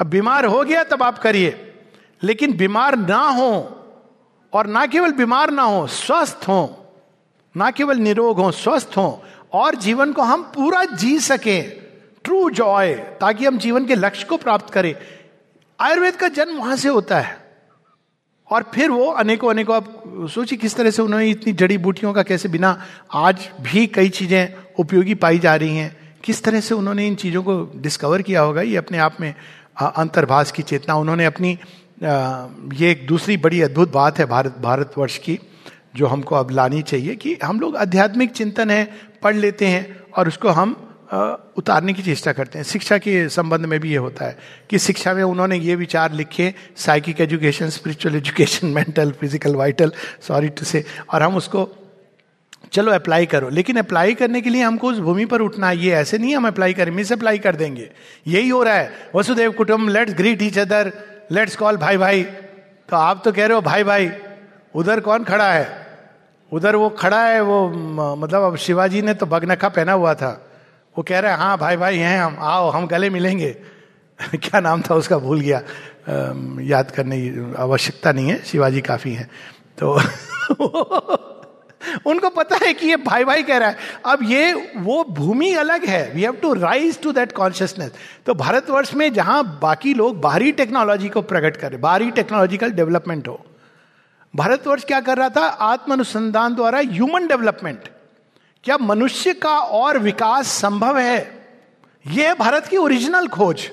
अब 0.00 0.06
बीमार 0.06 0.44
हो 0.44 0.64
गया, 0.64 0.84
तब 0.84 1.02
आप 1.02 1.18
करिए। 1.18 1.74
लेकिन 2.22 2.56
बीमार 2.56 2.96
ना 2.96 3.18
हो, 3.18 3.82
और 4.52 4.66
ना 4.66 4.86
केवल 4.86 5.12
बीमार 5.12 5.50
ना 5.50 5.62
हो, 5.62 5.86
स्वस्थ 5.86 6.40
हो, 6.48 6.92
ना 7.56 7.70
केवल 7.70 7.96
निरोग 7.96 8.40
हो, 8.40 8.52
स्वस्थ 8.52 8.90
हो, 8.96 9.24
और 9.52 9.74
जीवन 9.74 10.12
को 10.12 10.22
हम 10.22 10.42
पूरा 10.42 10.84
जी 10.84 11.18
सके। 11.18 11.62
ट्रू 12.24 12.50
जॉय 12.50 12.94
ताकि 12.94 13.46
हम 13.46 13.58
जीवन 13.58 13.86
के 13.86 13.94
लक्ष्य 13.94 14.24
को 14.24 14.36
प्राप्त 14.36 14.70
करें। 14.70 14.94
आयुर्वेद 15.80 16.16
का 16.16 16.28
जन्म 16.28 16.56
वहाँ 16.56 16.76
से 16.76 16.88
होता 16.88 17.20
है। 17.20 17.45
और 18.50 18.70
फिर 18.74 18.90
वो 18.90 19.06
अनेकों 19.10 19.50
अनेकों, 19.50 19.76
आप 19.76 20.28
सोचिए 20.30 20.58
किस 20.58 20.76
तरह 20.76 20.90
से 20.90 21.02
उन्होंने 21.02 21.28
इतनी 21.30 21.52
जड़ी 21.52 21.78
बूटियों 21.78 22.12
का 22.12 22.22
कैसे 22.22 22.48
बिना 22.48 22.78
आज 23.14 23.48
भी 23.60 23.86
कई 23.86 24.08
चीज़ें 24.08 24.54
उपयोगी 24.78 25.14
पाई 25.14 25.38
जा 25.38 25.54
रही 25.56 25.76
हैं। 25.76 25.96
किस 26.24 26.42
तरह 26.44 26.60
से 26.60 26.74
उन्होंने 26.74 27.06
इन 27.06 27.14
चीज़ों 27.14 27.42
को 27.42 27.54
डिस्कवर 27.76 28.22
किया 28.22 28.40
होगा? 28.40 28.62
ये 28.62 28.76
अपने 28.76 28.98
आप 28.98 29.16
में 29.20 29.34
अंतर्भाष 29.80 30.50
की 30.50 30.62
चेतना। 30.62 30.94
उन्होंने 30.94 31.24
अपनी 31.24 31.58
ये 32.02 32.90
एक 32.90 33.06
दूसरी 33.06 33.36
बड़ी 33.36 33.60
अद्भुत 33.62 33.92
बात 33.92 34.18
है 34.18 34.26
भारत, 34.26 34.56
भारतवर्ष 34.60 35.18
की, 35.18 35.38
जो 35.96 36.06
हमको 36.06 36.34
अब 36.34 36.50
लानी 36.50 36.82
चाहिए 36.82 37.14
कि 37.16 37.36
हम 37.44 37.60
लोग 37.60 37.76
आध्यात्मिक 37.76 38.32
चिंतन 38.32 38.70
है, 38.70 38.84
पढ़ 39.22 39.36
लेते 39.36 39.66
हैं 39.66 39.96
और 40.16 40.28
उसको 40.28 40.48
हम 40.48 40.85
उतारने 41.08 41.92
की 41.92 42.02
चेष्टा 42.02 42.32
करते 42.32 42.58
हैं। 42.58 42.64
शिक्षा 42.64 42.98
के 42.98 43.28
संबंध 43.28 43.66
में 43.66 43.78
भी 43.80 43.90
ये 43.90 43.96
होता 43.98 44.24
है 44.24 44.36
कि 44.70 44.78
शिक्षा 44.78 45.12
में 45.14 45.22
उन्होंने 45.22 45.56
ये 45.58 45.74
विचार 45.76 46.12
लिखे 46.12 46.52
psychic 46.76 47.20
education 47.20 47.68
spiritual 47.70 48.16
education 48.16 48.66
mental 48.68 49.10
physical 49.12 49.54
vital 49.56 49.92
sorry 50.28 50.48
to 50.48 50.64
say 50.64 50.84
और 51.12 51.22
हम 51.22 51.36
उसको, 51.36 51.68
चलो 52.72 52.92
अप्लाई 52.92 53.26
करो। 53.26 53.48
लेकिन 53.50 53.76
अप्लाई 53.76 54.14
करने 54.14 54.40
के 54.40 54.50
लिए 54.50 54.62
हमको 54.62 54.88
उस 54.88 54.98
भूमि 54.98 55.24
पर 55.26 55.40
उठना 55.40 55.68
है। 55.68 55.78
ये 55.78 55.92
ऐसे 55.94 56.18
नहीं 56.18 56.34
हम 56.36 56.46
अप्लाई 56.46 56.74
करें 56.74 56.92
मिस 56.92 57.12
अप्लाई 57.12 57.38
कर 57.38 57.56
देंगे। 57.56 57.90
यही 58.26 58.48
हो 58.48 58.62
रहा 58.62 58.74
है। 58.74 59.10
वसुदेव 59.14 59.52
कुटुंब 59.52 59.88
let's 59.88 60.14
greet 60.14 60.42
each 60.42 60.58
other 60.58 60.92
let's 61.32 61.56
call 61.56 61.76
भाई 61.76 61.96
भाई 61.96 62.22
तो 62.88 62.96
आप 62.96 63.22
तो 63.24 63.32
कह 63.32 63.46
रहे 63.46 63.54
हो 63.54 63.60
भाई 63.62 63.84
भाई 63.84 64.10
उधर 64.74 65.00
कौन 65.00 65.24
खड़ा 65.24 65.52
है? 65.52 65.86
उधर 66.52 66.76
वो 66.76 66.88
खड़ा 66.90 67.22
है, 67.22 67.40
वो 67.40 68.16
मतलब 68.16 68.42
अब 68.42 68.56
शिवाजी 68.56 69.02
ने 69.02 69.14
तो 69.14 69.26
बगनखा 69.26 69.68
पहना 69.68 69.92
हुआ 69.92 70.14
था। 70.14 70.30
वो 70.98 71.02
कह 71.02 71.18
रहे 71.18 71.30
हैं 71.30 71.38
हाँ 71.38 71.58
भाई 71.58 71.76
भाई 71.76 71.98
हैं 71.98 72.18
हम 72.20 72.36
आओ 72.40 72.70
हम 72.70 72.86
गले 72.86 73.10
मिलेंगे. 73.10 73.56
क्या 74.34 74.60
नाम 74.60 74.82
था 74.82 74.94
उसका 74.94 75.18
भूल 75.18 75.40
गया। 75.40 75.58
आ, 75.58 75.62
याद 76.62 76.90
करने 76.90 77.20
की 77.20 77.54
आवश्यकता 77.58 78.12
नहीं 78.12 78.28
है 78.28 78.44
शिवाजी 78.44 78.80
काफ़ी 78.80 79.12
है। 79.12 79.30
तो 79.78 79.92
उनको 82.06 82.28
पता 82.30 82.56
है 82.56 82.72
कि 82.74 82.86
ये 82.86 82.96
भाई 82.96 83.24
भाई 83.24 83.42
कह 83.42 83.56
रहा 83.56 83.68
है। 83.68 83.76
अब 84.06 84.18
ये 84.22 84.52
वो 84.76 85.04
भूमि 85.04 85.52
अलग 85.54 85.84
है। 85.84 86.12
We 86.14 86.22
have 86.22 86.32
to 86.32 86.52
rise 86.54 87.00
to 87.00 87.12
that 87.12 87.32
consciousness 87.32 87.92
तो 88.26 88.34
भारतवर्ष 88.34 88.94
में 88.94 89.12
जहाँ 89.12 89.58
बाकी 89.62 89.94
लोग 89.94 90.20
बाहरी 90.20 90.52
टेक्नोलॉजी 90.52 91.08
को 91.08 91.22
प्रकट 91.22 91.56
करें 91.56 91.80
बाहरी 91.80 92.10
टेक्नोलॉजिकल 92.10 92.70
डेवलपमेंट 92.70 93.28
हो 93.28 93.44
भारतवर्ष 94.36 94.84
क्या 94.84 95.00
कर 95.00 95.18
रहा 95.18 95.28
था? 95.28 95.46
आत्म 95.46 95.92
अनुसंधान 95.92 96.54
द्वारा 96.54 96.78
ह्यूमन 96.78 97.26
डेवलपमेंट 97.26 97.88
क्या 98.66 98.76
मनुष्य 98.78 99.32
का 99.32 99.58
और 99.58 99.98
विकास 99.98 100.46
संभव 100.52 100.98
है? 100.98 101.18
यह 102.04 102.34
भारत 102.34 102.66
की 102.66 102.76
ओरिजिनल 102.76 103.26
खोज। 103.28 103.70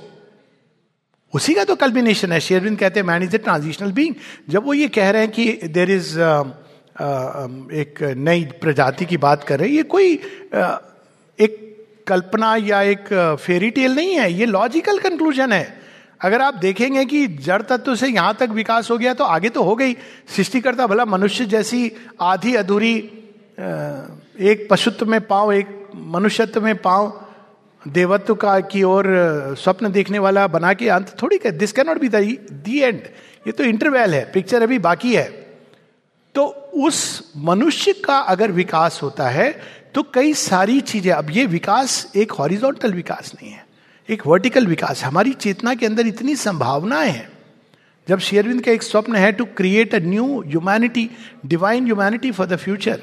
उसी 1.34 1.54
का 1.54 1.64
तो 1.64 1.76
कल्बिनेशन 1.76 2.32
है। 2.32 2.40
शेरविंद 2.40 2.78
कहते 2.80 3.00
हैं 3.00 3.08
man 3.08 3.24
is 3.24 3.36
a 3.36 3.38
transitional 3.38 3.92
being 3.92 4.16
जब 4.50 4.66
वो 4.66 4.74
ये 4.74 4.88
कह 4.88 5.10
रहे 5.10 5.22
हैं 5.22 5.32
कि 5.32 5.68
देर 5.68 5.92
इज़ 5.92 6.10
uh, 6.14 6.44
uh, 6.46 7.72
एक 7.74 8.02
नई 8.18 8.44
प्रजाति 8.62 9.06
की 9.06 9.18
बात 9.18 9.44
कर 9.44 9.60
रहे 9.60 9.70
हैं 9.70 9.76
ये 9.76 9.84
कोई 9.84 10.16
uh, 10.16 10.78
एक 11.40 11.58
कल्पना 12.08 12.56
या 12.56 12.82
एक 12.82 13.08
फेरी 13.42 13.70
टेल 13.70 13.96
नहीं 13.96 14.14
है। 14.16 14.32
ये 14.34 14.46
लॉजिकल 14.46 15.00
कंक्लूजन 15.00 15.52
है। 15.52 15.82
अगर 16.22 16.42
आप 16.42 16.54
देखेंगे 16.54 17.06
कि 17.06 17.26
जड़ 17.48 17.62
तत्व 17.62 17.96
से 17.96 18.08
यहाँ 18.08 18.36
तक 18.40 18.50
विकास 18.52 18.92
हो 18.92 18.98
गया 18.98 19.14
तो 19.14 19.24
आगे 19.24 19.50
तो 19.50 19.64
हो 19.64 19.76
गई। 19.76 19.94
सृष्टिकर्ता 20.36 20.88
भला 20.88 21.06
मनुष्य 21.06 21.46
जैसी 21.46 21.92
आधी 22.22 22.56
अधूरी 22.56 22.96
एक 24.36 24.68
पशुत्व 24.70 25.06
में 25.06 25.20
पाओ 25.22 25.52
एक 25.52 25.68
मनुष्यत्व 25.96 26.62
में 26.62 26.76
पाओ 26.82 27.08
देवत्व 27.82 28.36
का 28.36 28.60
की 28.62 28.82
ओर 28.84 29.06
स्वप्न 29.60 29.92
देखने 29.92 30.20
वाला 30.20 30.46
बना 30.48 30.74
के 30.74 30.88
अंत 30.90 31.16
थोड़ी 31.22 31.38
कर 31.38 31.52
this 31.52 31.72
can 31.72 31.88
not 31.88 32.00
be 32.02 32.10
the 32.10 32.80
end 32.80 33.02
ये 33.48 33.52
तो 33.52 33.64
इंटरवेल 33.64 34.14
है 34.14 34.24
पिक्चर 34.34 34.64
अभी 34.64 34.80
बाकी 34.80 35.14
है। 35.16 35.26
तो 36.36 36.46
उस 36.86 37.32
मनुष्य 37.38 37.94
का 38.06 38.18
अगर 38.18 38.52
विकास 38.52 39.00
होता 39.04 39.30
है 39.30 39.52
तो 39.96 40.04
कई 40.14 40.34
सारी 40.34 40.80
चीज़ें, 40.82 41.12
अब 41.14 41.30
ये 41.32 41.46
विकास 41.46 42.12
एक 42.16 42.32
हॉरिजॉन्टल 42.32 42.94
विकास 42.94 43.32
नहीं 43.36 43.52
है, 43.52 43.66
एक 44.10 44.26
वर्टिकल 44.28 44.68
विकास 44.68 45.04
हमारी 45.04 45.34
चेतना 45.36 45.74
के 45.76 45.86
अंदर 45.86 46.08
इतनी 46.08 46.36
संभावनाएँ 46.38 47.10
हैं। 47.10 47.28
जब 48.08 48.20
शेरविंद 48.22 48.62
का 48.62 48.72
एक 48.72 48.84
स्वप्न 48.84 49.16
है 49.16 49.32
to 49.32 49.46
create 49.58 49.96
a 49.96 50.00
new 50.04 50.26
humanity 50.42 51.10
divine 51.46 51.86
humanity 51.86 52.32
for 52.32 52.48
the 52.48 52.56
future 52.58 53.02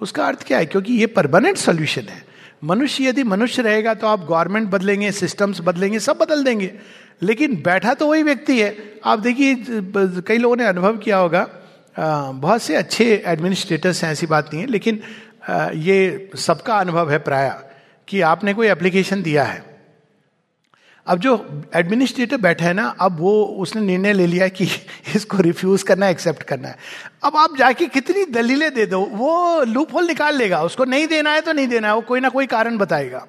उसका 0.00 0.24
अर्थ 0.24 0.46
क्या 0.46 0.58
है? 0.58 0.66
क्योंकि 0.66 0.92
ये 0.92 1.06
परमानेंट 1.08 1.56
सोल्यूशन 1.56 2.02
है। 2.02 2.22
मनुष्य 2.64 3.04
यदि 3.04 3.22
मनुष्य 3.22 3.62
रहेगा 3.62 3.94
तो 3.94 4.06
आप 4.06 4.26
गवर्नमेंट 4.26 4.68
बदलेंगे 4.70 5.10
सिस्टम्स 5.12 5.60
बदलेंगे, 5.60 5.98
सब 5.98 6.18
बदल 6.18 6.44
देंगे। 6.44 6.72
लेकिन 7.22 7.54
बैठा 7.62 7.94
तो 7.94 8.06
वही 8.06 8.22
व्यक्ति 8.22 8.60
है। 8.60 8.76
आप 9.04 9.18
देखिए, 9.18 9.56
कई 10.26 10.38
लोगों 10.38 10.56
ने 10.56 10.64
अनुभव 10.64 10.96
किया 10.96 11.16
होगा 11.16 11.46
बहुत 11.96 12.62
से 12.62 12.76
अच्छे 12.76 13.22
एडमिनिस्ट्रेटर्स 13.26 14.02
हैं, 14.04 14.12
ऐसी 14.12 14.26
बात 14.26 14.52
नहीं 14.52 14.62
है, 14.62 14.68
लेकिन 14.68 15.00
ये 15.78 16.30
सबका 16.36 16.76
अनुभव 16.76 17.10
है 17.10 17.18
प्राय 17.18 17.50
कि 18.08 18.20
आपने 18.20 18.54
कोई 18.54 18.68
एप्लीकेशन 18.68 19.22
दिया 19.22 19.44
है। 19.44 19.69
अब 21.06 21.18
जो 21.18 21.62
एडमिनिस्ट्रेटर 21.74 22.36
बैठा 22.36 22.64
है 22.64 22.72
ना, 22.72 22.96
अब 23.00 23.16
वो 23.20 23.44
उसने 23.44 23.82
निर्णय 23.82 24.12
ले 24.12 24.26
लिया 24.26 24.48
कि 24.48 24.64
इसको 25.16 25.38
रिफ्यूज 25.38 25.82
करना 25.82 26.06
है 26.06 26.12
एक्सेप्ट 26.12 26.42
करना 26.42 26.68
है। 26.68 26.76
अब 27.24 27.36
आप 27.36 27.56
जाके 27.56 27.86
कितनी 27.86 28.24
दलीलें 28.24 28.74
दे 28.74 28.86
दो, 28.86 29.00
वो 29.00 29.62
लूप 29.62 29.94
होल 29.94 30.06
निकाल 30.06 30.36
लेगा। 30.36 30.62
उसको 30.62 30.84
नहीं 30.84 31.06
देना 31.06 31.32
है 31.32 31.40
तो 31.40 31.52
नहीं 31.52 31.66
देना 31.66 31.88
है, 31.88 31.94
वो 31.94 32.00
कोई 32.00 32.20
ना 32.20 32.28
कोई 32.28 32.46
कारण 32.46 32.78
बताएगा। 32.78 33.26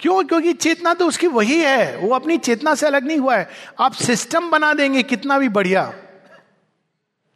क्यों? 0.00 0.24
क्योंकि 0.24 0.52
चेतना 0.52 0.94
तो 0.94 1.06
उसकी 1.06 1.26
वही 1.26 1.60
है, 1.60 1.96
वो 1.96 2.14
अपनी 2.14 2.38
चेतना 2.38 2.74
से 2.74 2.86
अलग 2.86 3.06
नहीं 3.06 3.18
हुआ 3.18 3.36
है। 3.36 3.48
आप 3.80 3.92
सिस्टम 3.92 4.50
बना 4.50 4.74
देंगे, 4.74 5.02
कितना 5.02 5.38
भी 5.38 5.48
बढ़िया। 5.48 5.94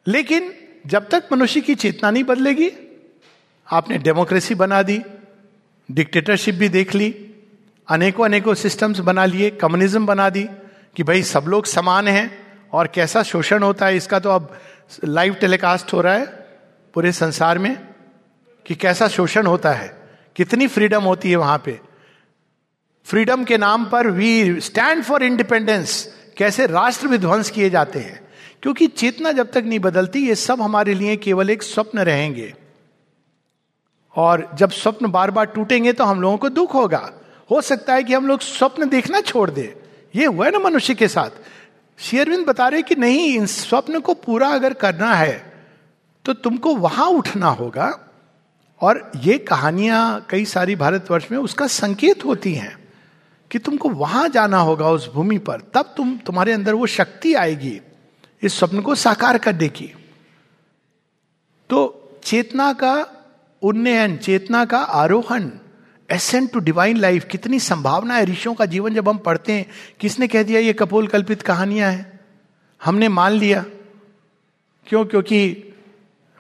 लेकिन 0.06 0.54
जब 0.86 1.08
तक 1.08 1.24
मनुष्य 1.32 1.60
की 1.60 1.74
चेतना 1.74 2.10
नहीं 2.10 2.24
बदलेगी, 2.24 2.72
आपने 3.70 3.98
डेमोक्रेसी 3.98 4.54
बना 4.54 4.82
दी 4.82 5.02
डिक्टेटरशिप 5.90 6.54
भी 6.54 6.68
देख 6.68 6.94
ली 6.94 7.28
अनेकों 7.92 8.24
अनेकों 8.24 8.54
सिस्टम्स 8.54 8.98
बना 8.98 9.24
लिए 9.24 9.50
कम्युनिज्म 9.50 10.06
बना 10.06 10.30
दी, 10.30 10.48
कि 10.96 11.02
भाई 11.02 11.22
सब 11.22 11.44
लोग 11.48 11.66
समान 11.66 12.08
हैं 12.08 12.46
और 12.72 12.86
कैसा 12.86 13.22
शोषण 13.22 13.62
होता 13.62 13.86
है, 13.86 13.96
इसका 13.96 14.18
तो 14.18 14.30
अब 14.30 14.58
लाइव 15.04 15.34
टेलीकास्ट 15.34 15.92
हो 15.92 16.00
रहा 16.00 16.14
है 16.14 16.26
पूरे 16.94 17.12
संसार 17.12 17.58
में, 17.58 17.88
कि 18.66 18.74
कैसा 18.74 19.08
शोषण 19.08 19.46
होता 19.46 19.72
है, 19.72 20.08
कितनी 20.36 20.66
फ्रीडम 20.66 21.02
होती 21.02 21.30
है 21.30 21.36
वहाँ 21.36 21.62
पे। 21.64 21.80
फ्रीडम 23.04 23.44
के 23.44 23.58
नाम 23.58 23.84
पर 23.84 24.06
वी 24.06 24.60
स्टैंड 24.60 25.04
फॉर 25.04 25.22
इंडिपेंडेंस 25.22 26.14
कैसे 26.36 26.66
राष्ट्र 26.66 27.06
विध्वंस 27.06 27.50
किए 27.50 27.70
जाते 27.70 27.98
हैं। 27.98 28.20
क्योंकि 28.62 28.86
चेतना 28.86 29.32
जब 29.32 29.50
तक 29.50 29.62
नहीं 29.66 29.78
बदलती, 29.78 30.18
ये 30.18 30.34
सब 30.34 30.62
हमारे 30.62 30.94
लिए 30.94 31.16
केवल 31.16 31.50
एक 31.50 31.62
स्वप्न 31.62 31.98
रहेंगे। 31.98 32.54
और 34.16 34.50
जब 34.54 34.70
स्वप्न 34.70 35.10
बार 35.10 35.30
बार 35.30 35.46
टूटेंगे 35.46 35.92
तो 35.92 36.04
हम 36.04 36.20
लोगों 36.20 36.36
को 36.36 36.48
दुख 36.48 36.74
होगा। 36.74 37.12
हो 37.52 37.60
सकता 37.60 37.94
है 37.94 38.02
कि 38.04 38.14
हम 38.14 38.26
लोग 38.26 38.40
स्वप्न 38.40 38.88
देखना 38.88 39.20
छोड़ 39.20 39.50
दे। 39.50 39.82
ये 40.14 40.26
हुआ 40.26 40.44
है 40.46 40.50
ना 40.50 40.58
मनुष्य 40.58 40.94
के 40.94 41.08
साथ। 41.08 41.30
शेयरविंद 41.98 42.46
बता 42.46 42.68
रहे 42.68 42.82
कि 42.82 42.94
नहीं, 42.94 43.34
इन 43.34 43.46
स्वप्न 43.46 44.00
को 44.00 44.14
पूरा 44.14 44.48
अगर 44.48 44.74
करना 44.74 45.14
है 45.14 45.52
तो 46.24 46.32
तुमको 46.32 46.74
वहाँ 46.76 47.06
उठना 47.06 47.48
होगा। 47.48 47.88
और 48.80 49.10
ये 49.16 49.38
कहानियाँ 49.38 50.26
कई 50.30 50.44
सारी 50.44 50.76
भारतवर्ष 50.76 51.26
में 51.30 51.38
उसका 51.38 51.66
संकेत 51.66 52.24
होती 52.24 52.54
हैं 52.54 52.76
कि 53.50 53.58
तुमको 53.58 53.88
वहाँ 53.88 54.28
जाना 54.28 54.58
होगा 54.58 54.88
उस 54.88 55.10
भूमि 55.12 55.38
पर। 55.38 55.60
तब 55.74 55.94
तुम, 55.96 56.16
तुम्हारे 56.18 56.52
अंदर 56.52 56.74
वो 56.74 56.86
शक्ति 56.86 57.34
आएगी 57.34 57.80
इस 58.42 58.58
स्वप्न 58.58 58.80
को 58.80 58.94
साकार 58.94 59.38
करने 59.38 59.68
की। 59.68 59.92
तो 61.70 62.18
चेतना 62.24 62.72
का 62.72 62.94
उन्नयन, 63.62 64.16
चेतना 64.16 64.64
का 64.64 64.78
आरोहण 64.78 65.50
एसेंट 66.12 66.52
टू 66.52 66.60
डिवाइन 66.60 66.96
लाइफ 66.96 67.24
कितनी 67.24 67.58
संभावना 67.58 68.14
है 68.14 68.24
ऋषियों 68.24 68.54
का 68.54 68.66
जीवन 68.66 68.94
जब 68.94 69.08
हम 69.08 69.18
पढ़ते 69.18 69.52
हैं, 69.52 69.66
किसने 70.00 70.28
कह 70.28 70.42
दिया 70.42 70.60
ये 70.60 70.72
कपोल 70.72 71.06
कल्पित 71.06 71.42
कहानियाँ 71.42 71.90
हैं? 71.90 72.20
हमने 72.84 73.08
मान 73.08 73.32
लिया। 73.32 73.64
क्यों? 74.86 75.04
क्योंकि 75.04 75.74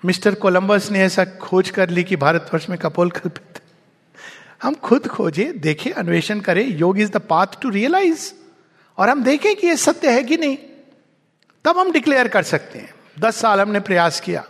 मिस्टर 0.04 0.34
कोलंबस 0.34 0.90
ने 0.90 1.00
ऐसा 1.00 1.24
खोज 1.24 1.70
कर 1.70 1.90
ली 1.90 2.04
कि 2.04 2.16
भारतवर्ष 2.16 2.68
में 2.70 2.78
कपोल 2.78 3.10
कल्पित 3.10 3.60
हम 4.62 4.74
खुद 4.74 5.08
खोजे, 5.08 5.52
देखें, 5.52 5.90
अन्वेषण 5.90 6.40
करें, 6.40 6.78
yoga 6.78 6.98
is 6.98 7.10
the 7.10 7.16
path 7.16 7.46
to 7.62 7.68
realise 7.68 8.32
और 8.98 9.08
हम 9.08 9.22
देखें 9.24 9.56
कि 9.56 9.66
ये 9.66 9.76
सत्य 9.76 10.10
है 10.10 10.24
कि 10.24 10.36
नहीं। 10.36 10.56
तब 11.64 11.78
हम 11.78 11.92
डिक्लेयर 11.92 12.28
कर 12.28 12.42
सकते 12.42 12.78
हैं। 12.78 12.94
दस 13.18 13.36
साल 13.36 13.60
हमने 13.60 13.80
प्रयास 13.80 14.20
किया, 14.20 14.44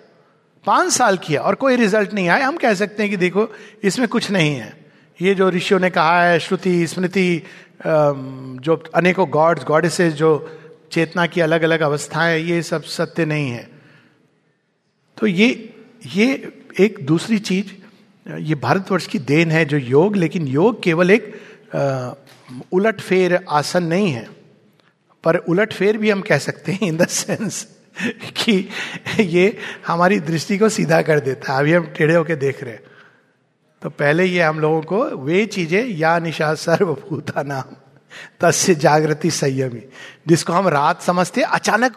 पाँच 0.66 0.93
साल 0.93 1.18
किया, 1.18 1.41
और 1.41 1.55
कोई 1.55 1.77
रिज़ल्ट 1.77 2.12
नहीं 2.12 2.29
आया। 2.29 2.47
हम 2.47 2.57
कह 2.57 2.75
सकते 2.75 3.03
हैं 3.03 3.11
कि 3.11 3.16
देखो, 3.16 3.49
इसमें 3.83 4.09
कुछ 4.09 4.31
नहीं 4.31 4.55
है। 4.57 4.82
ये 5.20 5.34
जो 5.34 5.48
ऋषियों 5.50 5.80
ने 5.80 5.90
कहा 5.90 6.22
है, 6.24 6.38
श्रुति, 6.40 6.86
स्मृति 6.86 7.42
जो 7.86 8.82
अनेकों 8.94 9.28
गॉड्स 9.30 9.64
गॉडेसेस 9.64 10.12
जो 10.14 10.58
चेतना 10.92 11.26
की 11.26 11.40
अलग 11.40 11.62
अलग 11.62 11.80
अवस्थाएँ, 11.80 12.40
ये 12.40 12.62
सब 12.62 12.82
सत्य 12.84 13.24
नहीं 13.24 13.50
है। 13.50 13.68
तो 15.18 15.26
ये 15.26 15.48
ये 16.06 16.52
एक 16.80 16.98
दूसरी 17.06 17.38
चीज़, 17.40 17.66
ये 18.26 18.54
भारतवर्ष 18.54 19.06
की 19.06 19.18
देन 19.20 19.50
है 19.50 19.64
जो 19.64 19.76
योग, 19.78 20.16
लेकिन 20.16 20.46
योग 20.48 20.82
केवल 20.82 21.10
एक 21.10 21.32
उलट 22.72 23.00
फेर 23.00 23.38
आसन 23.50 23.84
नहीं 23.84 24.10
है। 24.12 24.26
पर 25.24 25.36
उलट 25.38 25.72
फेर 25.72 25.98
भी 25.98 26.10
हम 26.10 26.20
कह 26.20 26.38
सकते 26.38 26.72
हैं 26.72 26.88
इन 26.88 26.96
द 26.96 27.06
सेंस 27.08 27.66
कि 28.36 28.68
ये 29.20 29.56
हमारी 29.86 30.18
दृष्टि 30.20 30.58
को 30.58 30.68
सीधा 30.68 31.00
कर 31.02 31.20
देता 31.20 31.52
है। 31.52 31.58
अभी 31.60 31.72
हम 31.72 31.86
टेढ़े 31.98 32.14
होके 32.14 32.36
देख 32.36 32.62
रहे 32.64 32.72
हैं। 32.72 32.82
तो 33.83 33.91
पहले 33.91 34.24
ये 34.24 34.43
हम 34.43 34.61
लोगों 34.61 34.83
को 34.83 35.05
वे 35.05 35.47
चीज़ें 35.47 35.87
या 35.87 36.18
निशा 36.18 36.55
सर्वभूता 36.55 37.43
नाम, 37.43 37.76
तस्य 38.41 38.74
जागृति 38.74 39.30
संयमी, 39.30 39.89
जिसको 40.28 40.53
हम 40.53 40.68
रात 40.68 41.03
समझते, 41.03 41.43
अचानक 41.43 41.97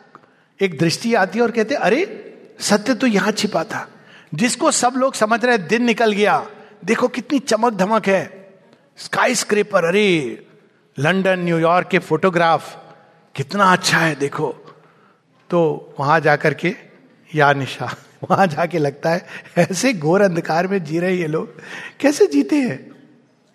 एक 0.61 0.79
दृष्टि 0.79 1.13
आती 1.13 1.39
है 1.39 1.43
और 1.43 1.51
कहते, 1.51 1.75
अरे, 1.75 2.31
सत्य 2.59 2.93
तो 2.93 3.07
यहाँ 3.07 3.31
छिपा 3.31 3.63
था, 3.63 3.87
जिसको 4.33 4.71
सब 4.71 4.93
लोग 4.97 5.13
समझ 5.13 5.45
रहे 5.45 5.57
दिन 5.57 5.83
निकल 5.83 6.11
गया, 6.11 6.47
देखो 6.85 7.07
कितनी 7.07 7.39
चमक 7.39 7.73
धमक 7.73 8.07
है 8.07 8.53
स्काई 8.97 9.35
स्क्रेपर 9.35 9.85
अरे, 9.85 10.47
लंदन 10.99 11.39
न्यूयॉर्क 11.39 11.87
के 11.87 11.99
फोटोग्राफ, 11.99 12.77
कितना 13.35 13.63
अच्छा 13.63 13.97
है, 13.97 14.15
देखो। 14.15 14.55
तो 15.49 15.93
वहाँ 15.99 16.19
जाकर 16.19 16.53
के 16.53 16.75
या 17.35 17.53
निशा 17.53 17.95
वहाँ 18.31 18.47
जाके 18.47 18.77
लगता 18.77 19.09
है, 19.09 19.25
ऐसे 19.57 19.93
घोर 19.93 20.21
अंधकार 20.21 20.67
में 20.67 20.83
जी 20.83 20.99
रहे 20.99 21.15
ये 21.15 21.27
लोग। 21.27 21.53
कैसे 21.99 22.27
जीते 22.27 22.55
हैं? 22.55 22.91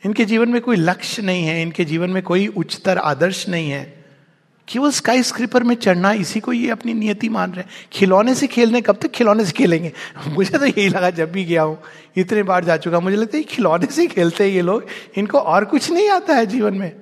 इनके 0.06 0.24
जीवन 0.24 0.48
में 0.48 0.60
कोई 0.62 0.76
लक्ष्य 0.76 1.22
नहीं 1.22 1.44
है, 1.44 1.62
इनके 1.62 1.84
जीवन 1.84 2.10
में 2.10 2.22
कोई 2.22 2.46
उच्चतर 2.46 2.98
आदर्श 2.98 3.48
नहीं 3.48 3.70
है। 3.70 4.00
केवल 4.68 4.90
स्काई 4.90 5.22
स्क्रिपर 5.22 5.62
में 5.62 5.74
चढ़ना, 5.74 6.12
इसी 6.12 6.40
को 6.40 6.52
ये 6.52 6.70
अपनी 6.70 6.94
नियति 6.94 7.28
मान 7.28 7.50
रहे 7.50 7.60
हैं। 7.60 7.68
खिलौने 7.92 8.34
से 8.34 8.46
खेलने, 8.46 8.80
कब 8.80 8.96
तक 8.96 9.10
खिलौने 9.10 9.44
से 9.44 9.52
खेलेंगे? 9.52 9.92
मुझे 10.28 10.58
तो 10.58 10.66
यही 10.66 10.88
लगा 10.88 11.10
जब 11.10 11.32
भी 11.32 11.44
गया 11.44 11.62
हूँ, 11.62 11.78
इतने 12.16 12.42
बार 12.42 12.64
जा 12.64 12.76
चुका 12.76 13.00
मुझे 13.00 13.16
लगता 13.16 13.36
है 13.36 13.42
खिलौने 13.42 13.86
से 13.86 14.06
खेलते 14.06 14.44
हैं 14.44 14.50
ये 14.50 14.62
लोग, 14.62 14.86
इनको 15.16 15.38
और 15.38 15.64
कुछ 15.64 15.90
नहीं 15.90 16.08
आता 16.08 16.34
है 16.34 16.46
जीवन 16.46 16.74
में। 16.74 16.92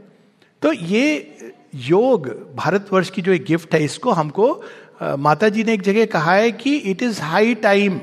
तो 0.62 0.72
ये 0.72 1.36
योग, 1.74 2.28
भारतवर्ष 2.56 3.10
की 3.10 3.22
जो 3.22 3.32
एक 3.32 3.44
गिफ्ट 3.44 3.74
है, 3.74 3.84
इसको 3.84 4.10
हमको 4.10 4.64
माता 5.02 5.48
जी 5.48 5.64
ने 5.64 5.72
एक 5.72 5.82
जगह 5.82 6.06
कहा 6.06 6.32
है 6.32 6.52
कि 6.52 6.76
it 6.76 7.02
is 7.02 7.20
high 7.22 7.54
time 7.54 8.00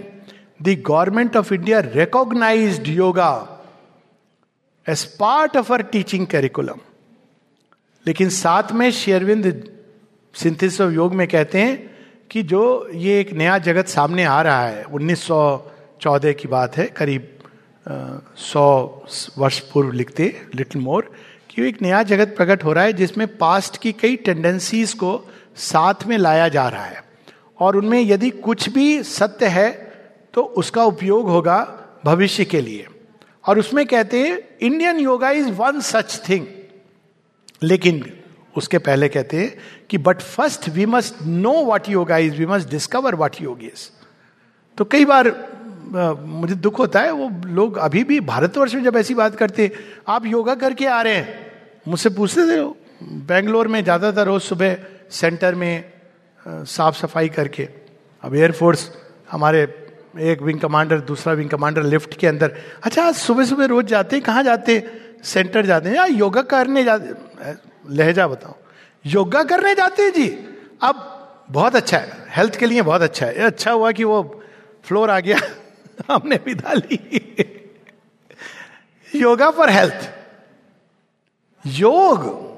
the 0.62 0.84
Government 0.88 1.38
of 1.38 1.54
India 1.54 1.80
recognise 1.80 2.88
yoga 2.88 3.32
as 4.90 5.04
part 5.04 5.58
of 5.58 5.74
our 5.74 5.82
teaching 5.82 6.28
curriculum 6.28 6.80
लेकिन 8.08 8.30
साथ 8.30 8.72
में 8.72 8.92
शेयरविंद 8.92 9.70
सिंथिस 10.36 10.82
ऑफ़ 10.82 10.94
योग 10.94 11.14
में 11.16 11.28
कहते 11.28 11.62
हैं 11.62 11.96
कि 12.32 12.44
जो 12.44 12.90
ये 12.94 13.20
एक 13.20 13.34
नया 13.34 13.58
जगत 13.58 13.88
सामने 13.88 14.24
आ 14.24 14.42
रहा 14.42 14.68
है 14.68 14.86
1914 14.86 16.34
की 16.34 16.48
बात 16.48 16.78
है, 16.78 16.86
करीब 16.86 17.32
सौ 18.38 19.06
वर्ष 19.38 19.60
पूर्व 19.60 19.92
लिखते 19.92 20.42
लिटिल 20.56 20.82
मोर 20.82 21.12
कि 21.50 21.68
एक 21.68 21.82
नया 21.82 22.04
जगत 22.04 22.34
प्रकट 22.38 22.64
हो 22.64 22.74
रहा 22.74 22.84
है, 22.84 22.94
जिसमें 22.94 23.38
पास्ट 23.38 23.78
की 23.78 23.92
कई 23.92 24.16
टेंडेंसीज 24.16 24.94
को 24.94 25.30
साथ 25.58 26.06
में 26.08 26.18
लाया 26.18 26.48
जा 26.50 26.68
रहा 26.70 26.84
है। 26.84 27.04
और 27.60 27.76
उनमें 27.78 28.02
यदि 28.02 28.30
कुछ 28.30 28.70
भी 28.70 29.02
सत्य 29.04 29.48
है 29.48 29.72
तो 30.34 30.42
उसका 30.58 30.84
उपयोग 30.84 31.30
होगा 31.30 31.58
भविष्य 32.06 32.46
के 32.46 32.62
लिए। 32.62 32.88
और 33.44 33.60
उसमें 33.60 33.86
कहते 33.86 34.20
हैं 34.20 34.38
Indian 34.62 35.00
yoga 35.00 35.30
is 35.32 35.50
one 35.52 35.80
such 35.82 36.22
thing 36.30 36.46
लेकिन 37.64 38.04
उसके 38.56 38.78
पहले 38.78 39.08
कहते 39.10 39.38
हैं 39.38 39.58
कि 39.90 39.98
but 39.98 40.22
first 40.22 40.68
we 40.70 40.86
must 40.86 41.16
know 41.24 41.52
what 41.66 41.90
yoga 41.90 42.18
is 42.18 42.36
we 42.36 42.46
must 42.46 42.70
discover 42.70 43.16
what 43.16 43.42
yog 43.42 43.64
is 43.64 43.90
तो 44.78 44.86
कई 44.86 45.06
बार 45.06 45.34
मुझे 45.86 46.56
दुख 46.56 46.80
होता 46.80 47.02
है, 47.02 47.12
वो 47.12 47.30
लोग 47.48 47.78
अभी 47.78 48.04
भी 48.04 48.20
भारतवर्ष 48.20 48.74
में 48.74 48.84
जब 48.84 48.96
ऐसी 48.98 49.14
बात 49.14 49.36
करते 49.36 49.72
आप 50.08 50.26
योगा 50.26 50.56
करके 50.56 50.86
आ 50.86 51.02
रहे 51.02 51.16
हैं? 51.16 51.52
मुझसे 51.88 52.10
पूछते 52.10 52.42
थे, 52.42 52.62
बेंगलोर 53.26 53.68
में 53.68 53.84
ज़्यादातर 53.84 54.26
रोज 54.26 54.42
सुबह 54.42 54.78
सेंटर 55.12 55.56
में 55.56 55.84
साफ़ 56.48 56.96
सफ़ाई 56.98 57.30
करके, 57.30 57.68
अब 58.24 58.36
एयरफोर्स 58.36 58.90
हमारे 59.32 59.62
एक 60.20 60.42
विंग 60.42 60.60
कमांडर 60.60 61.00
दूसरा 61.00 61.34
विंग 61.34 61.50
कमांडर 61.50 61.84
लिफ्ट 61.84 62.18
के 62.20 62.28
अंदर 62.28 62.56
अच्छा 62.84 63.12
सुबह 63.12 63.46
सुबह 63.46 63.66
रोज 63.66 63.86
जाते 63.86 64.16
हैं? 64.16 64.26
कहाँ 64.26 64.44
जाते 64.44 64.84
सेंटर 65.24 65.66
जाते 65.66 65.90
हैं। 65.90 65.96
या 65.96 66.06
योगा 66.06 66.42
करने 66.42 66.84
जाते 66.84 67.54
लहजा 67.96 68.28
बताओ 68.28 68.56
योगा 69.06 69.44
करने 69.44 69.76
जाते 69.76 70.04
हैं 70.04 70.12
जी? 70.14 70.28
अब 70.82 71.12
बहुत 71.52 71.76
अच्छा 71.76 71.98
है। 71.98 72.12
हेल्थ 72.30 72.56
के 72.56 72.66
लिए 72.66 72.82
बहुत 72.82 73.02
अच्छा 73.02 73.26
है। 73.26 73.34
अच्छा 73.34 73.72
हुआ 73.72 73.92
कि 73.92 74.04
वो 74.04 74.44
फ्लोर 74.84 75.10
आ 75.10 75.20
गया। 75.20 75.40
हमने 76.12 76.40
विदा 76.46 76.74
ली। 76.74 77.00
Yoga 79.16 79.50
for 79.52 79.70
health 79.70 80.10
yog. 81.66 82.55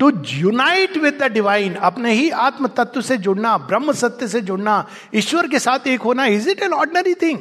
To 0.00 0.12
unite 0.26 0.96
with 0.96 1.18
the 1.22 1.22
divine 1.22 1.74
अपने 1.74 2.12
ही 2.12 2.30
आत्म 2.30 2.66
तत्व 2.66 3.00
से 3.00 3.16
जुड़ना, 3.16 3.58
ब्रह्म 3.58 3.92
सत्य 3.92 4.28
से 4.28 4.40
जुड़ना, 4.40 4.86
ईश्वर 5.14 5.48
के 5.48 5.58
साथ 5.58 5.86
एक 5.86 6.00
होना 6.00 6.26
is 6.26 6.50
it 6.50 6.62
an 6.62 6.72
ordinary 6.72 7.14
thing 7.14 7.38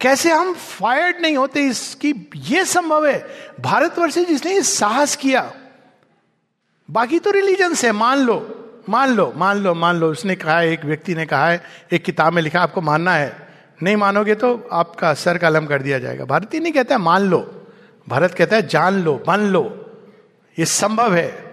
कैसे 0.00 0.30
हम 0.32 0.54
फायर्ड 0.54 1.16
नहीं 1.22 1.36
होते 1.36 1.60
इसकी? 1.60 2.30
ये 2.36 2.64
संभव 2.64 3.06
है। 3.06 3.26
भारतवर्ष 3.60 4.14
से 4.14 4.24
जिसने 4.24 4.52
ये 4.52 4.62
साहस 4.62 5.16
किया। 5.16 5.52
बाकी 6.90 7.18
तो 7.18 7.30
रिलीजन 7.30 7.74
है, 7.74 7.92
मान 7.92 8.18
लो 8.18 8.56
मान 8.88 9.10
लो 9.10 9.32
मान 9.36 9.58
लो 9.58 9.74
मान 9.74 9.96
लो। 9.96 10.10
उसने 10.10 10.36
कहा, 10.36 10.62
एक 10.62 10.84
व्यक्ति 10.84 11.14
ने 11.14 11.26
कहा 11.26 11.48
है, 11.48 11.62
एक 11.92 12.04
किताब 12.04 12.32
में 12.32 12.42
लिखा, 12.42 12.60
आपको 12.60 12.80
मानना 12.80 13.14
है। 13.14 13.48
नहीं 13.82 13.96
मानोगे 13.96 14.34
तो 14.34 14.68
आपका 14.72 15.14
सर 15.14 15.38
कलम 15.38 15.66
कर 15.66 15.82
दिया 15.82 15.98
जाएगा। 15.98 16.24
भारतीय 16.24 16.60
नहीं 16.60 16.72
कहता 16.72 16.94
है, 16.94 17.00
मान 17.00 17.22
लो। 17.22 17.68
भारत 18.08 18.34
कहता 18.34 18.56
है, 18.56 18.68
जान 18.68 19.02
लो, 19.02 19.22
मान 19.28 19.40
लो। 19.40 19.62
ये 20.58 20.64
संभव 20.64 21.14
है। 21.14 21.49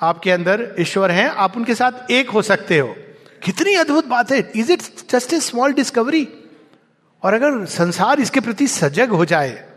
आपके 0.00 0.30
अंदर 0.30 0.74
ईश्वर 0.78 1.10
हैं, 1.10 1.28
आप 1.28 1.56
उनके 1.56 1.74
साथ 1.74 2.10
एक 2.10 2.30
हो 2.30 2.42
सकते 2.42 2.78
हो। 2.78 2.96
कितनी 3.42 3.74
अद्भुत 3.74 4.06
बात 4.06 4.32
है। 4.32 4.52
Is 4.56 4.72
it 4.72 4.82
just 5.10 5.32
a 5.32 5.40
small 5.40 5.72
discovery 5.72 6.28
और 7.22 7.34
अगर 7.34 7.66
संसार 7.66 8.20
इसके 8.20 8.40
प्रति 8.40 8.66
सजग 8.66 9.08
हो 9.08 9.24
जाए, 9.24 9.70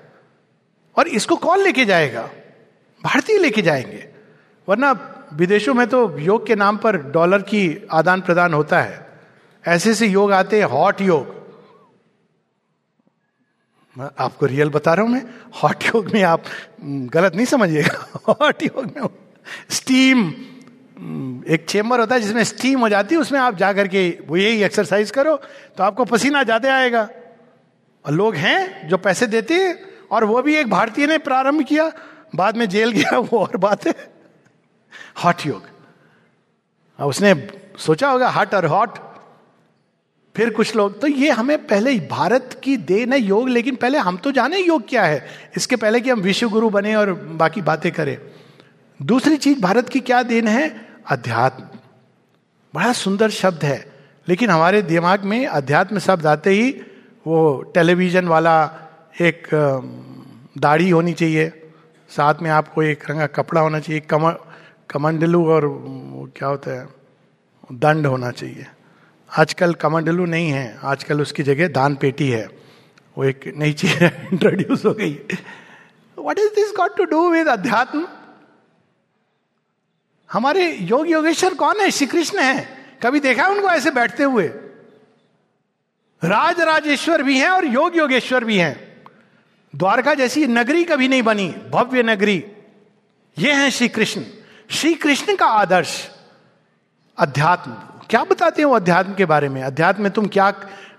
और 0.97 1.07
इसको 1.07 1.35
कौन 1.35 1.59
लेके 1.59 1.85
जाएगा? 1.85 2.29
भारतीय 3.03 3.37
लेके 3.37 3.61
जाएँगे। 3.61 4.09
वरना 4.69 5.15
विदेशों 5.33 5.73
में 5.73 5.87
तो 5.87 6.19
योग 6.19 6.47
के 6.47 6.55
नाम 6.55 6.77
पर 6.77 6.97
डॉलर 6.97 7.41
की 7.41 7.87
आदान 7.91 8.21
प्रदान 8.21 8.53
होता 8.53 8.81
है। 8.81 9.07
ऐसे 9.67 9.91
ऐसे 9.91 10.07
योग 10.07 10.31
आते 10.31 10.57
हैं, 10.57 10.65
हॉट 10.65 11.01
योग। 11.01 11.43
मैं 13.97 14.09
आपको 14.19 14.45
रियल 14.45 14.69
बता 14.69 14.93
रहा 14.93 15.05
हूँ 15.05 15.11
मैं। 15.11 15.25
हॉट 15.63 15.83
योग 15.83 16.13
में 16.13 16.23
आप 16.23 16.43
गलत 16.83 17.35
नहीं 17.35 17.45
समझिएगा। 17.45 18.21
हॉट 18.41 18.63
योग 18.63 18.85
में 18.85 19.22
स्टीम 19.71 20.27
एक 21.45 21.65
चेम्बर 21.69 21.99
होता 21.99 22.15
है 22.15 22.21
जिसमें 22.21 22.43
स्टीम 22.45 22.79
हो 22.79 22.89
जाती 22.89 23.15
है, 23.15 23.21
उसमें 23.21 23.39
आप 23.41 23.55
जा 23.57 23.71
करके 23.73 24.09
वो 24.27 24.37
यही 24.37 24.63
एक्सरसाइज 24.63 25.11
करो 25.11 25.35
तो 25.77 25.83
आपको 25.83 26.05
पसीना 26.05 26.43
ज़्यादा 26.43 26.75
आएगा। 26.75 27.07
और 28.05 28.11
लोग 28.13 28.35
हैं 28.35 28.87
जो 28.89 28.97
पैसे 28.99 29.27
देते 29.27 29.53
हैं, 29.55 29.77
और 30.11 30.23
वो 30.25 30.41
भी 30.41 30.55
एक 30.55 30.69
भारतीय 30.69 31.07
ने 31.07 31.17
प्रारंभ 31.19 31.63
किया, 31.63 31.91
बाद 32.35 32.57
में 32.57 32.67
जेल 32.69 32.91
गया, 32.91 33.17
वो 33.17 33.39
और 33.39 33.57
बात 33.59 33.87
है। 33.87 33.93
हॉट 35.23 35.45
योग 35.45 35.71
उसने 36.99 37.33
सोचा 37.79 38.09
होगा 38.09 38.29
हट 38.29 38.53
और 38.55 38.65
हॉट 38.67 38.97
फिर 40.35 40.49
कुछ 40.49 40.75
लोग 40.75 40.99
तो 41.01 41.07
ये 41.07 41.29
हमें 41.31 41.65
पहले 41.67 41.97
भारत 42.09 42.59
की 42.63 42.75
देन 42.79 43.13
है 43.13 43.19
योग, 43.19 43.49
लेकिन 43.49 43.75
पहले 43.75 43.97
हम 43.99 44.17
तो 44.17 44.31
जाने 44.31 44.59
योग 44.59 44.87
क्या 44.89 45.03
है। 45.03 45.25
इसके 45.57 45.75
पहले 45.77 45.99
कि 46.01 46.09
हम 46.09 46.19
विश्व 46.21 46.49
गुरु 46.49 46.69
बने 46.69 46.95
और 46.95 47.13
बाकी 47.13 47.61
बातें 47.63 47.91
करें। 47.91 48.17
दूसरी 48.99 49.37
चीज़ 49.37 49.61
भारत 49.61 49.89
की 49.89 49.99
क्या 49.99 50.21
देन 50.23 50.47
है? 50.47 50.69
अध्यात्म। 51.07 51.63
बड़ा 52.73 52.91
सुंदर 52.93 53.29
शब्द 53.29 53.63
है, 53.63 53.85
लेकिन 54.27 54.49
हमारे 54.49 54.81
दिमाग 54.81 55.23
में 55.23 55.45
अध्यात्म 55.47 55.99
शब्द 55.99 56.27
आते 56.27 56.49
ही 56.49 56.69
वो 57.27 57.61
टेलीविज़न 57.75 58.27
वाला 58.27 58.55
एक 59.21 59.47
दाढ़ी 60.57 60.89
होनी 60.89 61.13
चाहिए, 61.13 61.51
साथ 62.09 62.41
में 62.41 62.49
आपको 62.51 62.83
एक 62.83 63.09
रंगा 63.09 63.27
कपड़ा 63.27 63.61
होना 63.61 63.79
चाहिए 63.79 64.01
कम 64.09 64.31
कमंडलू 64.89 65.45
और 65.49 65.67
क्या 66.37 66.47
होता 66.47 66.71
है, 66.71 66.87
दंड 67.73 68.07
होना 68.07 68.31
चाहिए। 68.31 68.65
आजकल 69.29 69.73
कमंडलू 69.73 70.25
नहीं 70.25 70.49
है, 70.49 70.65
आजकल 70.83 71.21
उसकी 71.21 71.43
जगह 71.43 71.67
दान 71.73 71.95
पेटी 71.95 72.29
है, 72.29 72.47
वो 73.17 73.23
एक 73.23 73.53
नई 73.57 73.73
चीज़ 73.73 74.03
इंट्रोड्यूस 74.33 74.85
हो 74.85 74.93
गई। 74.93 75.13
What 76.17 76.39
is 76.39 76.53
this 76.55 76.73
got 76.77 76.97
to 76.97 77.05
do 77.05 77.29
with 77.29 77.47
adhyatma? 77.49 78.07
हमारे 80.33 80.71
योग 80.71 81.09
योगेश्वर 81.09 81.53
कौन 81.53 81.79
है? 81.79 81.91
श्री 81.91 82.07
कृष्ण 82.07 82.39
है। 82.39 82.67
कभी 83.03 83.19
देखा 83.19 83.47
उनको 83.47 83.67
ऐसे 83.67 83.91
बैठते 83.91 84.23
हुए? 84.23 84.47
राज 86.21 86.61
राजेश्वर 86.61 87.23
भी 87.23 87.37
हैं 87.39 87.49
और 87.49 87.65
योग 87.65 87.97
योगेश्वर 87.97 88.43
भी 88.43 88.57
हैं। 88.57 89.03
द्वारका 89.75 90.13
जैसी 90.13 90.45
नगरी 90.47 90.83
कभी 90.83 91.07
नहीं 91.07 91.23
बनी, 91.23 91.47
भव्य 91.69 92.03
नगरी। 92.03 92.43
ये 93.37 93.53
है 93.53 93.71
श्री 93.71 93.87
कृष्ण 93.87 94.23
श्री 94.71 94.93
कृष्ण 94.93 95.35
का 95.35 95.45
आदर्श 95.45 96.09
अध्यात्म। 97.17 97.71
क्या 98.09 98.23
बताते 98.23 98.61
हो 98.61 98.71
अध्यात्म 98.71 99.13
के 99.13 99.25
बारे 99.25 99.49
में? 99.49 99.63
अध्यात्म 99.63 100.03
में 100.03 100.11
तुम 100.11 100.27
क्या 100.27 100.51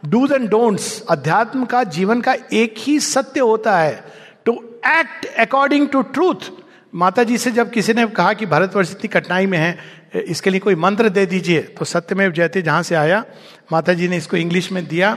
डूज 0.05 0.33
एंड 0.33 0.49
डोंट्स 0.49 1.05
अध्यात्म 1.11 1.65
का 1.65 1.85
जीवन 1.85 2.21
का 2.21 2.35
एक 2.53 2.75
ही 2.79 3.01
सत्य 3.01 3.41
होता 3.41 3.79
है। 3.79 4.05
To 4.45 4.53
act 4.87 5.35
according 5.39 5.89
to 5.89 6.03
truth 6.03 6.51
माता 6.95 7.23
जी 7.25 7.39
से 7.39 7.51
जब 7.51 7.71
किसी 7.71 7.93
ने 7.95 8.07
कहा 8.07 8.33
कि 8.33 8.47
भारतवर्ष 8.47 8.91
इतनी 8.91 9.09
कठिनाई 9.09 9.47
में 9.47 9.59
है, 9.59 9.79
इसके 10.15 10.51
लिए 10.51 10.61
कोई 10.61 10.75
मंत्र 10.77 11.09
दे 11.09 11.25
दीजिए 11.27 11.61
तो 11.79 11.85
सत्यमेव 11.85 12.33
जयते 12.33 12.63
जहाँ 12.63 12.83
से 12.83 12.95
आया 12.95 13.25
माता 13.73 13.93
जी 13.93 14.09
ने 14.09 14.17
इसको 14.17 14.37
इंग्लिश 14.37 14.71
में 14.73 14.87
दिया 14.87 15.15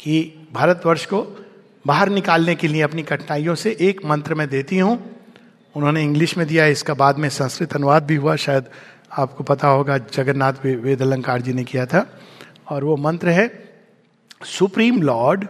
कि 0.00 0.20
भारतवर्ष 0.52 1.06
को 1.06 1.22
बाहर 1.84 2.08
निकालने 2.10 2.54
के 2.54 2.68
लिए 2.68 2.82
अपनी 2.82 3.02
कठिनाइयों 3.02 3.54
से 3.54 3.76
एक 3.80 4.04
मंत्र 4.04 4.34
में 4.34 4.48
देती 4.48 4.78
हूँ। 4.78 4.98
उन्होंने 5.74 6.02
इंग्लिश 6.02 6.36
में 6.38 6.46
दिया, 6.46 6.66
इसका 6.66 6.94
बाद 6.94 7.18
में 7.18 7.28
संस्कृत 7.28 7.74
अनुवाद 7.76 8.04
भी 8.04 8.16
हुआ, 8.16 8.36
शायद 8.36 8.64
आपको 9.12 9.44
पता 9.44 9.68
होगा, 9.68 9.98
जगन्नाथ 9.98 10.64
वेद 10.64 11.02
अलंकार 11.02 11.40
जी 11.42 11.52
ने 11.52 11.64
किया 11.64 11.86
था। 11.86 12.06
और 12.68 12.84
वो 12.84 12.96
मंत्र 12.98 13.28
है, 13.30 13.46
supreme 14.46 15.02
lord, 15.02 15.46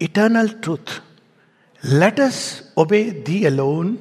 eternal 0.00 0.48
truth, 0.62 1.00
let 1.82 2.20
us 2.20 2.38
obey 2.78 3.02
thee 3.26 3.44
alone 3.44 3.96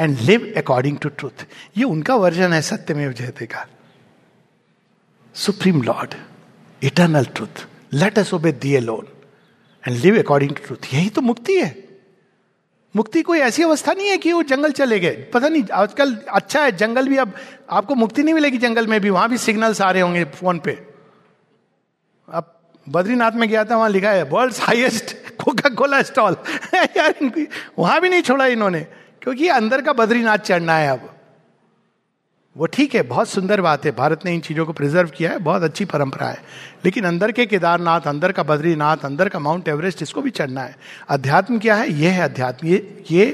and 0.00 0.18
live 0.20 0.52
according 0.56 0.98
to 0.98 1.08
truth 1.08 1.44
ये 1.76 1.84
उनका 1.84 2.14
वर्जन 2.16 2.52
है 2.52 2.60
सत्यमेव 2.62 3.12
जयते 3.12 3.46
का 3.46 3.66
supreme 5.34 5.82
lord 5.82 6.14
eternal 6.82 7.24
truth 7.34 7.66
let 7.94 8.18
us 8.18 8.34
obey 8.34 8.52
thee 8.54 8.74
alone 8.76 9.06
and 9.84 9.96
live 9.96 10.18
according 10.18 10.50
to 10.50 10.66
truth 10.66 10.94
यही 10.94 11.08
तो 11.10 11.20
मुक्ति 11.22 11.60
है। 11.60 11.74
मुक्ति 12.94 13.20
कोई 13.22 13.38
ऐसी 13.38 13.62
अवस्था 13.62 13.92
नहीं 13.92 14.08
है 14.08 14.16
कि 14.18 14.32
वो 14.32 14.42
जंगल 14.42 14.72
चले 14.72 14.98
गए। 15.00 15.16
पता 15.34 15.48
नहीं, 15.48 15.62
आजकल 15.72 16.14
अच्छा 16.28 16.62
है, 16.62 16.72
जंगल 16.72 17.08
भी 17.08 17.16
अब, 17.16 17.32
आपको 17.70 17.94
मुक्ति 17.94 18.22
नहीं 18.22 18.34
मिलेगी 18.34 18.58
जंगल 18.58 18.86
में 18.86 19.00
भी, 19.00 19.10
वहाँ 19.10 19.28
भी 19.28 19.38
सिग्नल्स 19.38 19.80
आ 19.80 19.90
रहे 19.90 20.02
होंगे 20.02 20.24
फ़ोन 20.24 20.58
पे। 20.58 20.72
अब 22.28 22.52
बद्रीनाथ 22.86 23.32
में 23.32 23.48
गया 23.48 23.64
था, 23.64 23.76
वहाँ 23.76 23.90
लिखा 23.90 24.10
है 24.10 24.22
world 24.24 24.54
highest 24.60 25.14
Coca 25.36 25.68
Cola 25.74 26.02
stall 26.02 26.36
यार 26.74 27.14
वहाँ 27.78 28.00
भी 28.00 28.08
नहीं 28.08 28.22
छोड़ा 28.22 28.46
इन्होंने। 28.48 28.86
क्योंकि 29.22 29.48
अंदर 29.48 29.82
का 29.82 29.92
बद्रीनाथ 29.92 30.38
चढ़ना 30.38 30.74
है 30.74 30.88
अब। 30.88 31.16
वो 32.56 32.66
ठीक 32.66 32.94
है, 32.94 33.02
बहुत 33.02 33.28
सुंदर 33.28 33.60
बात 33.60 33.84
है। 33.84 33.90
भारत 33.90 34.24
ने 34.24 34.34
इन 34.34 34.40
चीज़ों 34.40 34.66
को 34.66 34.72
प्रिजर्व 34.72 35.08
किया 35.08 35.30
है, 35.30 35.38
बहुत 35.38 35.62
अच्छी 35.62 35.84
परंपरा 35.84 36.26
है। 36.26 36.42
लेकिन 36.84 37.04
अंदर 37.04 37.32
के 37.32 37.46
केदारनाथ, 37.46 38.00
अंदर 38.00 38.32
का 38.32 38.42
बद्रीनाथ, 38.42 38.96
अंदर 39.04 39.28
का 39.28 39.38
माउंट 39.38 39.68
एवरेस्ट 39.68 40.02
इसको 40.02 40.22
भी 40.22 40.30
चढ़ना 40.30 40.60
है। 40.60 40.76
अध्यात्म 41.08 41.58
क्या 41.58 41.74
है? 41.74 41.92
यह 41.92 42.12
है 42.12 42.20
अध्यात्म। 42.20 42.66
ये 42.66 43.04
ये 43.10 43.30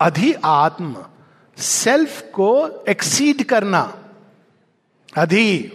अधि 0.00 0.34
आत्म 0.44 1.04
सेल्फ 1.58 2.22
को 2.22 2.84
एक्सीड 2.88 3.44
करना। 3.44 3.98
अधि, 5.16 5.72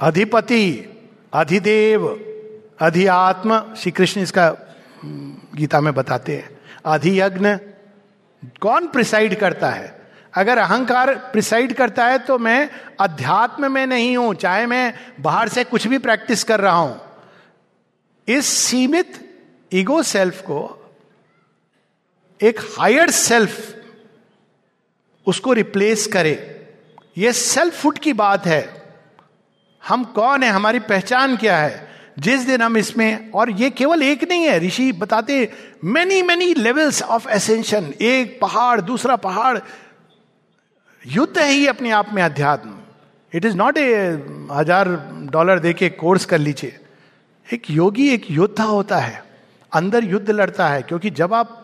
अधिपति, 0.00 0.86
अधिदेव, 1.32 2.08
अधिआत्म। 2.80 3.74
श्री 3.74 3.92
कृष्ण 3.92 4.20
इसका 4.20 4.56
गीता 5.54 5.80
में 5.80 5.94
बताते 5.94 6.36
हैं। 6.36 6.59
अधियज्ञ 6.84 7.48
कौन 8.60 8.86
प्रिसाइड 8.88 9.38
करता 9.40 9.70
है? 9.70 9.98
अगर 10.34 10.58
अहंकार 10.58 11.14
प्रिसाइड 11.32 11.72
करता 11.72 12.06
है 12.06 12.18
तो 12.18 12.38
मैं 12.38 12.68
अध्यात्म 13.00 13.72
में 13.72 13.86
नहीं 13.86 14.16
हूँ, 14.16 14.34
चाहे 14.34 14.66
मैं 14.66 14.94
बाहर 15.20 15.48
से 15.48 15.64
कुछ 15.64 15.86
भी 15.86 15.98
प्रैक्टिस 15.98 16.44
कर 16.44 16.60
रहा 16.60 16.74
हूँ। 16.74 17.00
इस 18.28 18.46
सीमित 18.46 19.18
ईगो 19.72 20.02
सेल्फ 20.02 20.40
को, 20.40 20.76
एक 22.40 22.60
हायर 22.78 23.10
सेल्फ 23.10 23.74
उसको 25.26 25.52
रिप्लेस 25.52 26.06
करे। 26.06 26.56
सेल्फ 27.32 27.80
फुट 27.82 27.98
की 27.98 28.12
बात 28.12 28.46
है। 28.46 28.62
हम 29.82 30.04
कौन 30.04 30.42
है? 30.42 30.50
हमारी 30.50 30.78
पहचान 30.78 31.36
क्या 31.36 31.56
है? 31.58 31.89
जिस 32.20 32.46
दिन 32.46 32.62
हम 32.62 32.76
इसमें, 32.76 33.30
और 33.30 33.50
ये 33.52 33.70
केवल 33.72 34.02
एक 34.02 34.24
नहीं 34.28 34.44
है, 34.44 34.58
ऋषि 34.60 34.90
बताते 34.94 35.48
many 35.86 36.22
many 36.22 36.52
levels 36.54 37.02
of 37.04 37.28
ascension 37.30 37.92
एक 38.02 38.38
पहाड़, 38.40 38.80
दूसरा 38.82 39.16
पहाड़, 39.18 39.58
युद्ध 41.02 41.38
है 41.38 41.50
ही 41.50 41.66
अपने 41.66 41.90
आप 41.92 42.12
में 42.14 42.22
अध्यात्म। 42.22 42.74
इट 43.32 43.44
इज़ 43.44 43.56
नॉट 43.56 43.78
ए 43.78 43.94
हज़ार 44.52 44.88
डॉलर 45.32 45.58
दे 45.58 45.72
के 45.72 45.88
कोर्स 45.90 46.24
कर 46.24 46.38
लीजिए। 46.38 46.78
एक 47.46 47.70
योगी, 47.70 48.08
एक 48.08 48.30
योद्धा 48.30 48.64
होता 48.64 48.98
है, 48.98 49.22
अंदर 49.72 50.04
युद्ध 50.04 50.30
लड़ता 50.30 50.68
है, 50.68 50.82
क्योंकि 50.82 51.10
जब 51.12 51.34
आप 51.34 51.56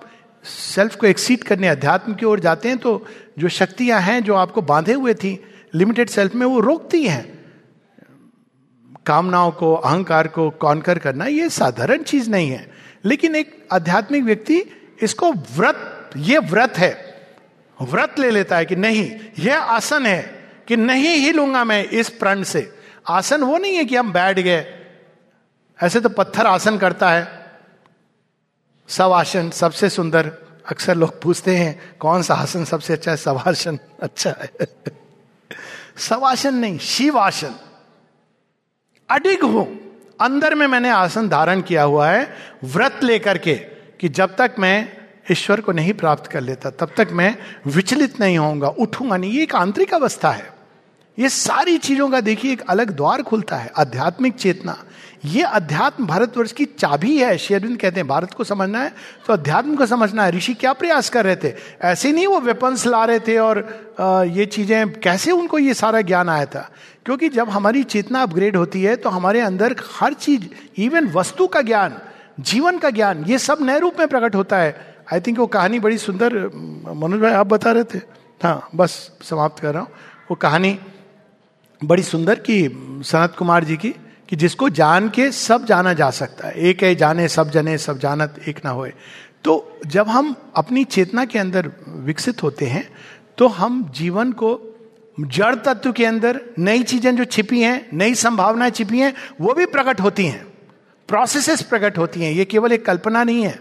सेल्फ 0.45 0.97
को 0.97 1.07
एक्सीड 1.07 1.45
करने 1.45 1.69
अध्यात्म 1.69 2.15
की 2.15 2.27
ओर 2.27 2.41
जाते 2.41 2.69
हैं 2.69 2.79
तो 2.79 3.07
जो 3.39 3.49
शक्तियाँ 3.51 4.01
हैं, 4.01 4.23
जो 4.23 4.35
आपको 4.37 4.63
बांधे 4.65 4.93
हुए 4.93 5.15
थी 5.15 5.39
लिमिटेड 5.75 6.09
सेल्फ 6.11 6.35
में, 6.35 6.47
वो 6.47 6.61
रोकती 6.61 7.03
हैं। 7.05 7.36
कामनाओं 9.07 9.51
को, 9.51 9.75
अहंकार 9.75 10.29
को 10.29 10.51
कॉन्कर 10.51 10.99
करना 10.99 11.27
ये 11.27 11.49
साधारण 11.49 12.03
चीज़ 12.03 12.31
नहीं 12.31 12.51
है। 12.51 12.71
लेकिन 13.05 13.37
एक 13.37 13.69
आध्यात्मिक 13.73 14.25
व्यक्ति 14.25 14.63
इसको 15.03 15.33
व्रत, 15.33 16.11
ये 16.17 16.39
व्रत 16.39 16.75
है। 16.77 17.17
व्रत 17.83 18.19
ले 18.19 18.31
लेता 18.31 18.57
है 18.57 18.65
कि 18.65 18.77
नहीं, 18.77 19.19
यह 19.39 19.59
आसन 19.59 20.07
है 20.07 20.49
कि 20.69 20.77
नहीं 20.77 21.09
ही 21.09 21.33
लूँगा 21.33 21.65
मैं 21.65 21.85
इस 21.85 22.09
प्रण 22.09 22.43
से। 22.43 22.79
आसन 23.09 23.41
वो 23.41 23.59
नहीं 23.59 23.75
है 23.75 23.85
कि 23.85 23.97
हम 23.97 24.13
बैठ 24.13 24.39
गए। 24.39 24.67
ऐसे 25.83 26.01
तो 26.01 26.09
पत्थर 26.09 26.47
आसन 26.47 26.79
करता 26.79 27.11
है। 27.11 27.47
सब 28.89 29.13
आसन 29.13 29.51
सबसे 29.51 29.91
सुंदर 29.91 30.33
अक्सर 30.71 30.95
लोग 30.95 31.23
पूछते 31.23 31.57
हैं, 31.57 31.97
कौन 32.01 32.23
सा 32.23 32.35
आसन 32.35 32.65
सबसे 32.65 32.93
अच्छा 32.93 33.11
है? 33.11 33.17
सवासन 33.17 33.79
अच्छा 34.03 34.31
है। 34.31 34.51
सवासन 35.99 36.55
नहीं 36.55 36.79
शिवासन 36.79 37.55
अडिग 39.09 39.43
हूँ। 39.43 39.67
अंदर 40.21 40.55
में 40.55 40.67
मैंने 40.67 40.91
आसन 40.91 41.29
धारण 41.29 41.61
किया 41.61 41.83
हुआ 41.83 42.09
है, 42.09 42.29
व्रत 42.65 43.01
लेकर 43.03 43.39
के, 43.39 43.55
कि 43.55 44.09
जब 44.09 44.35
तक 44.37 44.55
मैं 44.59 44.89
ईश्वर 45.31 45.61
को 45.61 45.73
नहीं 45.73 45.93
प्राप्त 45.93 46.27
कर 46.27 46.41
लेता, 46.41 46.71
तब 46.71 46.91
तक 46.97 47.09
मैं 47.13 47.37
विचलित 47.67 48.21
नहीं 48.21 48.39
होऊँगा, 48.39 48.69
उठूँगा 48.69 49.17
नहीं। 49.17 49.33
ये 49.33 49.43
एक 49.43 49.55
आंतरिक 49.55 49.95
अवस्था 49.95 50.31
है। 50.31 50.55
ये 51.19 51.29
सारी 51.29 51.77
चीज़ों 51.79 52.09
का 52.11 52.21
देखिए, 52.21 52.53
एक 52.53 52.63
अलग 52.69 52.91
द्वार 52.91 53.23
खुलता 53.23 53.57
है, 53.57 53.71
आध्यात्मिक 53.77 54.35
चेतना। 54.35 54.77
ये 55.25 55.43
अध्यात्म 55.43 56.07
भारतवर्ष 56.07 56.53
की 56.53 56.65
चाबी 56.65 57.17
है 57.19 57.37
शेरविंद 57.39 57.79
कहते 57.81 58.01
हैं, 58.01 58.07
भारत 58.09 58.35
को 58.35 58.45
समझना 58.45 58.83
है 58.83 58.93
तो 59.27 59.33
अध्यात्म 59.33 59.77
को 59.77 59.87
समझना 59.87 60.25
है। 60.25 60.31
ऋषि 60.33 60.55
क्या 60.55 60.73
प्रयास 60.73 61.09
कर 61.11 61.25
रहे 61.25 61.37
थे? 61.37 61.53
ऐसे 61.83 62.13
नहीं, 62.13 62.27
वो 62.27 62.41
वेपन्स 62.41 62.87
ला 62.87 63.05
रहे 63.05 63.21
थे 63.21 63.39
और 63.39 63.59
ये 64.31 64.47
चीज़ें, 64.47 64.93
कैसे 64.93 65.31
उनको 65.33 65.59
ये 65.59 65.75
सारा 65.75 66.01
ज्ञान 66.03 66.29
आया 66.29 66.47
था? 66.47 66.71
क्योंकि 67.07 67.29
जब 67.29 67.49
हमारी 67.49 67.83
चेतना 67.85 68.23
अपग्रेड 68.23 68.57
होती 68.57 68.83
है 68.83 68.97
तो 68.97 69.11
हमारे 69.11 69.41
अंदर 69.41 69.77
हर 70.01 70.13
चीज़ 70.15 70.47
इवन 70.79 71.09
वस्तु 71.09 71.47
का 71.47 71.63
ज्ञान, 71.63 71.99
जीवन 72.41 72.79
का 72.79 72.91
ज्ञान, 72.91 73.25
ये 73.25 73.39
सब 73.39 73.59
नए 73.61 73.79
रूप 73.79 73.99
में 73.99 74.09
प्रकट 74.09 74.35
होता 74.35 74.59
है। 74.59 74.97
आई 75.13 75.21
थिंक 75.21 75.39
वो 75.39 75.47
कहानी 75.47 75.79
बड़ी 75.79 75.99
सुंदर, 75.99 76.35
मनोज 76.97 77.21
भाई, 77.21 77.33
आप 77.33 77.47
बता 77.47 77.73
रहे 77.73 77.85
थे? 77.85 77.99
हाँ 78.43 78.69
बस 78.75 78.91
समाप्त 79.23 79.63
कर 79.63 79.73
रहा 79.75 79.83
हूँ। 79.83 79.91
वो 80.31 80.35
कहानी 80.35 80.79
बड़ी 81.81 82.03
सुंदर 82.03 82.35
की, 82.41 82.69
सनत 83.03 83.35
कुमार 83.39 83.65
जी 83.65 83.77
की, 83.77 83.95
कि 84.29 84.37
जिसको 84.37 84.69
जान 84.69 85.09
के 85.09 85.31
सब 85.33 85.65
जाना 85.65 85.93
जा 85.93 86.11
सकता 86.11 86.49
है। 86.49 86.55
एक 86.61 86.83
है 86.83 86.95
जाने, 86.95 87.29
सब 87.29 87.51
जने, 87.51 87.79
सब 87.79 87.99
जानत, 87.99 88.41
एक 88.49 88.65
ना 88.65 88.71
होए। 88.71 88.93
तो 89.45 89.81
जब 89.87 90.09
हम 90.09 90.35
अपनी 90.57 90.85
चेतना 90.85 91.25
के 91.25 91.39
अंदर 91.39 91.71
विकसित 91.89 92.43
होते 92.43 92.67
हैं 92.67 92.89
तो 93.39 93.47
हम 93.49 93.83
जीवन 93.95 94.33
को 94.33 94.55
जड़ 95.21 95.55
तत्व 95.55 95.93
के 95.93 96.05
अंदर 96.05 96.41
नई 96.59 96.83
चीज़ें 96.83 97.17
जो 97.17 97.25
छिपी 97.25 97.61
हैं, 97.61 97.89
नई 97.93 98.15
संभावनाएँ 98.15 98.71
छिपी 98.71 98.99
हैं, 98.99 99.15
वो 99.41 99.55
भी 99.55 99.67
प्रकट 99.67 100.01
होती 100.01 100.27
हैं। 100.27 100.47
प्रोसेसेस 101.09 101.63
प्रकट 101.63 101.99
होती 101.99 102.23
हैं। 102.23 102.33
ये 102.33 102.45
केवल 102.45 102.73
एक 102.73 102.87
कल्पना 102.87 103.25
नहीं 103.25 103.43
है। 103.43 103.61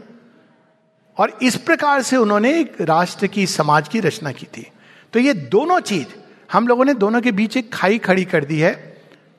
और 1.18 1.40
इस 1.44 1.56
प्रकार 1.56 2.02
से 2.02 2.18
उन्होंने 2.18 2.60
एक 2.60 2.82
राष्ट्र 2.82 3.28
की, 3.28 3.48
समाज 3.48 3.88
की 3.88 4.00
रचना 4.00 4.32
की 4.32 4.46
थी। 4.46 4.68
तो 5.14 5.20
ये 5.20 5.34
दोनों 5.34 5.80
चीज़, 5.80 6.08
हम 6.52 6.68
लोगों 6.68 6.86
ने 6.86 6.94
दोनों 6.94 7.22
के 7.22 7.32
बीच 7.32 7.58
एक 7.58 7.74
खाई 7.74 7.98
खड़ी 7.98 8.26
कर 8.26 8.46
दी 8.46 8.60
है 8.60 8.72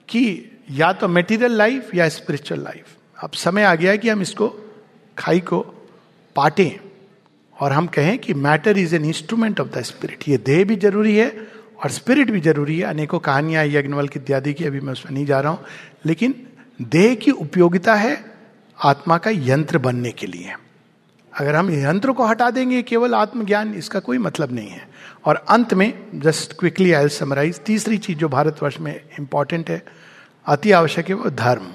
कि 0.09 0.51
या 0.71 0.93
तो 0.93 1.09
मेटीरियल 1.09 1.53
लाइफ 1.53 1.95
या 1.95 2.09
स्पिरिचुअल 2.09 2.61
लाइफ 2.61 2.87
अब 3.23 3.31
समय 3.31 3.63
आ 3.63 3.75
गया 3.75 3.91
है 3.91 3.99
कि 3.99 4.09
हम 4.09 4.23
इसको, 4.23 4.55
खाई 5.19 5.41
को 5.41 5.61
पाटें 6.37 6.71
और 7.61 7.73
हम 7.73 7.87
कहें 7.87 8.19
कि 8.19 8.35
matter 8.35 8.79
is 8.79 8.97
an 8.97 9.05
instrument 9.05 9.61
of 9.61 9.69
the 9.69 9.83
spirit 9.83 10.25
ये 10.29 10.37
देह 10.37 10.65
भी 10.65 10.77
ज़रूरी 10.77 11.17
है 11.17 11.56
और 11.85 11.91
स्पिरिट 11.91 12.31
भी 12.31 12.41
ज़रूरी 12.41 12.79
है। 12.79 12.85
अनेकों 12.85 13.19
कहानियाँ 13.19 13.65
यज्ञवल 13.65 14.09
इत्यादि 14.17 14.53
की, 14.53 14.65
अभी 14.65 14.81
मैं 14.81 14.93
उसमें 14.93 15.13
नहीं 15.13 15.27
जा 15.27 15.41
रहा 15.41 15.53
हूँ। 15.53 15.65
लेकिन 16.07 16.47
देह 16.83 17.15
की 17.15 17.31
उपयोगिता 17.31 17.95
है 17.95 18.25
आत्मा 18.85 19.19
का 19.19 19.31
यंत्र 19.35 19.79
बनने 19.79 20.11
के 20.11 20.27
लिए। 20.27 20.55
अगर 21.39 21.55
हम 21.55 21.71
यंत्र 21.71 22.13
को 22.13 22.27
हटा 22.27 22.51
देंगे, 22.51 22.83
केवल 22.83 23.15
आत्मज्ञान, 23.15 23.75
इसका 23.75 24.01
कोई 24.01 24.19
मतलब 24.19 24.53
नहीं 24.53 24.69
है। 24.69 24.89
और 25.25 25.45
अंत 25.49 25.75
में 25.75 26.07
जस्ट 26.15 26.53
क्विकली 26.53 26.93
आई 26.93 27.09
समराइज 27.09 27.61
तीसरी 27.61 27.99
चीज़ 27.99 28.19
जो 28.19 28.29
भारतवर्ष 28.29 28.81
में 28.81 29.01
इंपॉर्टेंट 29.19 29.71
है, 29.71 29.83
अति 30.47 30.73
आवश्यक 30.73 31.09
है 31.09 31.15
वो 31.15 31.31
धर्म। 31.31 31.67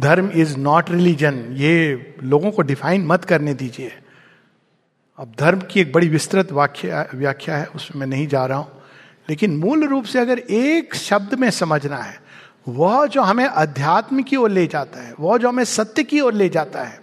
धर्म 0.00 0.30
इज़ 0.34 0.56
नॉट 0.56 0.90
रिलीजन 0.90 1.46
ये 1.50 2.06
लोगों 2.22 2.50
को 2.50 2.62
डिफाइन 2.62 3.06
मत 3.06 3.24
करने 3.24 3.54
दीजिए। 3.54 3.92
अब 5.18 5.32
धर्म 5.38 5.60
की 5.60 5.80
एक 5.80 5.92
बड़ी 5.92 6.08
विस्तृत 6.08 6.52
वाक्य, 6.52 7.08
व्याख्या 7.14 7.56
है, 7.56 7.66
उसमें 7.66 8.00
मैं 8.00 8.06
नहीं 8.06 8.28
जा 8.28 8.46
रहा 8.46 8.58
हूँ। 8.58 8.81
लेकिन 9.28 9.56
मूल 9.56 9.84
रूप 9.84 10.04
से 10.04 10.18
अगर 10.18 10.38
एक 10.38 10.94
शब्द 10.94 11.34
में 11.34 11.50
समझना 11.50 11.96
है, 11.96 12.22
वह 12.68 13.06
जो 13.06 13.22
हमें 13.22 13.44
अध्यात्म 13.44 14.22
की 14.22 14.36
ओर 14.36 14.50
ले 14.50 14.66
जाता 14.66 15.00
है, 15.00 15.14
वह 15.20 15.38
जो 15.38 15.48
हमें 15.48 15.64
सत्य 15.64 16.02
की 16.02 16.20
ओर 16.20 16.34
ले 16.34 16.48
जाता 16.48 16.82
है, 16.82 17.00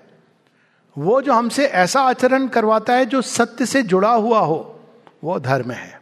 वो 0.98 1.22
जो 1.22 1.34
हमसे 1.34 1.66
ऐसा 1.66 2.02
आचरण 2.02 2.48
करवाता 2.48 2.94
है 2.94 3.06
जो 3.06 3.22
सत्य 3.22 3.66
से 3.66 3.84
जुड़ा 3.84 4.12
हुआ 4.12 4.40
हो, 4.40 4.80
वो 5.24 5.40
धर्म 5.40 5.72
है। 5.72 6.02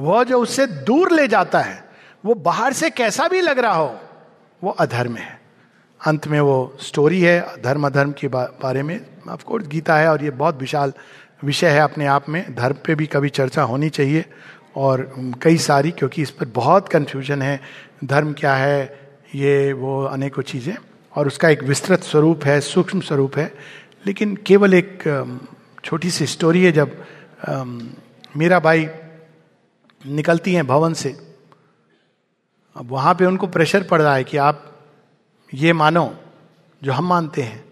वह 0.00 0.24
जो 0.24 0.38
उससे 0.38 0.66
दूर 0.66 1.12
ले 1.12 1.28
जाता 1.28 1.60
है, 1.60 1.84
वो 2.24 2.34
बाहर 2.34 2.72
से 2.72 2.90
कैसा 2.90 3.28
भी 3.28 3.40
लग 3.40 3.58
रहा 3.58 3.74
हो, 3.74 4.00
वो 4.64 4.70
अधर्म 4.70 5.16
है। 5.16 5.40
अंत 6.06 6.28
में 6.28 6.40
वो 6.40 6.76
स्टोरी 6.80 7.20
है, 7.20 7.62
धर्म 7.62 7.86
अधर्म 7.86 8.12
के 8.12 8.28
बारे 8.28 8.82
में। 8.82 9.00
ऑफकोर्स 9.28 9.66
गीता 9.66 9.96
है 9.96 10.08
और 10.08 10.24
ये 10.24 10.30
बहुत 10.30 10.60
विशाल 10.60 10.92
विषय 11.44 11.68
है 11.68 11.80
अपने 11.80 12.06
आप 12.06 12.28
में। 12.28 12.54
धर्म 12.54 12.76
पे 12.86 12.94
भी 12.94 13.06
कभी 13.06 13.28
चर्चा 13.28 13.62
होनी 13.62 13.90
चाहिए। 13.90 14.24
और 14.76 15.10
कई 15.42 15.58
सारी, 15.58 15.90
क्योंकि 15.90 16.22
इस 16.22 16.30
पर 16.30 16.46
बहुत 16.46 16.88
कन्फ्यूज़न 16.88 17.42
है, 17.42 17.60
धर्म 18.04 18.32
क्या 18.32 18.54
है, 18.54 18.80
ये, 19.34 19.72
वो 19.72 20.02
अनेकों 20.04 20.42
चीज़ें, 20.42 20.74
और 21.14 21.26
उसका 21.26 21.48
एक 21.48 21.62
विस्तृत 21.62 22.02
स्वरूप 22.02 22.44
है, 22.44 22.60
सूक्ष्म 22.60 23.00
स्वरूप 23.00 23.36
है, 23.36 23.52
लेकिन 24.06 24.34
केवल 24.46 24.74
एक 24.74 25.02
छोटी 25.84 26.10
सी 26.10 26.26
स्टोरी 26.26 26.64
है 26.64 26.72
जब 26.72 26.96
मीरा 28.36 28.58
भाई 28.60 28.88
निकलती 30.06 30.54
हैं 30.54 30.66
भवन 30.66 30.94
से, 30.94 31.16
अब 32.76 32.90
वहाँ 32.90 33.14
पे 33.14 33.26
उनको 33.26 33.46
प्रेशर 33.46 33.82
पड़ 33.82 34.00
रहा 34.02 34.14
है 34.14 34.24
कि 34.24 34.36
आप 34.36 34.64
ये 35.52 35.72
मानो, 35.72 36.14
जो 36.82 36.92
हम 36.92 37.08
मानते 37.08 37.42
हैं। 37.42 37.71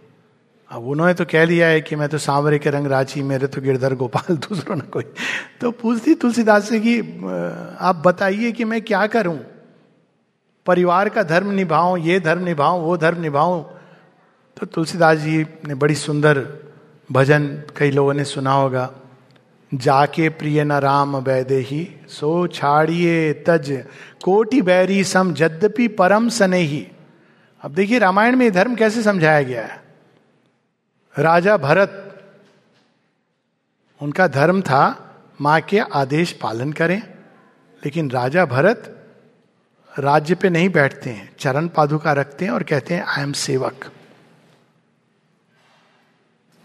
अब 0.70 0.86
उन्होंने 0.86 1.14
तो 1.14 1.24
कह 1.24 1.44
लिया 1.44 1.66
है 1.66 1.80
कि 1.80 1.96
मैं 1.96 2.08
तो 2.08 2.18
सांवरे 2.18 2.58
के 2.58 2.70
रंग 2.70 2.86
रांची, 2.86 3.22
मेरे 3.22 3.46
तो 3.46 3.60
गिरधर 3.60 3.94
गोपाल, 3.94 4.36
दूसरों 4.36 4.76
ना 4.76 4.84
कोई। 4.84 5.04
तो 5.60 5.70
पूछती 5.70 6.14
तुलसीदास 6.14 6.68
से 6.68 6.80
कि 6.80 7.00
आप 7.80 8.02
बताइए 8.06 8.52
कि 8.52 8.64
मैं 8.64 8.82
क्या 8.82 9.06
करूँ? 9.06 9.40
परिवार 10.66 11.08
का 11.08 11.22
धर्म 11.22 11.50
निभाऊं, 11.50 11.98
ये 11.98 12.20
धर्म 12.20 12.44
निभाऊं, 12.44 12.82
वो 12.82 12.96
धर्म 12.96 13.20
निभाऊं? 13.20 13.62
तो 14.60 14.66
तुलसीदास 14.66 15.18
जी 15.18 15.46
ने 15.68 15.74
बड़ी 15.74 15.94
सुंदर 15.94 16.46
भजन 17.12 17.62
कई 17.76 17.90
लोगों 17.90 18.14
ने 18.14 18.24
सुना 18.24 18.52
होगा। 18.52 18.90
जाके 19.74 20.28
प्रिय 20.28 20.64
न 20.64 20.72
राम 20.72 21.16
वैदे 21.16 21.58
ही 21.58 21.96
सो 22.08 22.46
छाड़िए 22.46 23.32
तज, 23.32 23.84
कोटि 24.24 24.62
बैरी 24.62 25.04
सम 25.04 25.34
जद्यपि 25.34 25.88
परम 25.88 26.28
सने 26.28 26.58
ही 26.58 26.88
अब 27.62 27.74
देखिए, 27.74 27.98
रामायण 27.98 28.36
में 28.36 28.52
धर्म 28.52 28.74
कैसे 28.74 29.02
समझाया 29.02 29.42
गया 29.42 29.62
है? 29.62 29.89
राजा 31.16 31.56
भरत, 31.56 31.96
उनका 34.00 34.26
धर्म 34.28 34.60
था 34.62 34.82
माँ 35.40 35.60
के 35.60 35.78
आदेश 35.78 36.32
पालन 36.32 36.72
करें, 36.72 37.02
लेकिन 37.82 38.10
राजा 38.10 38.44
भरत 38.46 38.96
राज्य 39.92 40.34
पे 40.34 40.50
नहीं 40.50 40.68
बैठते 40.68 41.10
हैं, 41.10 41.30
चरण 41.38 41.68
पादुका 41.68 42.12
रखते 42.12 42.44
हैं 42.44 42.52
और 42.52 42.62
कहते 42.62 42.94
हैं 42.94 43.04
आई 43.04 43.22
एम 43.22 43.32
सेवक. 43.32 43.90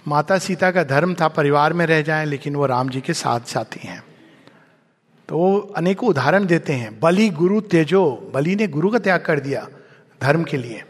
माता 0.06 0.38
सीता 0.38 0.72
का 0.72 0.84
धर्म 0.84 1.16
था 1.16 1.28
परिवार 1.28 1.74
में 1.74 1.86
रह 1.86 2.02
जाएँ, 2.02 2.26
लेकिन 2.26 2.56
वो 2.56 2.66
राम 2.66 2.90
जी 2.90 3.02
के 3.02 3.14
साथ 3.14 3.40
साथी 3.40 3.88
हैं। 3.88 4.04
तो 5.30 5.38
वो 5.38 5.60
अनेकों 5.60 6.10
उदाहरण 6.10 6.46
देते 6.46 6.74
हैं, 6.74 7.00
बलि 7.00 7.30
गुरु 7.30 7.62
तेजो, 7.62 8.32
बलि 8.34 8.56
ने 8.56 8.68
गुरु 8.68 8.90
का 8.90 9.00
त्याग 9.00 9.22
कर 9.22 9.40
दिया 9.40 9.68
धर्म 10.22 10.44
के 10.44 10.58
लिए। 10.58 10.84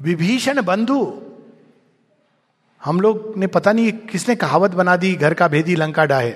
विभीषण 0.00 0.62
बंधु 0.62 1.22
हम 2.86 3.00
लोग 3.00 3.32
ने 3.36 3.46
पता 3.46 3.72
नहीं 3.72 3.92
किसने 3.92 4.34
कहावत 4.36 4.70
बना 4.70 4.96
दी, 4.96 5.14
घर 5.14 5.34
का 5.34 5.48
भेदी 5.48 5.74
लंका 5.76 6.04
डाहे 6.04 6.34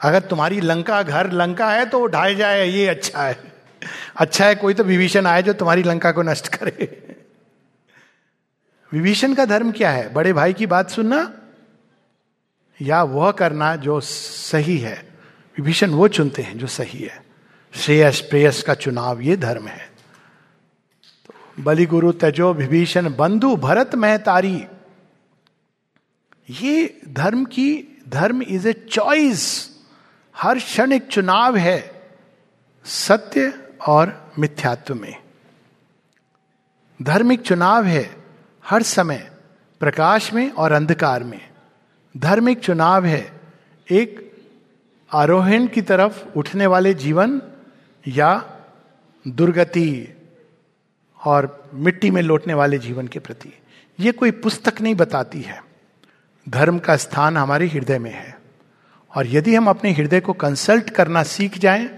अगर 0.00 0.20
तुम्हारी 0.20 0.60
लंका 0.60 1.02
घर 1.02 1.30
लंका 1.32 1.70
है 1.70 1.84
तो 1.86 1.98
वो 1.98 2.06
ढाए 2.06 2.34
जाए, 2.34 2.66
ये 2.68 2.86
अच्छा 2.86 3.22
है। 3.22 3.52
अच्छा 4.16 4.46
है, 4.46 4.54
कोई 4.54 4.74
तो 4.74 4.84
विभीषण 4.84 5.26
आए 5.26 5.42
जो 5.42 5.52
तुम्हारी 5.52 5.82
लंका 5.82 6.10
को 6.12 6.22
नष्ट 6.22 6.48
करे। 6.48 7.16
विभीषण 8.92 9.34
का 9.34 9.44
धर्म 9.44 9.72
क्या 9.72 9.90
है? 9.90 10.12
बड़े 10.12 10.32
भाई 10.32 10.52
की 10.52 10.66
बात 10.66 10.90
सुनना? 10.90 11.32
या 12.82 13.02
वह 13.02 13.30
करना 13.32 13.76
जो 13.76 14.00
सही 14.00 14.78
है? 14.78 15.08
विभीषण 15.56 15.90
वो 15.90 16.08
चुनते 16.08 16.42
हैं 16.42 16.58
जो 16.58 16.66
सही 16.66 16.98
है। 16.98 17.24
श्रेयस, 17.74 18.20
प्रेयस 18.20 18.62
का 18.62 18.74
चुनाव, 18.74 19.20
ये 19.20 19.36
धर्म 19.36 19.68
है। 19.68 19.90
तो 21.26 21.62
बलि 21.62 21.86
गुरु 21.86 22.12
तजो, 22.12 22.54
विभीषण, 22.54 23.14
बंधु, 23.16 23.56
भरत, 23.56 23.94
महतारी 23.94 24.64
ये 26.50 27.00
धर्म 27.08 27.44
की, 27.44 28.02
धर्म 28.08 28.42
इज़ 28.42 28.68
ए 28.68 28.72
चॉइस 28.72 29.70
हर 30.36 30.58
क्षण 30.58 30.92
एक 30.92 31.06
चुनाव 31.06 31.56
है, 31.56 32.10
सत्य 32.84 33.72
और 33.86 34.32
मिथ्यात्व 34.38 34.94
में। 34.94 35.16
धार्मिक 37.02 37.40
चुनाव 37.40 37.84
है, 37.84 38.16
हर 38.66 38.82
समय, 38.82 39.30
प्रकाश 39.80 40.32
में 40.32 40.50
और 40.50 40.72
अंधकार 40.72 41.24
में। 41.24 41.50
धार्मिक 42.16 42.58
चुनाव 42.58 43.04
है, 43.04 43.40
एक 43.90 44.32
आरोहण 45.12 45.66
की 45.66 45.82
तरफ़ 45.82 46.38
उठने 46.38 46.66
वाले 46.66 46.94
जीवन 46.94 47.42
या 48.08 48.60
दुर्गति 49.28 50.08
और 51.26 51.70
मिट्टी 51.74 52.10
में 52.10 52.22
लौटने 52.22 52.54
वाले 52.54 52.78
जीवन 52.78 53.08
के 53.08 53.18
प्रति। 53.18 53.52
ये 54.00 54.12
कोई 54.12 54.30
पुस्तक 54.30 54.80
नहीं 54.80 54.94
बताती 54.94 55.40
है। 55.40 55.69
धर्म 56.46 56.78
का 56.78 56.96
स्थान 56.96 57.36
हमारे 57.36 57.66
हृदय 57.66 57.98
में 57.98 58.12
है। 58.12 58.38
और 59.12 59.26
यदि 59.26 59.54
हम 59.54 59.68
अपने 59.68 59.92
हृदय 59.92 60.20
को 60.20 60.32
कंसल्ट 60.32 60.90
करना 60.90 61.22
सीख 61.22 61.58
जाएँ, 61.58 61.88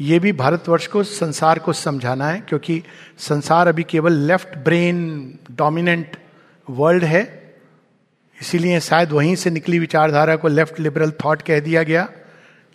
ये 0.00 0.18
भी 0.18 0.32
भारतवर्ष 0.32 0.86
को, 0.86 1.02
संसार 1.02 1.58
को 1.58 1.72
समझाना 1.72 2.28
है, 2.28 2.40
क्योंकि 2.40 2.82
संसार 3.18 3.68
अभी 3.68 3.82
केवल 3.82 4.12
लेफ़्ट 4.12 4.56
ब्रेन 4.58 5.38
डोमिनेंट 5.50 6.16
वर्ल्ड 6.68 7.04
है। 7.04 7.22
इसीलिए 8.38 8.80
शायद 8.80 9.12
वहीं 9.12 9.34
से 9.36 9.50
निकली 9.50 9.78
विचारधारा 9.78 10.36
को 10.36 10.48
लेफ़्ट 10.48 10.80
लिबरल 10.80 11.12
थॉट 11.24 11.42
कह 11.42 11.60
दिया 11.60 11.82
गया, 11.82 12.08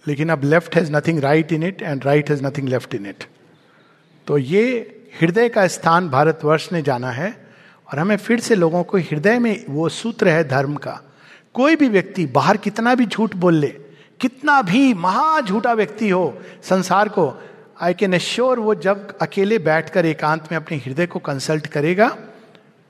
लेकिन 0.06 0.30
अब 0.30 0.44
left 0.44 0.76
has 0.76 0.92
nothing 0.92 1.20
right 1.20 1.52
in 1.52 1.64
it 1.64 1.82
and 1.82 2.06
right 2.06 2.30
has 2.30 2.44
nothing 2.46 2.70
left 2.70 2.96
in 2.96 3.06
it 3.06 3.24
तो 4.28 4.38
ये 4.38 4.64
हृदय 5.22 5.50
का 5.50 5.68
स्थान 5.68 6.10
भारतवर्ष 6.10 6.72
ने 6.72 6.82
जाना 6.82 7.12
है। 7.12 7.43
और 7.94 8.00
हमें 8.00 8.16
फिर 8.18 8.40
से 8.40 8.56
लोगों 8.56 8.84
को 8.84 8.98
हृदय 8.98 9.40
में 9.40 9.66
वो 9.70 9.88
सूत्र 9.90 10.30
है 10.30 10.48
धर्म 10.48 10.76
का। 10.76 11.00
कोई 11.54 11.76
भी 11.76 11.90
व्यक्ति 11.90 12.26
बाहर 12.26 12.58
कितना 12.58 12.96
भी 12.96 13.06
झूठ 13.06 13.36
बोल 13.36 13.56
ले, 13.56 13.68
कितना 14.20 14.62
भी 14.62 14.94
महा 14.94 15.42
झूठा 15.42 15.74
व्यक्ति 15.74 16.10
हो 16.10 16.42
संसार 16.64 17.10
को 17.10 17.34
आई 17.82 17.94
कैन 17.94 18.14
एश्योर 18.14 18.60
वो 18.60 18.76
जब 18.76 19.18
अकेले 19.18 19.60
बैठकर 19.60 20.06
एकांत 20.06 20.52
में 20.52 20.58
अपने 20.58 20.78
हृदय 20.78 21.08
को 21.08 21.20
कंसल्ट 21.20 21.68
करेगा 21.68 22.08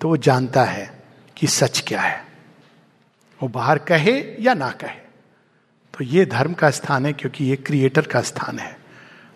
तो 0.01 0.09
वो 0.09 0.17
जानता 0.17 0.63
है 0.63 1.03
कि 1.37 1.47
सच 1.47 1.83
क्या 1.87 2.01
है। 2.01 2.25
वो 3.41 3.49
बाहर 3.49 3.77
कहे 3.77 4.17
या 4.39 4.53
ना 4.53 4.69
कहे। 4.71 5.01
तो 5.93 6.03
ये 6.03 6.25
धर्म 6.25 6.53
का 6.53 6.69
स्थान 6.69 7.05
है 7.05 7.13
क्योंकि 7.13 7.45
ये 7.45 7.55
क्रिएटर 7.55 8.01
का 8.01 8.21
स्थान 8.21 8.59
है। 8.59 8.77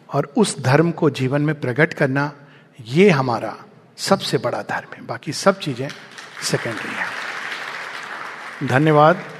और 0.09 0.33
उस 0.37 0.59
धर्म 0.59 0.91
को 0.91 1.09
जीवन 1.09 1.41
में 1.41 1.59
प्रकट 1.59 1.93
करना, 1.93 2.31
ये 2.79 3.09
हमारा 3.09 3.55
सबसे 3.97 4.37
बड़ा 4.37 4.61
धर्म 4.61 4.93
है। 4.95 5.05
बाकी 5.05 5.33
सब 5.33 5.59
चीज़ें 5.59 5.89
सेकेंडरी 6.43 6.91
है। 6.91 7.05
धन्यवाद। 8.67 9.36